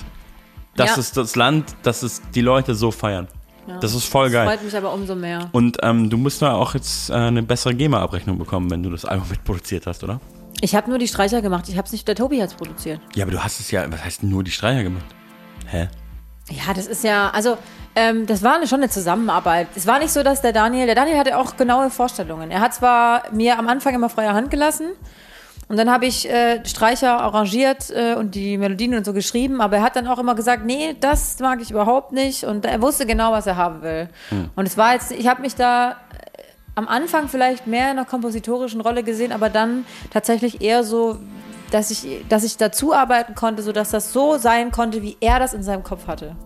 [0.76, 0.96] dass Ja.
[0.98, 3.28] es das Land, dass es die Leute so feiern.
[3.66, 3.78] Ja.
[3.78, 4.46] Das ist voll Das geil.
[4.48, 5.48] freut mich aber umso mehr.
[5.52, 9.04] Und ähm, du musst da auch jetzt äh, eine bessere GEMA-Abrechnung bekommen, wenn du das
[9.04, 10.20] Album mitproduziert hast, oder?
[10.60, 11.68] Ich habe nur die Streicher gemacht.
[11.68, 13.00] Ich habe es nicht, der Tobi hat es produziert.
[13.14, 15.04] Ja, aber du hast es ja, was heißt nur die Streicher gemacht?
[15.66, 15.88] Hä?
[16.50, 17.56] Ja, das ist ja, also
[17.94, 19.68] ähm, das war eine, schon eine Zusammenarbeit.
[19.76, 22.50] Es war nicht so, dass der Daniel, der Daniel hatte auch genaue Vorstellungen.
[22.50, 24.86] Er hat zwar mir am Anfang immer freie Hand gelassen
[25.72, 29.78] und dann habe ich äh, Streicher arrangiert äh, und die Melodien und so geschrieben, aber
[29.78, 33.06] er hat dann auch immer gesagt, nee, das mag ich überhaupt nicht und er wusste
[33.06, 34.10] genau, was er haben will.
[34.28, 34.50] Hm.
[34.54, 35.94] Und es war jetzt, ich habe mich da äh,
[36.74, 41.18] am Anfang vielleicht mehr in einer kompositorischen Rolle gesehen, aber dann tatsächlich eher so
[41.70, 45.54] dass ich, dass ich dazu arbeiten konnte, sodass das so sein konnte, wie er das
[45.54, 46.36] in seinem Kopf hatte.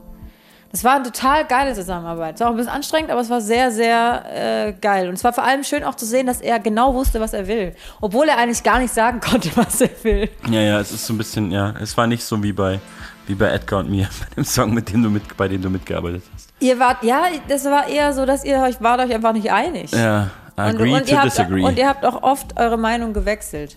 [0.72, 2.34] Das war eine total geile Zusammenarbeit.
[2.34, 4.24] Es war auch ein bisschen anstrengend, aber es war sehr, sehr
[4.68, 5.08] äh, geil.
[5.08, 7.46] Und es war vor allem schön auch zu sehen, dass er genau wusste, was er
[7.48, 7.74] will.
[8.00, 10.28] Obwohl er eigentlich gar nicht sagen konnte, was er will.
[10.50, 12.80] Ja, ja, es ist so ein bisschen, ja, es war nicht so wie bei,
[13.26, 15.70] wie bei Edgar und mir, bei dem Song, mit dem du mit, bei dem du
[15.70, 16.50] mitgearbeitet hast.
[16.60, 19.92] Ihr wart, ja, das war eher so, dass ihr euch, wart euch einfach nicht einig.
[19.92, 21.62] Ja, agree und, und to ihr habt, disagree.
[21.62, 23.76] Und ihr habt auch oft eure Meinung gewechselt.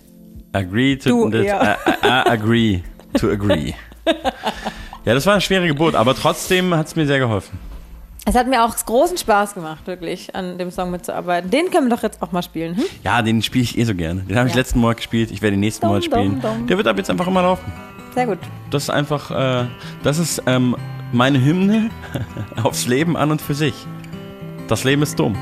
[0.52, 1.78] Agree to Du dis- eher.
[2.02, 2.82] äh, äh, agree
[3.18, 3.72] to agree.
[5.04, 7.58] ja, das war eine schwere Geburt, aber trotzdem hat es mir sehr geholfen.
[8.26, 11.50] Es hat mir auch großen Spaß gemacht, wirklich, an dem Song mitzuarbeiten.
[11.50, 12.76] Den können wir doch jetzt auch mal spielen.
[12.76, 12.84] Hm?
[13.02, 14.20] Ja, den spiele ich eh so gerne.
[14.22, 14.60] Den habe ich Ja.
[14.60, 15.30] letzten Monat gespielt.
[15.30, 16.40] Ich werde den nächsten Dum, Monat spielen.
[16.40, 16.66] dum, dum.
[16.66, 17.72] Der wird ab jetzt einfach immer laufen.
[18.14, 18.38] Sehr gut.
[18.70, 19.66] Das ist einfach, äh,
[20.02, 20.76] das ist ähm,
[21.12, 21.90] meine Hymne
[22.62, 23.74] aufs Leben an und für sich.
[24.68, 25.34] Das Leben ist dumm.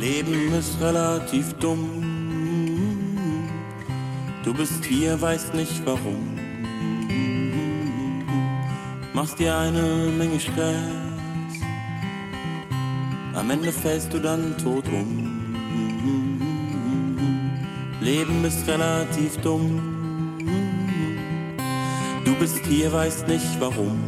[0.00, 2.02] Leben ist relativ dumm.
[4.44, 6.35] Du bist hier, weißt nicht warum.
[9.16, 9.80] Machst dir eine
[10.18, 10.76] Menge Stress.
[13.32, 15.56] Am Ende fällst du dann tot um.
[18.02, 20.36] Leben ist relativ dumm.
[22.26, 23.98] Du bist hier, weißt nicht warum.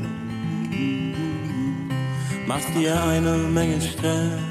[2.47, 4.43] Machst dir eine Menge Stress.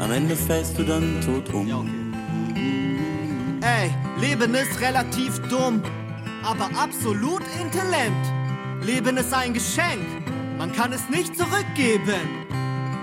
[0.00, 1.68] Am Ende fällst du dann tot um.
[3.60, 5.80] Ey, Leben ist relativ dumm,
[6.44, 8.26] aber absolut intelligent.
[8.82, 10.06] Leben ist ein Geschenk,
[10.58, 12.46] man kann es nicht zurückgeben.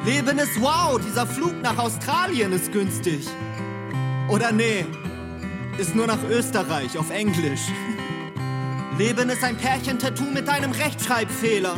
[0.05, 3.27] Leben ist wow, dieser Flug nach Australien ist günstig.
[4.29, 4.85] Oder nee,
[5.77, 7.67] ist nur nach Österreich auf Englisch.
[8.97, 11.75] Leben ist ein Pärchentattoo mit einem Rechtschreibfehler.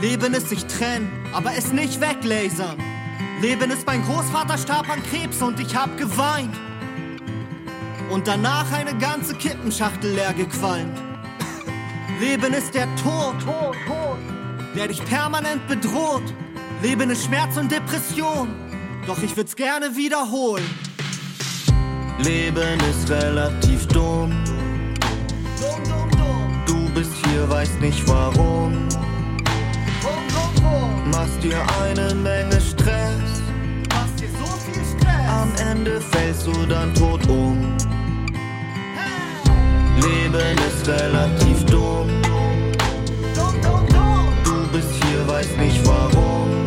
[0.00, 2.76] Leben ist sich trennen, aber es nicht weglasern.
[3.40, 6.56] Leben ist mein Großvater starb an Krebs und ich hab geweint.
[8.12, 11.00] Und danach eine ganze Kippenschachtel leer gequalmt.
[12.20, 13.34] Leben ist der Tod,
[14.76, 16.22] der dich permanent bedroht.
[16.82, 18.48] Leben ist Schmerz und Depression,
[19.06, 20.64] doch ich würd's gerne wiederholen.
[22.18, 24.32] Leben ist relativ dumm.
[26.66, 28.88] Du bist hier, weißt nicht warum.
[31.10, 33.40] Machst dir eine Menge Stress.
[33.88, 35.28] Machst dir so viel Stress.
[35.30, 37.81] Am Ende fällst du dann tot um.
[40.04, 42.08] Leben ist relativ dumm.
[44.44, 46.66] Du bist hier, weißt nicht warum.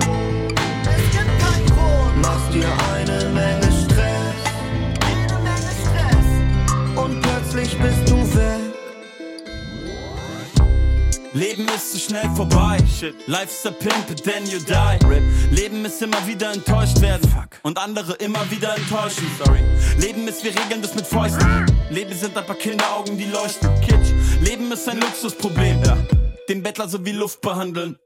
[0.83, 2.21] Es gibt keinen Grund.
[2.21, 3.64] Machst dir eine Menge
[11.35, 12.77] Leben ist so schnell vorbei.
[13.27, 15.53] Life's a pimp, then you die.
[15.53, 17.29] Leben ist immer wieder enttäuscht werden.
[17.61, 19.27] Und andere immer wieder enttäuschen.
[19.37, 19.59] Sorry.
[19.99, 21.65] Leben ist, wir regeln das mit Fäusten.
[21.89, 23.69] Leben sind ein paar Kinderaugen, die leuchten.
[23.81, 24.13] Kitsch.
[24.39, 25.83] Leben ist ein Luxusproblem.
[26.47, 27.99] Den Bettler so wie Luft behandeln.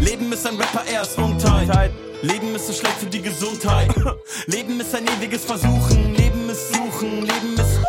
[0.00, 1.90] Leben ist ein Rapper erst Unteil.
[2.20, 3.94] Leben ist so schlecht für die Gesundheit.
[4.46, 6.14] Leben ist ein ewiges Versuchen.
[6.16, 7.22] Leben ist Suchen.
[7.22, 7.80] Leben ist.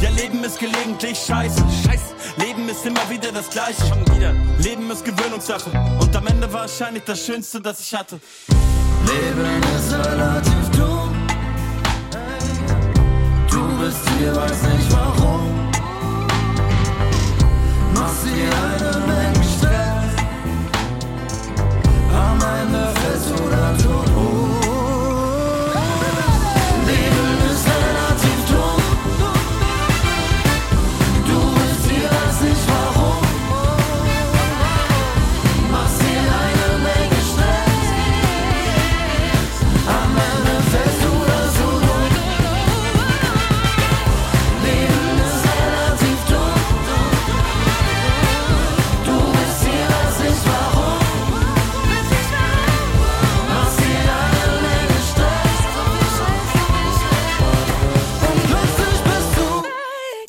[0.00, 1.64] Ja, Leben ist gelegentlich scheiße.
[1.84, 2.14] Scheiße.
[2.36, 3.84] Leben ist immer wieder das Gleiche.
[4.58, 5.70] Leben ist Gewöhnungssache.
[6.00, 8.20] Und am Ende wahrscheinlich das Schönste, das ich hatte.
[9.06, 11.14] Leben ist relativ dumm.
[13.50, 15.70] Du bist hier, weiß nicht warum.
[17.94, 19.13] Machst dir eine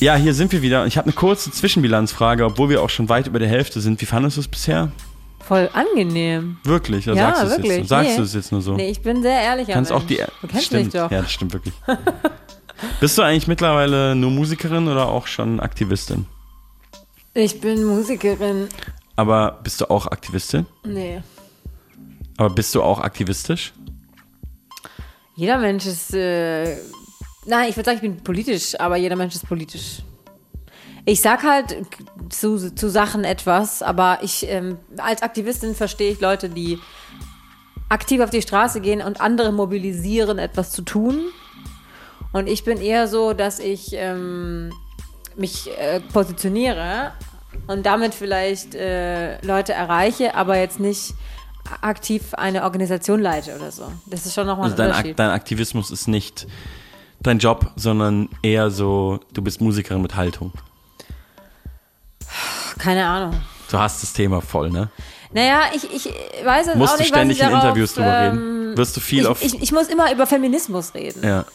[0.06, 0.86] Ja, hier sind wir wieder.
[0.86, 4.00] Ich habe eine kurze Zwischenbilanzfrage, obwohl wir auch schon weit über der Hälfte sind.
[4.02, 4.92] Wie fandest du es bisher?
[5.40, 6.58] Voll angenehm.
[6.64, 7.08] Wirklich?
[7.10, 7.78] Oder Ja, sagst du es wirklich.
[7.80, 8.18] jetzt, sagst Nee.
[8.18, 8.76] du es jetzt nur so?
[8.76, 10.18] Nee, ich bin sehr ehrlicher Kannst auch die.
[10.42, 10.84] Du kennst stimmt.
[10.86, 11.10] mich doch.
[11.10, 11.74] Ja, das stimmt wirklich.
[13.00, 16.28] Bist du eigentlich mittlerweile nur Musikerin oder auch schon Aktivistin?
[17.34, 18.68] Ich bin Musikerin.
[19.16, 20.68] Aber bist du auch Aktivistin?
[20.84, 21.24] Nee.
[22.38, 23.74] Aber bist du auch aktivistisch?
[25.36, 26.14] Jeder Mensch ist.
[26.14, 26.78] Äh,
[27.46, 30.00] nein, ich würde sagen, ich bin politisch, aber jeder Mensch ist politisch.
[31.06, 31.78] Ich sag halt
[32.30, 36.80] zu, zu Sachen etwas, aber ich ähm, als Aktivistin verstehe ich Leute, die
[37.90, 41.22] aktiv auf die Straße gehen und andere mobilisieren, etwas zu tun.
[42.34, 44.74] Und ich bin eher so, dass ich ähm,
[45.38, 47.12] mich äh, positioniere
[47.68, 51.14] und damit vielleicht äh, Leute erreiche, aber jetzt nicht
[51.82, 53.92] aktiv eine Organisation leite oder so.
[54.08, 55.20] Das ist schon nochmal Also ein dein, Ak Unterschied.
[55.20, 56.48] dein Aktivismus ist nicht
[57.28, 60.52] dein Job, sondern eher so, du bist Musikerin mit Haltung.
[62.78, 63.36] Keine Ahnung.
[63.70, 64.90] Du hast das Thema voll, ne?
[65.34, 66.14] Naja, ich, ich
[66.46, 68.78] weiß es Musst auch du nicht, ständig was ich in darauf, Interviews drüber ähm, reden?
[68.78, 71.24] Wirst du viel ich, auf- Ich, ich muss immer über Feminismus reden.
[71.24, 71.46] Ja.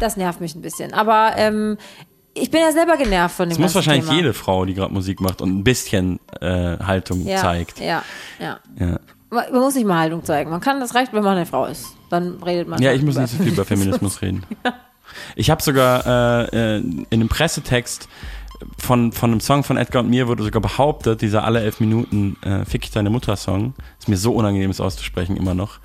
[0.00, 0.92] Das nervt mich ein bisschen.
[0.94, 1.76] Aber ähm,
[2.34, 4.16] ich bin ja selber genervt von dem Das muss wahrscheinlich Thema.
[4.16, 7.80] jede Frau, die gerade Musik macht und ein bisschen äh, Haltung ja, zeigt.
[7.80, 8.02] Ja,
[8.38, 8.60] ja.
[8.78, 9.00] Ja.
[9.30, 10.50] Man muss nicht mal Haltung zeigen.
[10.50, 11.96] Man kann, das reicht, wenn man eine Frau ist.
[12.08, 12.80] Dann redet man.
[12.80, 14.44] Ja, ich muss nicht so viel über Feminismus reden.
[15.36, 18.08] Ich habe sogar äh, äh, in einem Pressetext
[18.78, 22.36] von, von einem Song von Edgar und mir wurde sogar behauptet, dieser alle elf Minuten
[22.42, 25.78] äh, Fick ich deine Mutter Song, ist mir so unangenehm, es auszusprechen, immer noch.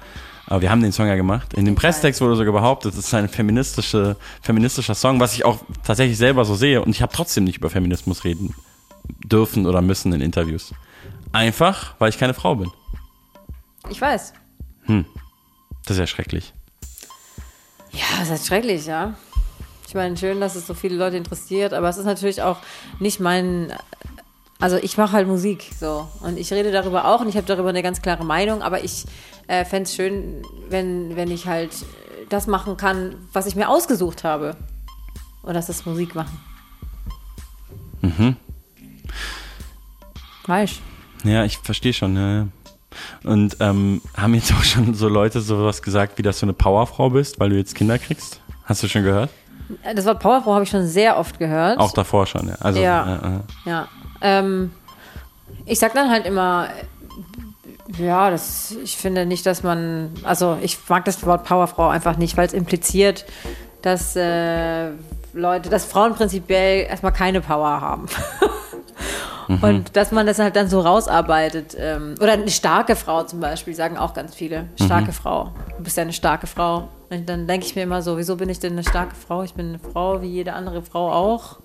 [0.47, 1.53] Aber wir haben den Song ja gemacht.
[1.53, 5.59] In dem Pressetext wurde sogar behauptet, es ist ein feministische, feministischer Song, was ich auch
[5.83, 6.81] tatsächlich selber so sehe.
[6.81, 8.53] Und ich habe trotzdem nicht über Feminismus reden
[9.23, 10.73] dürfen oder müssen in Interviews.
[11.31, 12.71] Einfach, weil ich keine Frau bin.
[13.89, 14.33] Ich weiß.
[14.83, 15.05] Hm.
[15.85, 16.53] Das ist ja schrecklich.
[17.91, 19.15] Ja, das ist schrecklich, ja.
[19.87, 22.57] Ich meine, schön, dass es so viele Leute interessiert, aber es ist natürlich auch
[22.99, 23.73] nicht mein.
[24.59, 27.69] Also ich mache halt Musik so und ich rede darüber auch und ich habe darüber
[27.69, 29.05] eine ganz klare Meinung, aber ich
[29.47, 31.71] äh, fände es schön, wenn, wenn ich halt
[32.29, 34.55] das machen kann, was ich mir ausgesucht habe.
[35.41, 36.39] Und das ist Musik machen.
[38.01, 38.37] Mhm.
[40.45, 40.81] Weißt
[41.23, 42.15] Ja, ich verstehe schon.
[42.15, 42.47] Ja, ja.
[43.23, 47.09] Und ähm, haben jetzt auch schon so Leute sowas gesagt, wie dass du eine Powerfrau
[47.09, 48.39] bist, weil du jetzt Kinder kriegst?
[48.65, 49.29] Hast du schon gehört?
[49.95, 51.79] Das Wort Powerfrau habe ich schon sehr oft gehört.
[51.79, 52.55] Auch davor schon, ja.
[52.59, 53.15] Also, Ja.
[53.15, 53.69] äh, äh.
[53.69, 53.87] Ja.
[54.21, 54.71] Ähm,
[55.65, 56.67] ich sag dann halt immer,
[57.97, 62.37] ja, das, ich finde nicht, dass man, also ich mag das Wort Powerfrau einfach nicht,
[62.37, 63.25] weil es impliziert,
[63.81, 64.89] dass äh,
[65.33, 68.05] Leute, dass Frauen prinzipiell erstmal keine Power haben.
[69.49, 69.59] Mhm.
[69.63, 71.75] Und dass man das halt dann so rausarbeitet.
[71.79, 74.67] Ähm, oder eine starke Frau zum Beispiel, sagen auch ganz viele.
[74.81, 75.13] Starke Mhm.
[75.13, 75.51] Frau.
[75.77, 76.89] Du bist ja eine starke Frau.
[77.09, 79.43] Und dann denke ich mir immer so, wieso bin ich denn eine starke Frau?
[79.43, 81.57] Ich bin eine Frau wie jede andere Frau auch.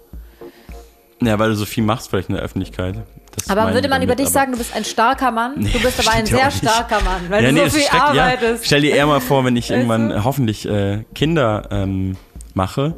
[1.20, 2.94] Ja, weil du so viel machst vielleicht in der Öffentlichkeit.
[3.34, 5.54] Das Aber würde man über damit, dich aber- sagen, du bist ein starker Mann?
[5.56, 8.20] Nee, du bist aber ein sehr starker Mann, weil ja, du nee, so viel schrecklich.
[8.20, 8.62] arbeitest.
[8.62, 12.16] Ja, stell dir eher mal vor, wenn ich irgendwann hoffentlich äh, Kinder ähm,
[12.54, 12.94] mache,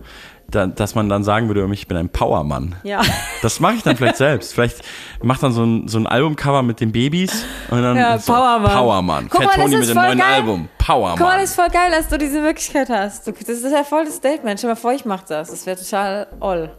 [0.50, 2.74] da, dass man dann sagen würde über mich, ich bin ein Powermann.
[2.82, 3.02] Ja.
[3.42, 4.52] Das mache ich dann vielleicht selbst.
[4.52, 4.82] Vielleicht
[5.22, 8.70] macht dann so ein, so ein Albumcover mit den Babys und dann Ja, so, Powermann.
[8.70, 9.28] Powermann.
[9.30, 10.34] Guck mal, Fat das Tony mit dem neuen geil.
[10.34, 10.68] Album.
[10.78, 11.38] Guck mal, Powermann.
[11.40, 13.26] das ist voll geil, dass du diese Möglichkeit hast.
[13.26, 14.58] Das ist ja voll das Statement.
[14.60, 15.48] Stell mal vor, ich mach das.
[15.50, 16.70] Das wäre total all.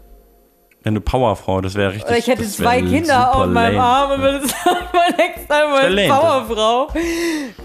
[0.83, 2.07] Wenn du Powerfrau, das wäre richtig.
[2.09, 3.83] Oder ich hätte zwei Kinder auf meinem lame.
[3.83, 4.59] Arm und würde sagen,
[4.93, 6.87] mein als lame, Powerfrau.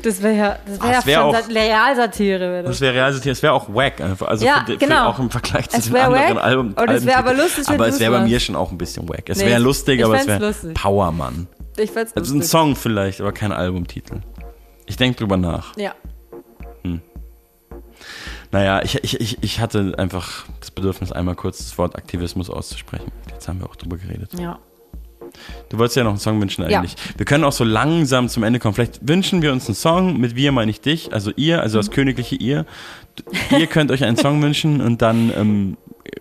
[0.02, 2.40] Das wäre ja, das Ah, wäre ja es wär schon auch- Realsatire.
[2.40, 2.72] Wäre das.
[2.72, 4.28] Das wäre Reality, es wäre auch wack einfach.
[4.28, 4.94] Also Ja, für, genau.
[4.96, 6.74] für, auch im Vergleich zu Es den anderen Alben.
[6.74, 9.28] und es wär aber lustig, Aber es wäre bei mir schon auch ein bisschen wack.
[9.30, 10.74] Es Nee, wäre lustig, aber es wäre lustig.
[10.74, 11.46] Powermann.
[11.78, 12.50] Ich fand's Also ein lustig.
[12.50, 14.16] Song vielleicht, aber kein Albumtitel.
[14.84, 15.74] Ich denke drüber nach.
[15.76, 15.94] Ja.
[18.52, 23.10] Naja, ich, ich, ich, ich hatte einfach das Bedürfnis, einmal kurz das Wort Aktivismus auszusprechen.
[23.30, 24.30] Jetzt haben wir auch drüber geredet.
[24.38, 24.58] Ja.
[25.68, 26.78] Du wolltest ja noch einen Song wünschen Ja.
[26.78, 26.94] eigentlich.
[27.16, 28.74] Wir können auch so langsam zum Ende kommen.
[28.74, 30.18] Vielleicht wünschen wir uns einen Song.
[30.18, 31.80] Mit wir meine ich dich, also ihr, also Mhm.
[31.80, 32.64] das königliche ihr.
[33.50, 35.76] Ihr könnt euch einen Song wünschen und dann ähm,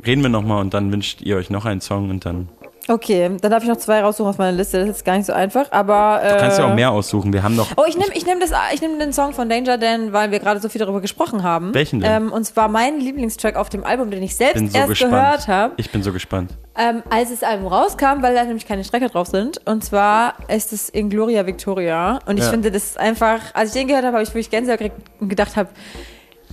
[0.06, 2.50] reden wir nochmal und dann wünscht ihr euch noch einen Song und dann.
[2.88, 4.80] Okay, dann darf ich noch zwei raussuchen auf meiner Liste.
[4.86, 6.22] Das ist gar nicht so einfach, aber.
[6.24, 7.34] Du kannst ja äh, auch mehr aussuchen.
[7.34, 7.68] Wir haben noch.
[7.78, 10.38] Oh, ich nehme ich nehm das, ich nehm den Song von Danger Dan, weil wir
[10.40, 11.74] gerade so viel darüber gesprochen haben.
[11.74, 12.26] Welchen denn?
[12.28, 15.12] Ähm, und zwar mein Lieblingstrack auf dem Album, den ich selbst so erst gespannt.
[15.14, 16.52] gehört habe, Ich bin so gespannt.
[16.78, 19.66] ähm, als das Album rauskam, weil da nämlich keine Strecke drauf sind.
[19.68, 22.20] Und zwar ist es In Gloria Victoria.
[22.28, 22.52] Und ich Ja.
[22.52, 25.30] finde, das ist einfach, als ich den gehört habe, habe ich wirklich Gänsehaut gekriegt und
[25.30, 25.70] gedacht habe,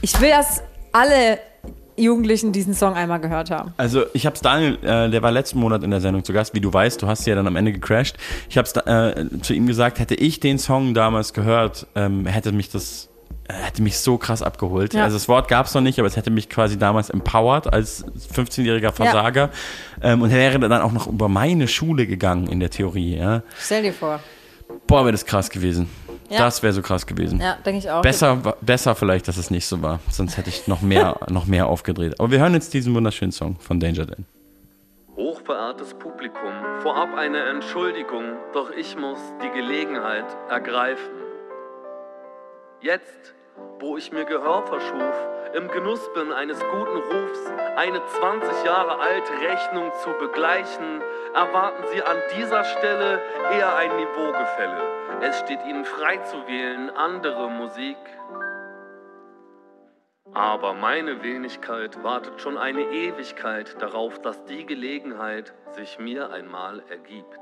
[0.00, 1.38] ich will, dass alle
[1.96, 3.74] Jugendlichen diesen Song einmal gehört haben.
[3.76, 6.60] Also ich hab's Daniel, äh, der war letzten Monat in der Sendung zu Gast, wie
[6.60, 8.16] du weißt, du hast ja dann am Ende gecrashed.
[8.48, 12.52] Ich hab's da, äh, zu ihm gesagt, hätte ich den Song damals gehört, ähm, hätte
[12.52, 13.10] mich das
[13.48, 14.94] äh, hätte mich so krass abgeholt.
[14.94, 15.04] Ja.
[15.04, 18.04] Also das Wort gab's noch nicht, aber es hätte mich quasi damals empowered als
[18.34, 19.50] 15-jähriger Versager
[20.00, 23.16] ähm, und wäre dann auch noch über meine Schule gegangen in der Theorie.
[23.16, 23.42] Ja.
[23.58, 24.20] Stell dir vor.
[24.86, 25.88] Boah, wäre das krass gewesen.
[26.32, 26.38] Ja.
[26.38, 27.40] Das wäre so krass gewesen.
[27.40, 28.00] Ja, denke ich auch.
[28.00, 30.00] Besser, besser vielleicht, dass es nicht so war.
[30.10, 32.18] Sonst hätte ich noch mehr, noch mehr aufgedreht.
[32.18, 34.24] Aber wir hören jetzt diesen wunderschönen Song von Danger Dan.
[35.14, 41.12] Hochverehrtes Publikum, vorab eine Entschuldigung, doch ich muss die Gelegenheit ergreifen.
[42.80, 43.34] Jetzt,
[43.78, 45.14] wo ich mir Gehör verschuf,
[45.54, 47.40] im Genuss bin eines guten Rufs,
[47.76, 51.02] eine 20 Jahre alte Rechnung zu begleichen,
[51.34, 53.20] erwarten Sie an dieser Stelle
[53.52, 54.91] eher ein Niveaugefälle.
[55.24, 57.96] Es steht Ihnen frei zu wählen andere Musik.
[60.34, 67.41] Aber meine Wenigkeit wartet schon eine Ewigkeit darauf, dass die Gelegenheit sich mir einmal ergibt.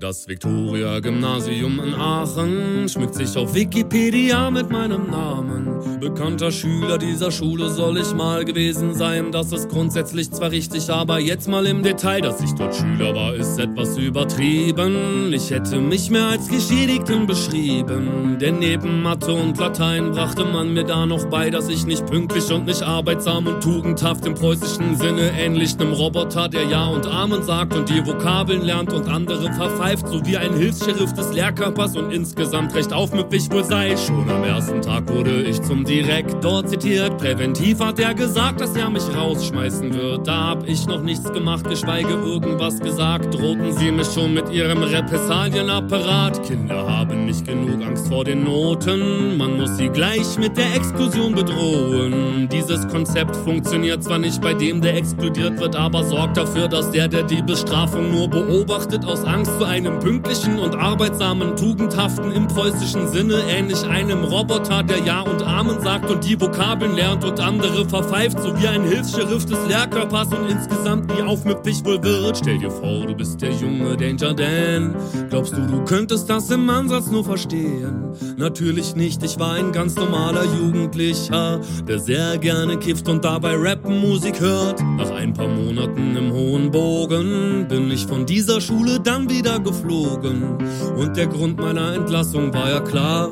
[0.00, 6.00] Das Viktoria-Gymnasium in Aachen schmückt sich auf Wikipedia mit meinem Namen.
[6.00, 9.30] Bekannter Schüler dieser Schule soll ich mal gewesen sein.
[9.30, 13.34] Das ist grundsätzlich zwar richtig, aber jetzt mal im Detail, dass ich dort Schüler war,
[13.36, 15.32] ist etwas übertrieben.
[15.32, 18.36] Ich hätte mich mehr als Geschädigten beschrieben.
[18.40, 22.50] Denn neben Mathe und Latein brachte man mir da noch bei, dass ich nicht pünktlich
[22.50, 27.44] und nicht arbeitsam und tugendhaft im preußischen Sinne ähnlich einem Roboter, der Ja und Amen
[27.44, 31.96] sagt und die Vokabeln lernt und andere verfasst pfeift, so wie ein Hilfs-Sheriff des Lehrkörpers
[31.96, 33.96] und insgesamt recht aufmüpfig wohl sei.
[33.96, 37.18] Schon am ersten Tag wurde ich zum Direktor zitiert.
[37.18, 40.26] Präventiv hat er gesagt, dass er mich rausschmeißen wird.
[40.26, 43.34] Da hab ich noch nichts gemacht, geschweige irgendwas gesagt.
[43.34, 46.42] Drohten sie mich schon mit ihrem Repressalienapparat.
[46.44, 49.36] Kinder haben nicht genug Angst vor den Noten.
[49.36, 52.48] Man muss sie gleich mit der Explosion bedrohen.
[52.50, 57.08] Dieses Konzept funktioniert zwar nicht bei dem, der explodiert wird, aber sorgt dafür, dass der,
[57.08, 63.08] der die Bestrafung nur beobachtet, aus Angst zu einem pünktlichen und arbeitsamen, tugendhaften im preußischen
[63.08, 67.84] Sinne, ähnlich einem Roboter, der Ja und Amen sagt und die Vokabeln lernt und andere
[67.88, 72.36] verpfeift, so wie ein Hilfssheriff des Lehrkörpers und insgesamt nie aufmüpfig wohl wird.
[72.36, 74.94] Stell dir vor, du bist der junge Danger Dan.
[75.28, 78.12] Glaubst du, du könntest das im Ansatz nur verstehen?
[78.36, 84.40] Natürlich nicht, ich war ein ganz normaler Jugendlicher, der sehr gerne kifft und dabei Rap-Musik
[84.40, 84.80] hört.
[84.96, 90.58] Nach ein paar Monaten im hohen Bogen bin ich von dieser Schule dann wieder geflogen.
[90.96, 93.30] Und der Grund meiner Entlassung war ja klar,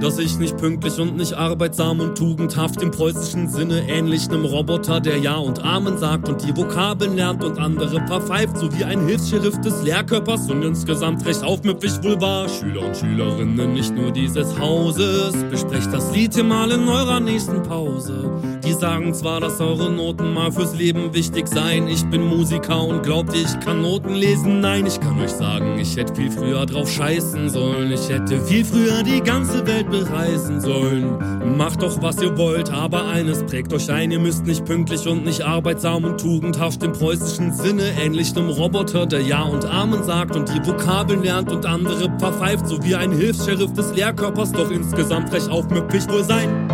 [0.00, 5.00] dass ich nicht pünktlich und nicht arbeitsam und tugendhaft im preußischen Sinne ähnlich einem Roboter,
[5.00, 9.06] der Ja und Amen sagt und die Vokabeln lernt und andere verpfeift, so wie ein
[9.06, 12.48] Hilfssheriff des Lehrkörpers und insgesamt recht aufmüpfig wohl war.
[12.48, 17.62] Schüler und Schülerinnen nicht nur dieses Hauses, besprecht das Lied hier mal in eurer nächsten
[17.62, 18.30] Pause.
[18.64, 21.88] Die sagen zwar, dass eure Noten mal fürs Leben wichtig seien.
[21.88, 24.60] Ich bin Musiker und glaubt ihr, ich kann Noten lesen?
[24.60, 27.92] Nein, ich kann euch sagen, ich hätte viel früher drauf scheißen sollen.
[27.92, 31.56] Ich hätte viel früher die ganze Welt bereisen sollen.
[31.56, 34.10] Macht doch, was ihr wollt, aber eines prägt euch ein.
[34.10, 39.06] Ihr müsst nicht pünktlich und nicht arbeitsam und tugendhaft im preußischen Sinne, ähnlich einem Roboter,
[39.06, 43.12] der Ja und Amen sagt und die Vokabeln lernt und andere verpfeift, so wie ein
[43.12, 46.68] Hilfs-Sheriff des Lehrkörpers, doch insgesamt recht aufmüpfig wohl sein.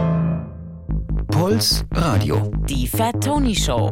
[1.28, 2.50] Puls Radio.
[2.68, 3.90] Die Fat Tony Show.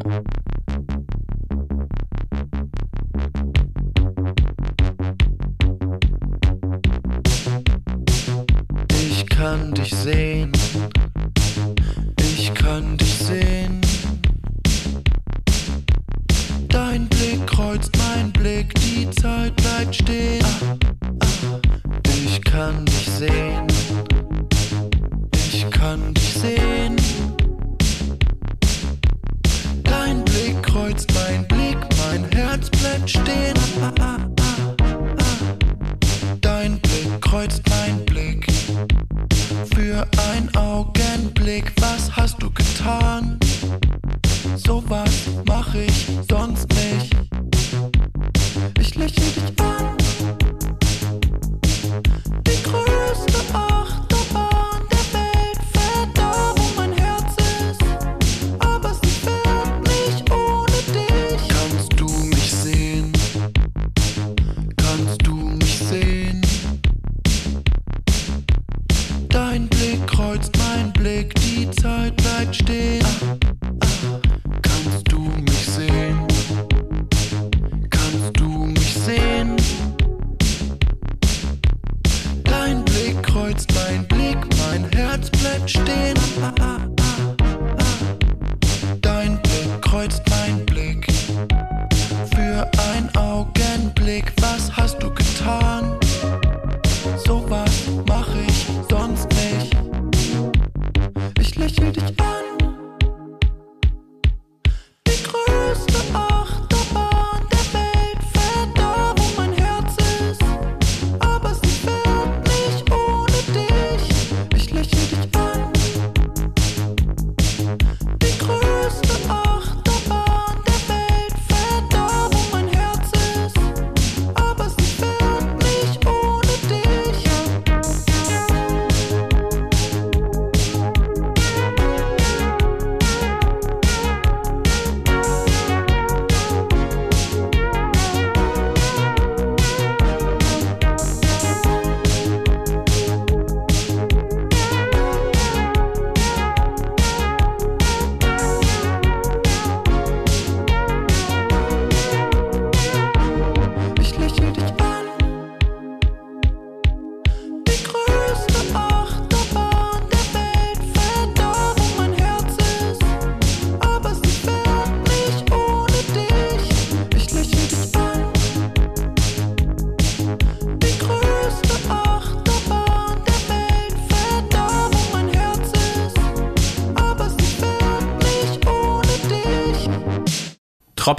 [9.53, 10.62] Kann dich sehen.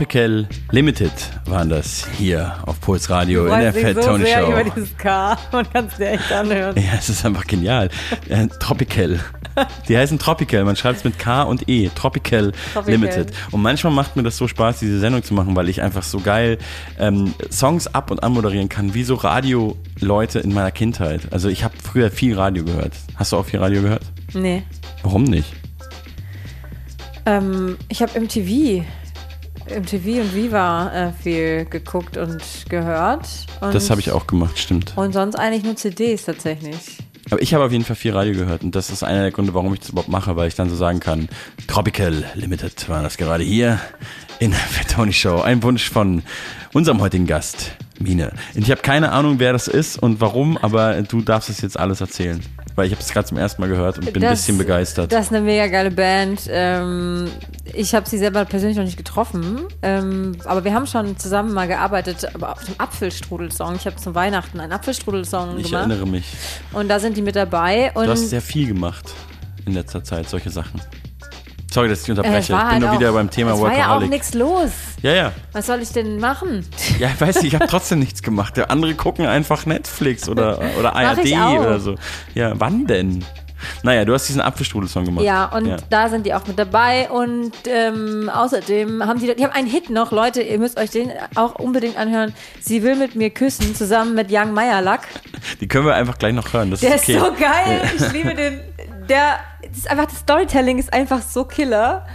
[0.05, 1.13] Tropical Limited
[1.47, 4.53] waren das hier auf Puls Radio Du in der Fat so Tony sehr Show.
[4.53, 5.39] über dieses K.
[5.51, 6.77] Man kann es dir echt anhören.
[6.77, 7.89] Ja, es ist einfach genial.
[8.29, 9.19] Äh, Tropical.
[9.89, 10.63] Die heißen Tropical.
[10.65, 11.89] Man schreibt es mit K und E.
[11.95, 12.93] Tropical, Tropical.
[12.93, 13.33] Limited.
[13.51, 16.21] Und manchmal macht mir das so Spaß, diese Sendung zu machen, weil ich einfach so
[16.21, 16.59] geil
[16.99, 21.33] ähm, Songs ab und an moderieren kann, wie so Radio-Leute in meiner Kindheit.
[21.33, 22.93] Also ich habe früher viel Radio gehört.
[23.17, 24.03] Hast du auch viel Radio gehört?
[24.35, 24.65] Nee.
[25.03, 25.51] Warum nicht?
[27.25, 28.85] Ähm, ich habe MTV,
[29.66, 33.28] MTV und Viva äh, viel geguckt und gehört.
[33.61, 34.93] Und, Das habe ich auch gemacht, stimmt.
[34.97, 36.99] Und sonst eigentlich nur CDs tatsächlich.
[37.31, 39.55] Aber ich habe auf jeden Fall viel Radio gehört und das ist einer der Gründe,
[39.55, 41.28] warum ich das überhaupt mache, weil ich dann so sagen kann,
[41.66, 43.81] Tropical Limited war das gerade hier
[44.41, 45.41] in der Tony Show.
[45.41, 46.23] Ein Wunsch von
[46.74, 48.32] unserem heutigen Gast, Mine.
[48.55, 51.78] Und ich habe keine Ahnung, wer das ist und warum, aber du darfst es jetzt
[51.78, 52.43] alles erzählen.
[52.77, 55.13] Weil ich habe es gerade zum ersten Mal gehört und bin ein Das- bisschen begeistert.
[55.13, 56.43] Das ist eine mega geile Band.
[56.49, 57.31] Ähm,
[57.73, 61.69] ich habe sie selber persönlich noch nicht getroffen, ähm, aber wir haben schon zusammen mal
[61.69, 63.77] gearbeitet aber auf dem Apfelstrudel-Song.
[63.77, 65.89] Ich habe zum Weihnachten einen Apfelstrudel-Song ich gemacht.
[65.89, 66.25] erinnere mich.
[66.73, 67.93] Und da sind die mit dabei.
[67.95, 69.13] Und Du hast sehr viel gemacht
[69.67, 70.81] in letzter Zeit, solche Sachen.
[71.75, 72.39] Sorry, dass ich äh, unterbreche.
[72.39, 74.11] es ich war bin halt nur auch, wieder beim Thema Es war ja auch Workaholic.
[74.11, 74.71] nichts los.
[75.03, 75.33] ja, ja.
[75.53, 76.65] Was soll ich denn machen?
[77.01, 78.57] Ja, ich weiß nicht, ich habe trotzdem nichts gemacht.
[78.57, 81.27] Der andere gucken einfach Netflix oder, oder ARD
[81.59, 81.97] oder so.
[82.35, 83.25] Ja, wann denn?
[83.83, 85.25] Naja, du hast diesen Apfelstrudel-Song gemacht.
[85.25, 87.11] Ja, und da sind die auch mit dabei.
[87.11, 90.13] Und ähm, außerdem haben die, die haben einen Hit noch.
[90.13, 92.33] Leute, ihr müsst euch den auch unbedingt anhören.
[92.61, 95.09] Sie will mit mir küssen, zusammen mit Young Meyerlack.
[95.61, 96.71] Die können wir einfach gleich noch hören.
[96.71, 97.15] Das Der ist, okay.
[97.15, 97.81] ist so geil.
[97.99, 98.07] Ja.
[98.07, 98.61] Ich liebe den.
[99.09, 99.39] Der,
[99.75, 102.07] das ist einfach, das Storytelling ist einfach so killer.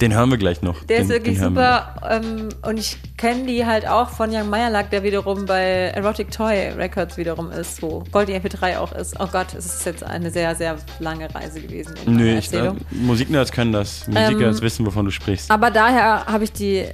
[0.00, 0.82] Den hören wir gleich noch.
[0.84, 2.20] Der den, ist wirklich hören wir super.
[2.20, 6.70] Ähm, und ich kenne die halt auch von Young Meyerlack, der wiederum bei Erotic Toy
[6.76, 9.14] Records wiederum ist, wo Goldie MP3 auch ist.
[9.20, 11.94] Oh Gott, es ist jetzt eine sehr, sehr lange Reise gewesen.
[12.06, 12.78] In Nö, ich, Erzählung.
[12.90, 14.08] Musiknerds können das.
[14.08, 15.50] Musiknerds Ähm, wissen, wovon du sprichst.
[15.50, 16.90] Aber daher habe ich die äh,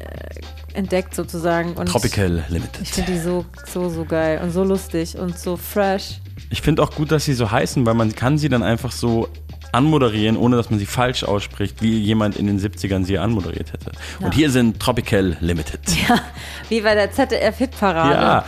[0.75, 1.73] entdeckt sozusagen.
[1.73, 2.83] Und Tropical Limited.
[2.83, 6.21] Ich finde die so, so, so geil und so lustig und so fresh.
[6.51, 9.29] Ich finde auch gut, dass sie so heißen, weil man kann sie dann einfach so
[9.73, 13.93] anmoderieren, ohne dass man sie falsch ausspricht, wie jemand in den 70ern sie anmoderiert hätte.
[14.19, 14.27] Ja.
[14.27, 15.81] Und hier sind Tropical Limited.
[16.69, 18.15] Wie bei der ZDF-Hitparade.
[18.15, 18.45] Ja.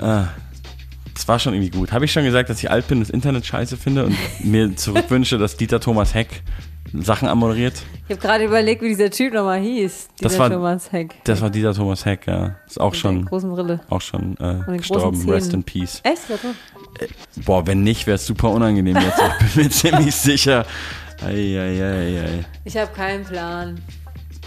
[0.00, 0.28] Ah,
[1.14, 1.92] das war schon irgendwie gut.
[1.92, 4.76] Habe ich schon gesagt, dass ich alt bin und das Internet scheiße finde und mir
[4.76, 6.42] zurückwünsche, dass Dieter Thomas Heck
[6.92, 7.74] Sachen anmoderiert?
[8.08, 10.08] Ich habe gerade überlegt, wie dieser Typ nochmal hieß.
[10.20, 11.14] Dieser Das war, Thomas Heck.
[11.24, 12.56] das war Dieter Thomas Heck, ja.
[12.66, 13.80] Ist auch Mit schon, großen Brille.
[13.90, 15.28] auch schon äh, gestorben.
[15.28, 16.00] Rest in Peace.
[16.04, 16.22] Echt?
[17.44, 19.20] Boah, wenn nicht, wäre es super unangenehm jetzt.
[19.46, 20.66] Ich bin mir ziemlich sicher.
[21.22, 22.44] Eieieiei.
[22.64, 23.80] Ich habe keinen Plan.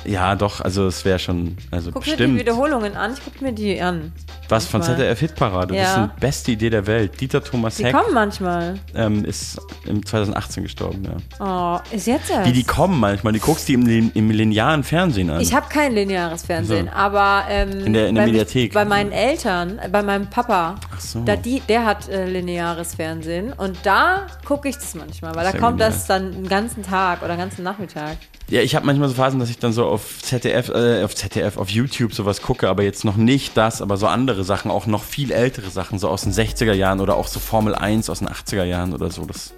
[0.06, 2.40] Ja, doch, also es wäre schon, also Guck mir die bestimmt.
[2.40, 3.14] Wiederholungen an.
[3.14, 4.12] Ich guck mir die an.
[4.48, 4.98] Was von Manchmal.
[4.98, 5.76] ZDF Hitparade?
[5.76, 6.12] Das ist Ja.
[6.16, 7.20] die beste Idee der Welt.
[7.22, 8.80] Dieter Thomas Die Heck kommen manchmal.
[8.96, 11.04] ähm, ist im 2018 gestorben,
[11.40, 11.80] ja.
[11.86, 12.48] Oh, ist jetzt erst.
[12.48, 15.42] Wie die kommen manchmal, die guckst du im, im linearen Fernsehen an.
[15.42, 16.92] Ich habe kein lineares Fernsehen, So.
[16.94, 18.74] aber ähm, In der- in der bei, Mediathek.
[18.74, 21.22] bei meinen Eltern, äh, bei meinem Papa, so.
[21.26, 25.52] da die, der hat äh, lineares Fernsehen und da gucke ich das manchmal, weil da
[25.52, 28.18] Sehr kommt das dann den ganzen Tag oder den ganzen Nachmittag.
[28.50, 31.58] Ja, ich habe manchmal so Phasen, dass ich dann so auf ZDF, äh, auf ZDF,
[31.58, 35.04] auf YouTube sowas gucke, aber jetzt noch nicht das, aber so andere Sachen, auch noch
[35.04, 38.28] viel ältere Sachen, so aus den 60er Jahren oder auch so Formel 1 aus den
[38.30, 39.26] 80er Jahren oder so.
[39.26, 39.54] Das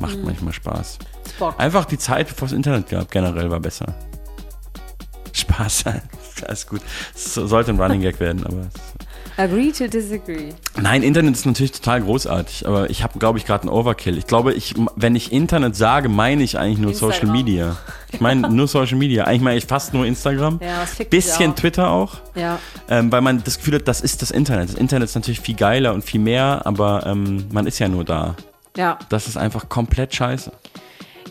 [0.00, 0.24] macht Mhm.
[0.24, 0.98] manchmal Spaß.
[1.34, 1.54] Spock.
[1.58, 3.94] Einfach die Zeit, bevor es Internet gab, generell war besser.
[5.32, 5.84] Spaß,
[6.46, 6.80] alles gut.
[7.14, 8.66] Es sollte ein Running Gag werden, aber.
[9.36, 10.50] Agree to disagree.
[10.80, 14.16] Nein, Internet ist natürlich total großartig, aber ich habe, glaube ich, gerade einen Overkill.
[14.16, 17.14] Ich glaube, ich, wenn ich Internet sage, meine ich eigentlich nur Instagram.
[17.14, 17.76] Social Media.
[18.12, 19.24] Ich meine nur Social Media.
[19.24, 20.60] Eigentlich meine ich fast nur Instagram.
[20.62, 21.56] Ja, das fickt Bisschen auch.
[21.56, 22.18] Twitter auch.
[22.36, 22.60] Ja.
[22.88, 24.68] Ähm, weil man das Gefühl hat, das ist das Internet.
[24.68, 28.04] Das Internet ist natürlich viel geiler und viel mehr, aber ähm, man ist ja nur
[28.04, 28.36] da.
[28.76, 28.98] Ja.
[29.08, 30.52] Das ist einfach komplett scheiße.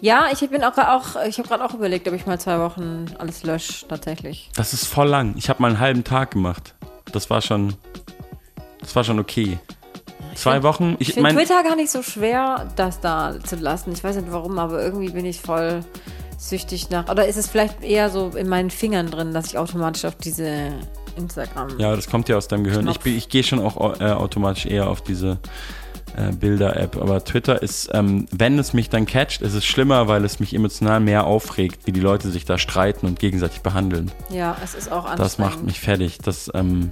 [0.01, 3.05] Ja, ich bin auch, auch ich habe gerade auch überlegt, ob ich mal zwei Wochen
[3.19, 4.49] alles lösche, tatsächlich.
[4.53, 5.35] Das ist voll lang.
[5.37, 6.72] Ich habe mal einen halben Tag gemacht.
[7.13, 7.75] Das war schon,
[8.81, 9.57] das war schon okay.
[10.35, 10.95] Zwei Wochen.
[10.99, 13.91] Ich Ich finde Twitter gar nicht so schwer, das da zu lassen.
[13.93, 15.81] Ich weiß nicht warum, aber irgendwie bin ich voll
[16.39, 17.07] süchtig nach.
[17.09, 20.71] Oder ist es vielleicht eher so in meinen Fingern drin, dass ich automatisch auf diese
[21.15, 21.79] Instagram.
[21.79, 22.87] Ja, das kommt ja aus deinem Gehirn.
[22.87, 23.03] Ich, Knopf.
[23.03, 25.37] bin- ich gehe schon auch äh, automatisch eher auf diese
[26.17, 26.97] äh, Bilder-App.
[26.99, 30.55] Aber Twitter ist, ähm, wenn es mich dann catcht, ist es schlimmer, weil es mich
[30.55, 34.11] emotional mehr aufregt, wie die Leute sich da streiten und gegenseitig behandeln.
[34.31, 35.19] Ja, es ist auch anstrengend.
[35.19, 36.17] Das macht mich fertig.
[36.23, 36.91] Das, ähm,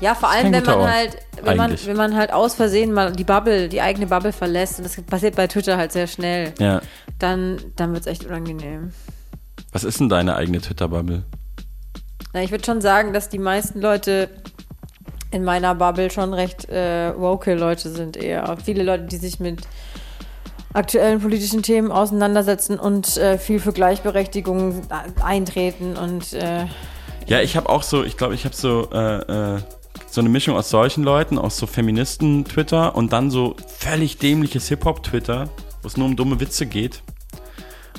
[0.00, 3.12] Ja, vor allem, wenn man Ort, halt, wenn man, wenn man halt aus Versehen mal
[3.12, 6.80] die Bubble, die eigene Bubble verlässt, und das passiert bei Twitter halt sehr schnell, ja.
[7.18, 8.92] dann, dann wird es echt unangenehm.
[9.72, 11.24] Was ist denn deine eigene Twitter-Bubble?
[12.32, 14.28] Na, ich würde schon sagen, dass die meisten Leute
[15.30, 18.56] in meiner Bubble schon recht äh, woke Leute sind eher.
[18.64, 19.62] Viele Leute, die sich mit
[20.72, 24.82] aktuellen politischen Themen auseinandersetzen und äh, viel für Gleichberechtigung
[25.22, 26.66] eintreten und äh,
[27.26, 29.60] Ja, ich habe auch so, ich glaube, ich habe so, äh, äh,
[30.14, 35.48] so eine Mischung aus solchen Leuten, aus so Feministen-Twitter und dann so völlig dämliches Hip-Hop-Twitter,
[35.82, 37.02] wo es nur um dumme Witze geht.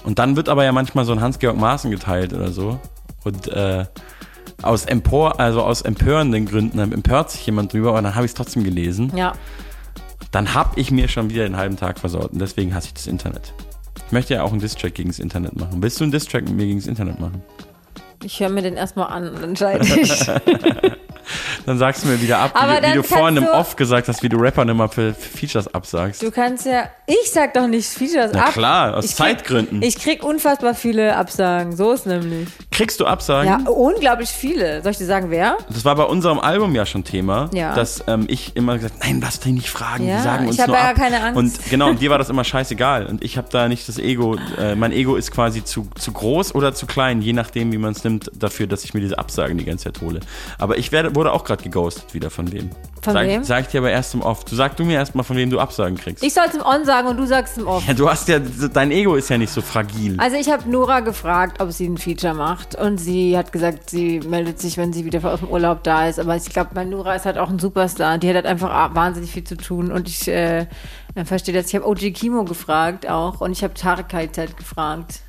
[0.05, 2.79] Und dann wird aber ja manchmal so ein Hans-Georg Maaßen geteilt oder so.
[3.25, 3.85] Und äh,
[4.61, 8.35] aus Empor, also aus empörenden Gründen empört sich jemand drüber, aber dann habe ich es
[8.35, 9.11] trotzdem gelesen.
[9.13, 9.33] Ja.
[10.31, 13.07] Dann habe ich mir schon wieder den halben Tag versaut und deswegen hasse ich das
[13.07, 13.53] Internet.
[14.05, 15.83] Ich möchte ja auch einen Distrack gegen das Internet machen.
[15.83, 17.43] Willst du einen Distrack mit mir gegen das Internet machen?
[18.23, 20.25] Ich höre mir den erstmal an und entscheide ich.
[21.65, 23.75] Dann sagst du mir wieder ab, Aber wie, du- wie dann du vorhin im Off
[23.75, 26.21] gesagt hast, wie du Rappern immer für, für Features absagst.
[26.21, 26.89] Du kannst ja.
[27.07, 28.53] Ich sag doch nicht Features Na ab.
[28.53, 29.81] klar, aus Ich krieg- Zeitgründen.
[29.81, 31.75] Ich krieg unfassbar viele Absagen.
[31.75, 32.47] So ist nämlich.
[32.71, 33.65] Kriegst du Absagen?
[33.65, 34.81] Ja, unglaublich viele.
[34.81, 35.57] Soll ich dir sagen, wer?
[35.69, 37.73] Das war bei unserem Album ja schon Thema, Ja.
[37.75, 40.59] dass ähm, ich immer gesagt nein, lass dich nicht fragen, Ja, die sagen ich uns
[40.59, 40.95] hab nur ja ab.
[40.95, 41.37] keine Angst.
[41.37, 43.05] Und genau, und dir war das immer scheißegal.
[43.05, 46.55] Und ich habe da nicht das Ego, äh, mein Ego ist quasi zu, zu groß
[46.55, 49.57] oder zu klein, je nachdem, wie man es nimmt, dafür, dass ich mir diese Absagen
[49.57, 50.19] die ganze Zeit hole.
[50.57, 52.69] Aber ich werde, wurde auch gerade geghostet wieder von wem.
[53.01, 53.43] Von sag, wem?
[53.43, 54.43] Sag ich dir aber erst im Off.
[54.45, 56.23] Du sag du mir erst mal, von wem du Absagen kriegst.
[56.23, 57.87] Ich soll es im On sagen und du sagst im Off.
[57.87, 60.19] ja, du hast ja, dein Ego ist ja nicht so fragil.
[60.19, 64.19] Also ich habe Nora gefragt, ob sie ein Feature macht und sie hat gesagt, sie
[64.19, 66.19] meldet sich, wenn sie wieder aus dem Urlaub da ist.
[66.19, 68.17] Aber ich glaube, mein Nora ist halt auch ein Superstar.
[68.17, 70.65] Die hat halt einfach wahnsinnig viel zu tun und ich äh,
[71.25, 71.67] verstehe das.
[71.67, 75.21] Ich habe OG Kimo gefragt auch und ich habe Tarek Kaitzeit gefragt.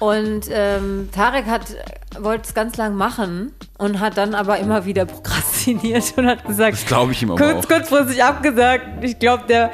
[0.00, 1.76] Und ähm, Tarek hat
[2.18, 6.72] wollte es ganz lang machen und hat dann aber immer wieder prokrastiniert und hat gesagt,
[6.72, 7.68] Das glaube ich ihm aber kurz, auch.
[7.68, 9.04] kurzfristig abgesagt.
[9.04, 9.70] Ich glaube, der,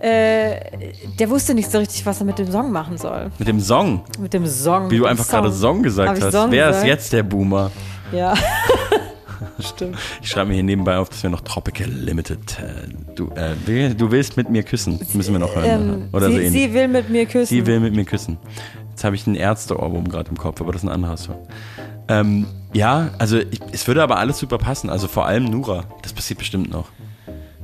[0.00, 0.60] äh,
[1.18, 3.30] der wusste nicht so richtig, was er mit dem Song machen soll.
[3.38, 4.02] Mit dem Song.
[4.18, 4.90] Mit dem Song.
[4.90, 6.32] Wie du einfach gerade Song gesagt Hab hast.
[6.32, 6.88] Song Wer ist gesagt?
[6.88, 7.70] jetzt der Boomer?
[8.12, 8.34] Ja.
[9.60, 9.96] Stimmt.
[10.22, 12.58] Ich schreibe mir hier nebenbei auf, dass wir noch Tropical Limited.
[12.58, 15.00] Äh, du, äh, du willst mit mir küssen.
[15.14, 15.64] Müssen wir noch hören.
[15.66, 16.62] Ähm, Oder so sie, ähnlich.
[16.62, 17.46] sie will mit mir küssen.
[17.46, 18.38] Sie will mit mir küssen.
[18.98, 21.36] Jetzt habe ich einen Ärzte-Ohrwurm gerade im Kopf, aber das ist ein anderer Song.
[22.08, 24.90] Ähm, ja, also ich, es würde aber alles super passen.
[24.90, 25.84] Also vor allem Nura.
[26.02, 26.88] Das passiert bestimmt noch.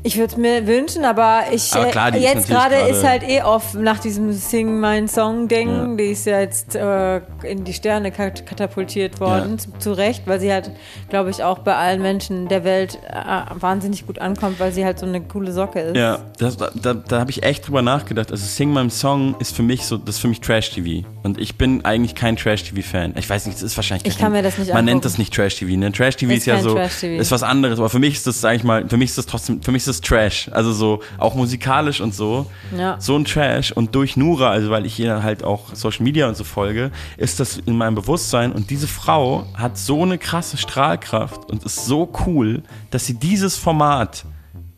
[0.06, 3.22] Ich würde es mir wünschen, aber ich Aber klar, äh, ist jetzt gerade ist halt
[3.26, 5.68] eh off nach diesem Sing mein Song Ding.
[5.68, 5.96] Ja.
[5.96, 10.40] Die ist ja jetzt äh, in die Sterne kat katapultiert worden, zu, zu Recht, weil
[10.40, 10.70] sie halt,
[11.08, 13.14] glaube ich, auch bei allen Menschen der Welt äh,
[13.54, 15.96] wahnsinnig gut ankommt, weil sie halt so eine coole Socke ist.
[15.96, 18.30] Ja, das, da, da, da habe ich echt drüber nachgedacht.
[18.30, 21.06] Also Sing My Song ist für mich so, das ist für mich Trash-TV.
[21.22, 23.14] Und ich bin eigentlich kein Trash-TV-Fan.
[23.16, 24.84] Ich weiß nicht, das ist wahrscheinlich Ich kann mir das nicht Man angucken.
[24.84, 25.78] nennt das nicht Trash-TV.
[25.78, 25.90] Ne?
[25.92, 27.78] Trash-TV ist, Ist ja so, ist was anderes.
[27.78, 29.80] Aber für mich ist das, sag ich mal, für mich ist das trotzdem, für mich
[29.80, 30.50] ist das Trash.
[30.52, 32.50] Also so, auch musikalisch und so.
[32.76, 32.96] Ja.
[33.00, 33.72] So ein Trash.
[33.72, 37.40] Und durch Nura, also weil ich ihr halt auch Social Media und so folge, ist
[37.40, 38.52] das in meinem Bewusstsein.
[38.52, 43.56] Und diese Frau hat so eine krasse Strahlkraft und ist so cool, dass sie dieses
[43.56, 44.24] Format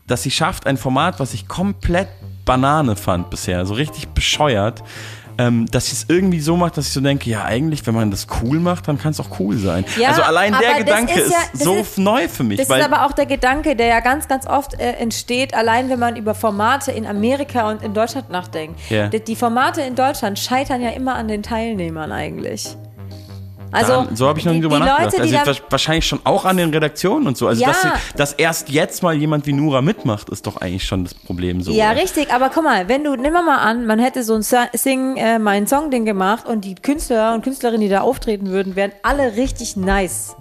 [0.07, 2.07] dass sie schafft, ein Format, was ich komplett
[2.45, 4.81] Banane fand bisher, so richtig bescheuert,
[5.37, 8.11] ähm, dass sie es irgendwie so macht, dass ich so denke, ja eigentlich, wenn man
[8.11, 9.85] das cool macht, dann kann es auch cool sein.
[9.99, 12.57] Ja, also allein der Gedanke ist ist, ja- das so ist- neu für mich.
[12.59, 15.89] Das weil ist aber auch der Gedanke, der ja ganz, ganz oft äh, entsteht, allein
[15.89, 18.79] wenn man über Formate in Amerika und in Deutschland nachdenkt.
[18.89, 19.07] Ja.
[19.07, 22.75] Die, die Formate in Deutschland scheitern ja immer an den Teilnehmern eigentlich.
[23.71, 25.17] Also, da, so habe ich noch nie drüber nachgedacht.
[25.19, 27.47] Leute, also da- wa- wahrscheinlich schon auch an den Redaktionen und so.
[27.47, 27.67] Also Ja.
[27.69, 31.61] dass, dass erst jetzt mal jemand wie Nura mitmacht, ist doch eigentlich schon das Problem
[31.61, 31.71] so.
[31.71, 35.17] Ja, richtig, aber guck mal, wenn du, nimm mal an, man hätte so ein Sing,
[35.17, 39.35] äh, mein Song-Ding gemacht und die Künstler und Künstlerinnen, die da auftreten würden, wären alle
[39.35, 40.35] richtig nice.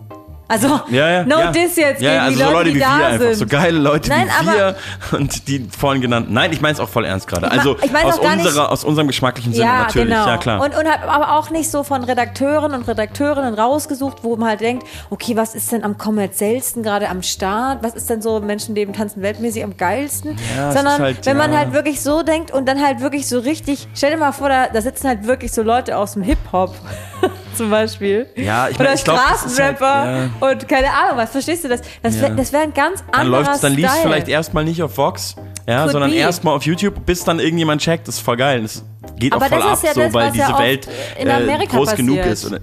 [0.49, 1.51] Also, Ja, ja, no ja.
[1.51, 3.35] diss jetzt ja, gegen also die so Leute, Leute die wie da wir einfach, sind.
[3.35, 4.77] so geile Leute Nein, wie wir
[5.19, 6.33] und die vorhin genannten.
[6.33, 7.47] Nein, ich meine es auch voll ernst gerade.
[7.47, 10.27] Ich Also ich aus, auch gar nicht- unserer, aus unserem geschmacklichen Sinne ja, natürlich, genau.
[10.27, 10.61] ja klar.
[10.63, 14.87] Und, und aber auch nicht so von Redakteuren und Redakteurinnen rausgesucht, wo man halt denkt,
[15.11, 17.83] okay, was ist denn am kommerziellsten gerade am Start?
[17.83, 20.37] Was ist denn so Menschenleben tanzen weltmäßig am geilsten?
[20.57, 23.89] Ja, Sondern halt, wenn man halt wirklich so denkt und dann halt wirklich so richtig,
[23.95, 26.75] stell dir mal vor, da, da sitzen halt wirklich so Leute aus dem Hip-Hop
[27.57, 28.27] zum Beispiel.
[28.37, 31.81] Ja, ich mein, Oder das ist halt- Straßenrapper und keine Ahnung was, verstehst du das?
[32.03, 32.23] Das Ja.
[32.23, 34.09] wäre das wär ein ganz dann anderer läuft's, dann liefst Style.
[34.09, 35.37] vielleicht erstmal nicht auf Vox,
[35.69, 38.07] ja, Could sondern erstmal auf YouTube, bis dann irgendjemand checkt.
[38.09, 38.63] Das ist voll geil.
[38.63, 38.85] Das
[39.19, 40.89] geht Aber auch voll ab, ja so, weil diese ja Welt
[41.19, 42.33] in äh, groß genug passiert.
[42.33, 42.61] ist.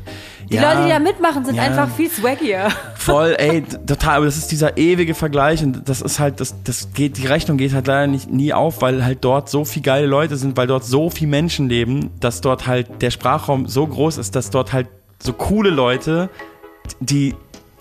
[0.49, 1.63] Die ja, Leute, die da mitmachen, sind Ja.
[1.63, 2.67] einfach viel swaggier.
[2.95, 6.93] Voll, ey, total, aber das ist dieser ewige Vergleich und das ist halt, das, das
[6.93, 10.05] geht, die Rechnung geht halt leider nicht nie auf, weil halt dort so viele geile
[10.07, 14.17] Leute sind, weil dort so viele Menschen leben, dass dort halt der Sprachraum so groß
[14.17, 14.87] ist, dass dort halt
[15.21, 16.29] so coole Leute,
[16.99, 17.33] die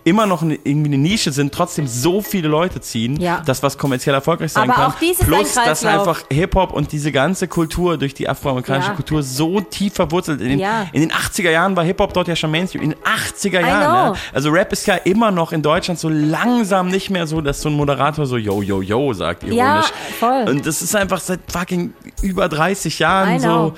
[0.04, 3.40] immer noch eine, irgendwie eine Nische sind, trotzdem so viele Leute ziehen, Ja.
[3.44, 4.92] dass was kommerziell erfolgreich sein Aber kann.
[4.92, 8.94] auch dies Plus, ein dass einfach Hip-Hop und diese ganze Kultur durch die afroamerikanische Ja.
[8.96, 10.40] Kultur so tief verwurzelt.
[10.40, 10.86] In den, Ja.
[10.92, 12.82] in den 80er Jahren war Hip-Hop dort ja schon Mainstream.
[12.82, 14.16] In den 80er I Jahren.
[14.32, 17.68] Also Rap ist ja immer noch in Deutschland so langsam nicht mehr so, dass so
[17.68, 19.56] ein Moderator so yo, yo, yo sagt, ironisch.
[19.58, 19.84] Ja,
[20.18, 20.44] voll.
[20.48, 21.92] Und das ist einfach seit fucking
[22.22, 23.74] über 30 Jahren so,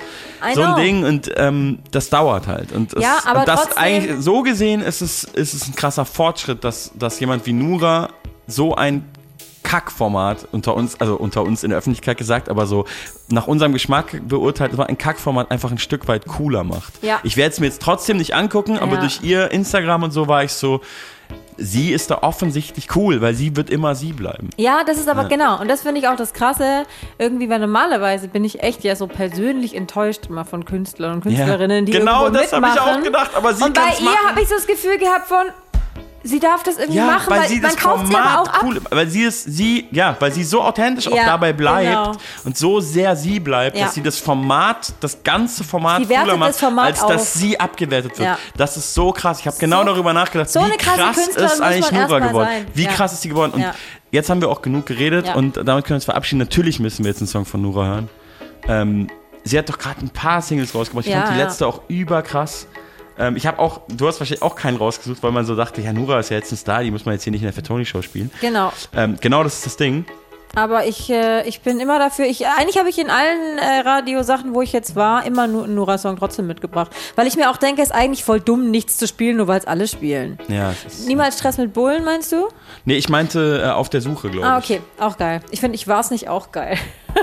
[0.53, 0.75] so ein.
[0.75, 2.71] Ding und ähm, das dauert halt.
[2.71, 2.93] Und,
[3.25, 7.19] aber und das eigentlich so gesehen ist es, ist es ein krasser Fortschritt, dass, dass
[7.19, 8.09] jemand wie Nura
[8.47, 9.03] so ein
[9.63, 12.85] Kackformat unter uns, also unter uns in der Öffentlichkeit gesagt, aber so
[13.29, 16.93] nach unserem Geschmack beurteilt, war ein Kackformat einfach ein Stück weit cooler macht.
[17.03, 17.19] Ja.
[17.23, 18.99] Ich werde es mir jetzt trotzdem nicht angucken, aber Ja.
[19.01, 20.81] durch ihr Instagram und so war ich so,
[21.57, 24.49] sie ist da offensichtlich cool, weil sie wird immer sie bleiben.
[24.57, 25.27] Ja, das ist aber Ja.
[25.29, 25.59] genau.
[25.61, 26.83] Und das finde ich auch das Krasse.
[27.17, 31.85] Irgendwie, weil normalerweise bin ich echt ja so persönlich enttäuscht immer von Künstlern und Künstlerinnen,
[31.85, 34.55] die Genau, das habe ich auch gedacht, aber sie Und bei ihr habe ich so
[34.55, 35.45] das Gefühl gehabt von,
[36.27, 38.39] sie darf das irgendwie Ja, machen, weil, weil, sie man das kauft sie aber Format
[38.49, 38.61] auch ab.
[38.63, 42.11] cool, weil sie ist, sie, ja, weil sie so authentisch auch Ja, dabei bleibt genau.
[42.43, 43.85] und so sehr sie bleibt, Ja.
[43.85, 47.11] dass sie das Format, das ganze Format Sie cooler macht, das Format als auf.
[47.11, 48.37] dass sie abgewertet wird.
[48.57, 49.39] Das ist so krass.
[49.39, 52.47] Ich habe genau So- darüber nachgedacht, so wie krass Künstlerin ist eigentlich mal geworden.
[52.49, 52.65] sein.
[52.73, 53.51] Wie krass ist sie geworden?
[53.53, 53.65] Und
[54.11, 56.39] jetzt haben wir auch genug geredet und damit können wir uns verabschieden.
[56.39, 58.09] Natürlich müssen wir jetzt einen Song von Nura hören.
[58.67, 59.07] Ähm,
[59.43, 61.05] sie hat doch gerade ein paar Singles rausgebracht.
[61.05, 62.67] Ich fand die letzte auch überkrass.
[63.17, 65.93] Ähm, ich habe auch, du hast wahrscheinlich auch keinen rausgesucht, weil man so dachte, ja,
[65.93, 68.01] Nura ist ja jetzt ein Star, die muss man jetzt hier nicht in der Fatoni-Show
[68.01, 68.29] spielen.
[68.41, 68.71] Genau.
[68.95, 70.05] Ähm, genau das ist das Ding.
[70.57, 74.53] Aber ich, äh, ich bin immer dafür, ich, eigentlich habe ich in allen äh, Radiosachen,
[74.53, 76.91] wo ich jetzt war, immer nur einen Nora-Song trotzdem mitgebracht.
[77.17, 79.59] Weil ich mir auch denke, es ist eigentlich voll dumm, nichts zu spielen, nur weil
[79.59, 80.37] es alle spielen.
[80.47, 82.47] Ja, ist, Niemals Stress mit Bullen, meinst du?
[82.85, 84.53] nee, ich meinte äh, auf der Suche, glaube ich.
[84.53, 85.41] Ah, okay, auch geil.
[85.51, 86.77] Ich finde, ich war es nicht auch geil.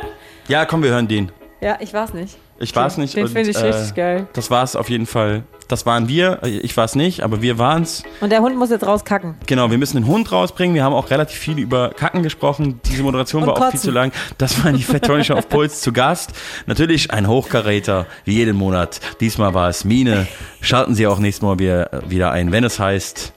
[0.48, 1.30] Ja, komm, wir hören den.
[1.60, 2.36] ja, ich war es nicht.
[2.62, 3.16] Ich war es nicht.
[3.16, 4.26] Den finde ich äh, richtig geil.
[4.32, 5.42] Das war es auf jeden Fall.
[5.68, 6.40] Das waren wir.
[6.42, 8.02] Ich war es nicht, aber wir waren es.
[8.20, 9.36] Und der Hund muss jetzt rauskacken.
[9.46, 10.74] Genau, wir müssen den Hund rausbringen.
[10.74, 12.80] Wir haben auch relativ viel über Kacken gesprochen.
[12.84, 13.80] Diese Moderation Und war auch viel kotzen.
[13.80, 14.12] zu lang.
[14.38, 14.82] Das war die
[15.24, 16.32] Show auf Puls zu Gast.
[16.66, 19.00] Natürlich ein Hochkaräter, wie jeden Monat.
[19.20, 20.26] Diesmal war es Mine.
[20.60, 23.32] Schalten Sie auch nächstes Mal wieder wieder ein, wenn es heißt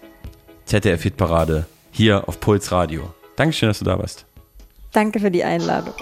[0.65, 3.13] ZDF Hitparade hier auf Puls Radio.
[3.37, 4.25] Dankeschön, dass du da warst.
[4.91, 5.93] Danke für die Einladung.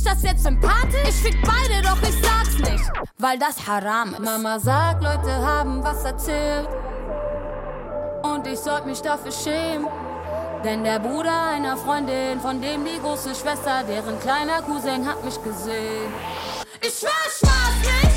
[0.00, 1.08] Mich das jetzt sympathisch?
[1.08, 4.20] Ich fick beide, doch ich sag's nicht, weil das Haram ist.
[4.20, 6.68] Mama sagt, Leute haben was erzählt.
[8.22, 9.88] Und ich sollte mich dafür schämen.
[10.64, 15.42] Denn der Bruder einer Freundin, von dem die große Schwester, deren kleiner Cousin hat mich
[15.42, 16.12] gesehen.
[16.82, 18.09] Ich schwör, ich war's nicht.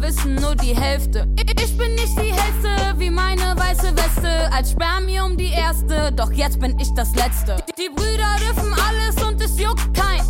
[0.00, 1.26] Wissen nur die Hälfte.
[1.36, 4.52] Ich bin nicht die hellste, wie meine weiße Weste.
[4.52, 7.56] Als Spermium die erste, doch jetzt bin ich das Letzte.
[7.68, 10.22] Die, die Brüder dürfen alles und es juckt kein.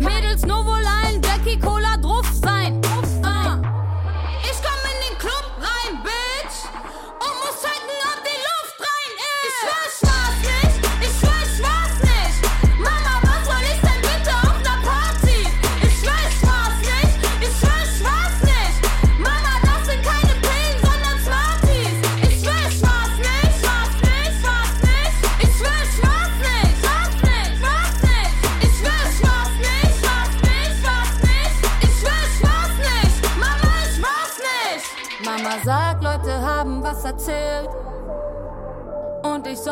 [0.00, 1.89] Mädels Novoline, Jackie Cola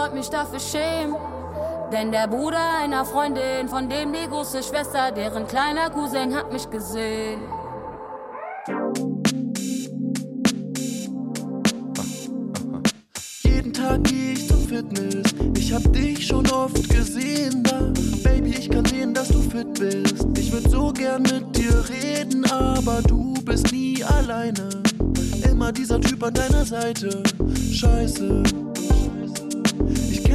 [0.09, 1.17] Sollte mich dafür schämen.
[1.93, 6.69] Denn der Bruder einer Freundin, von dem die große Schwester, deren kleiner Cousin hat mich
[6.71, 7.41] gesehen.
[13.43, 15.35] Jeden Tag geh ich zum Fitness.
[15.59, 17.93] Ich hab dich schon oft gesehen da.
[18.23, 20.27] Baby, ich kann sehen, dass du fit fit bist.
[20.39, 24.69] Ich würd so gern mit dir reden, aber du bist nie alleine.
[25.51, 27.23] Immer dieser Typ an deiner Seite.
[27.73, 28.43] Scheiße.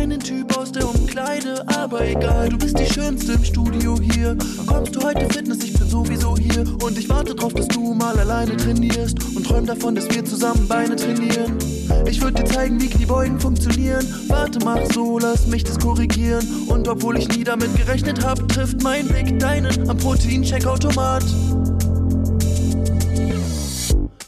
[0.03, 4.37] Den Typ aus der Umkleide, aber egal, du bist die Schönste im Studio hier.
[4.67, 6.63] Kommst du heute Fitness, ich bin sowieso hier.
[6.83, 9.17] Und ich warte drauf, dass du mal alleine trainierst.
[9.35, 11.57] Und träum davon, dass wir zusammen Beine trainieren.
[12.05, 14.05] Ich würde dir zeigen, wie Kniebeugen funktionieren.
[14.27, 16.45] Warte, mach so, lass mich das korrigieren.
[16.67, 21.23] Und obwohl ich nie damit gerechnet hab, trifft mein Blick deinen am Protein-Check-Automat.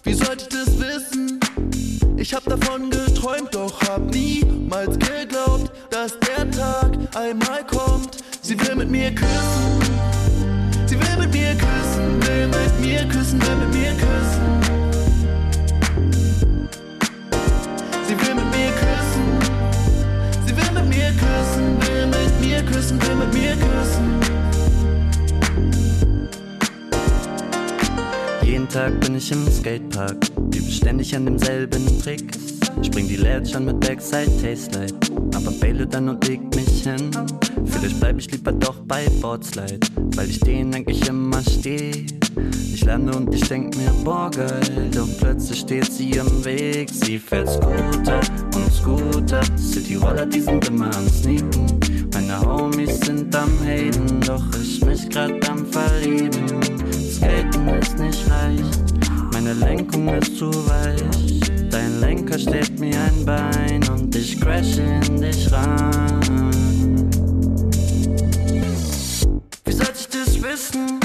[0.03, 1.39] Wie sollte ich das wissen?
[2.17, 5.44] Ich hab davon geträumt, doch hab niemals geglaubt,
[5.95, 8.17] dass der Tag einmal kommt.
[8.41, 9.79] Sie will mit mir küssen.
[10.87, 14.43] Sie will mit mir küssen, will mit mir küssen, will mit mir küssen.
[18.07, 19.25] Sie will mit mir küssen.
[20.45, 24.05] Sie will mit mir küssen, will mit mir küssen, will mit mir küssen.
[28.41, 30.17] Jeden Tag bin ich im Skatepark,
[30.53, 32.54] übe ständig an demselben Trick.
[32.83, 34.93] Spring die Ledge mit Backside Taste Light,
[35.35, 37.11] aber Bayle dann und leg mich hin.
[37.65, 39.79] Vielleicht bleib ich lieber doch bei Boardslide,
[40.15, 42.05] weil ich den eigentlich immer steh.
[42.73, 46.89] Ich lerne und ich denk mir, boah geil, doch plötzlich steht sie im Weg.
[46.89, 48.19] Sie fährt Scooter
[48.55, 51.79] und Scooter, City-Roller, die sind immer am Sneaken.
[52.13, 56.47] Meine Homies sind am Haten, doch ich mich grad am Verlieben.
[56.91, 58.83] Skaten ist nicht leicht,
[59.31, 61.54] meine Lenkung ist zu weich.
[61.75, 66.49] Dein Lenker steht mir ein Bein und ich crash in dich rein.
[69.65, 71.01] Wie sollte ich das wissen?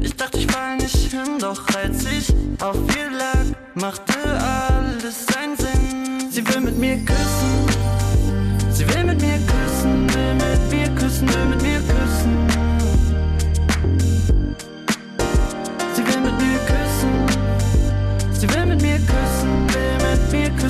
[0.00, 3.44] Ich dachte, ich fall nicht hin, doch als ich auf ihr lag,
[3.76, 6.32] machte alles seinen Sinn.
[6.32, 7.68] Sie will mit mir küssen,
[8.72, 11.71] sie will mit mir küssen, will mit mir küssen, will mit mir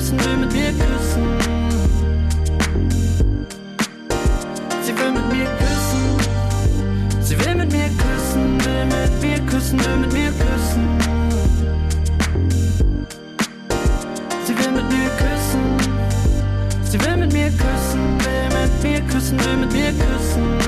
[0.03, 1.23] küssen, will mit mir küssen.
[4.81, 6.01] Sie will mit mir küssen.
[7.21, 10.87] Sie will mit mir küssen, will mit mir küssen, will mit mir küssen.
[14.45, 15.63] Sie will mit mir küssen.
[16.83, 20.62] Sie will mit mir küssen, will mit mir küssen, will mit mir küssen.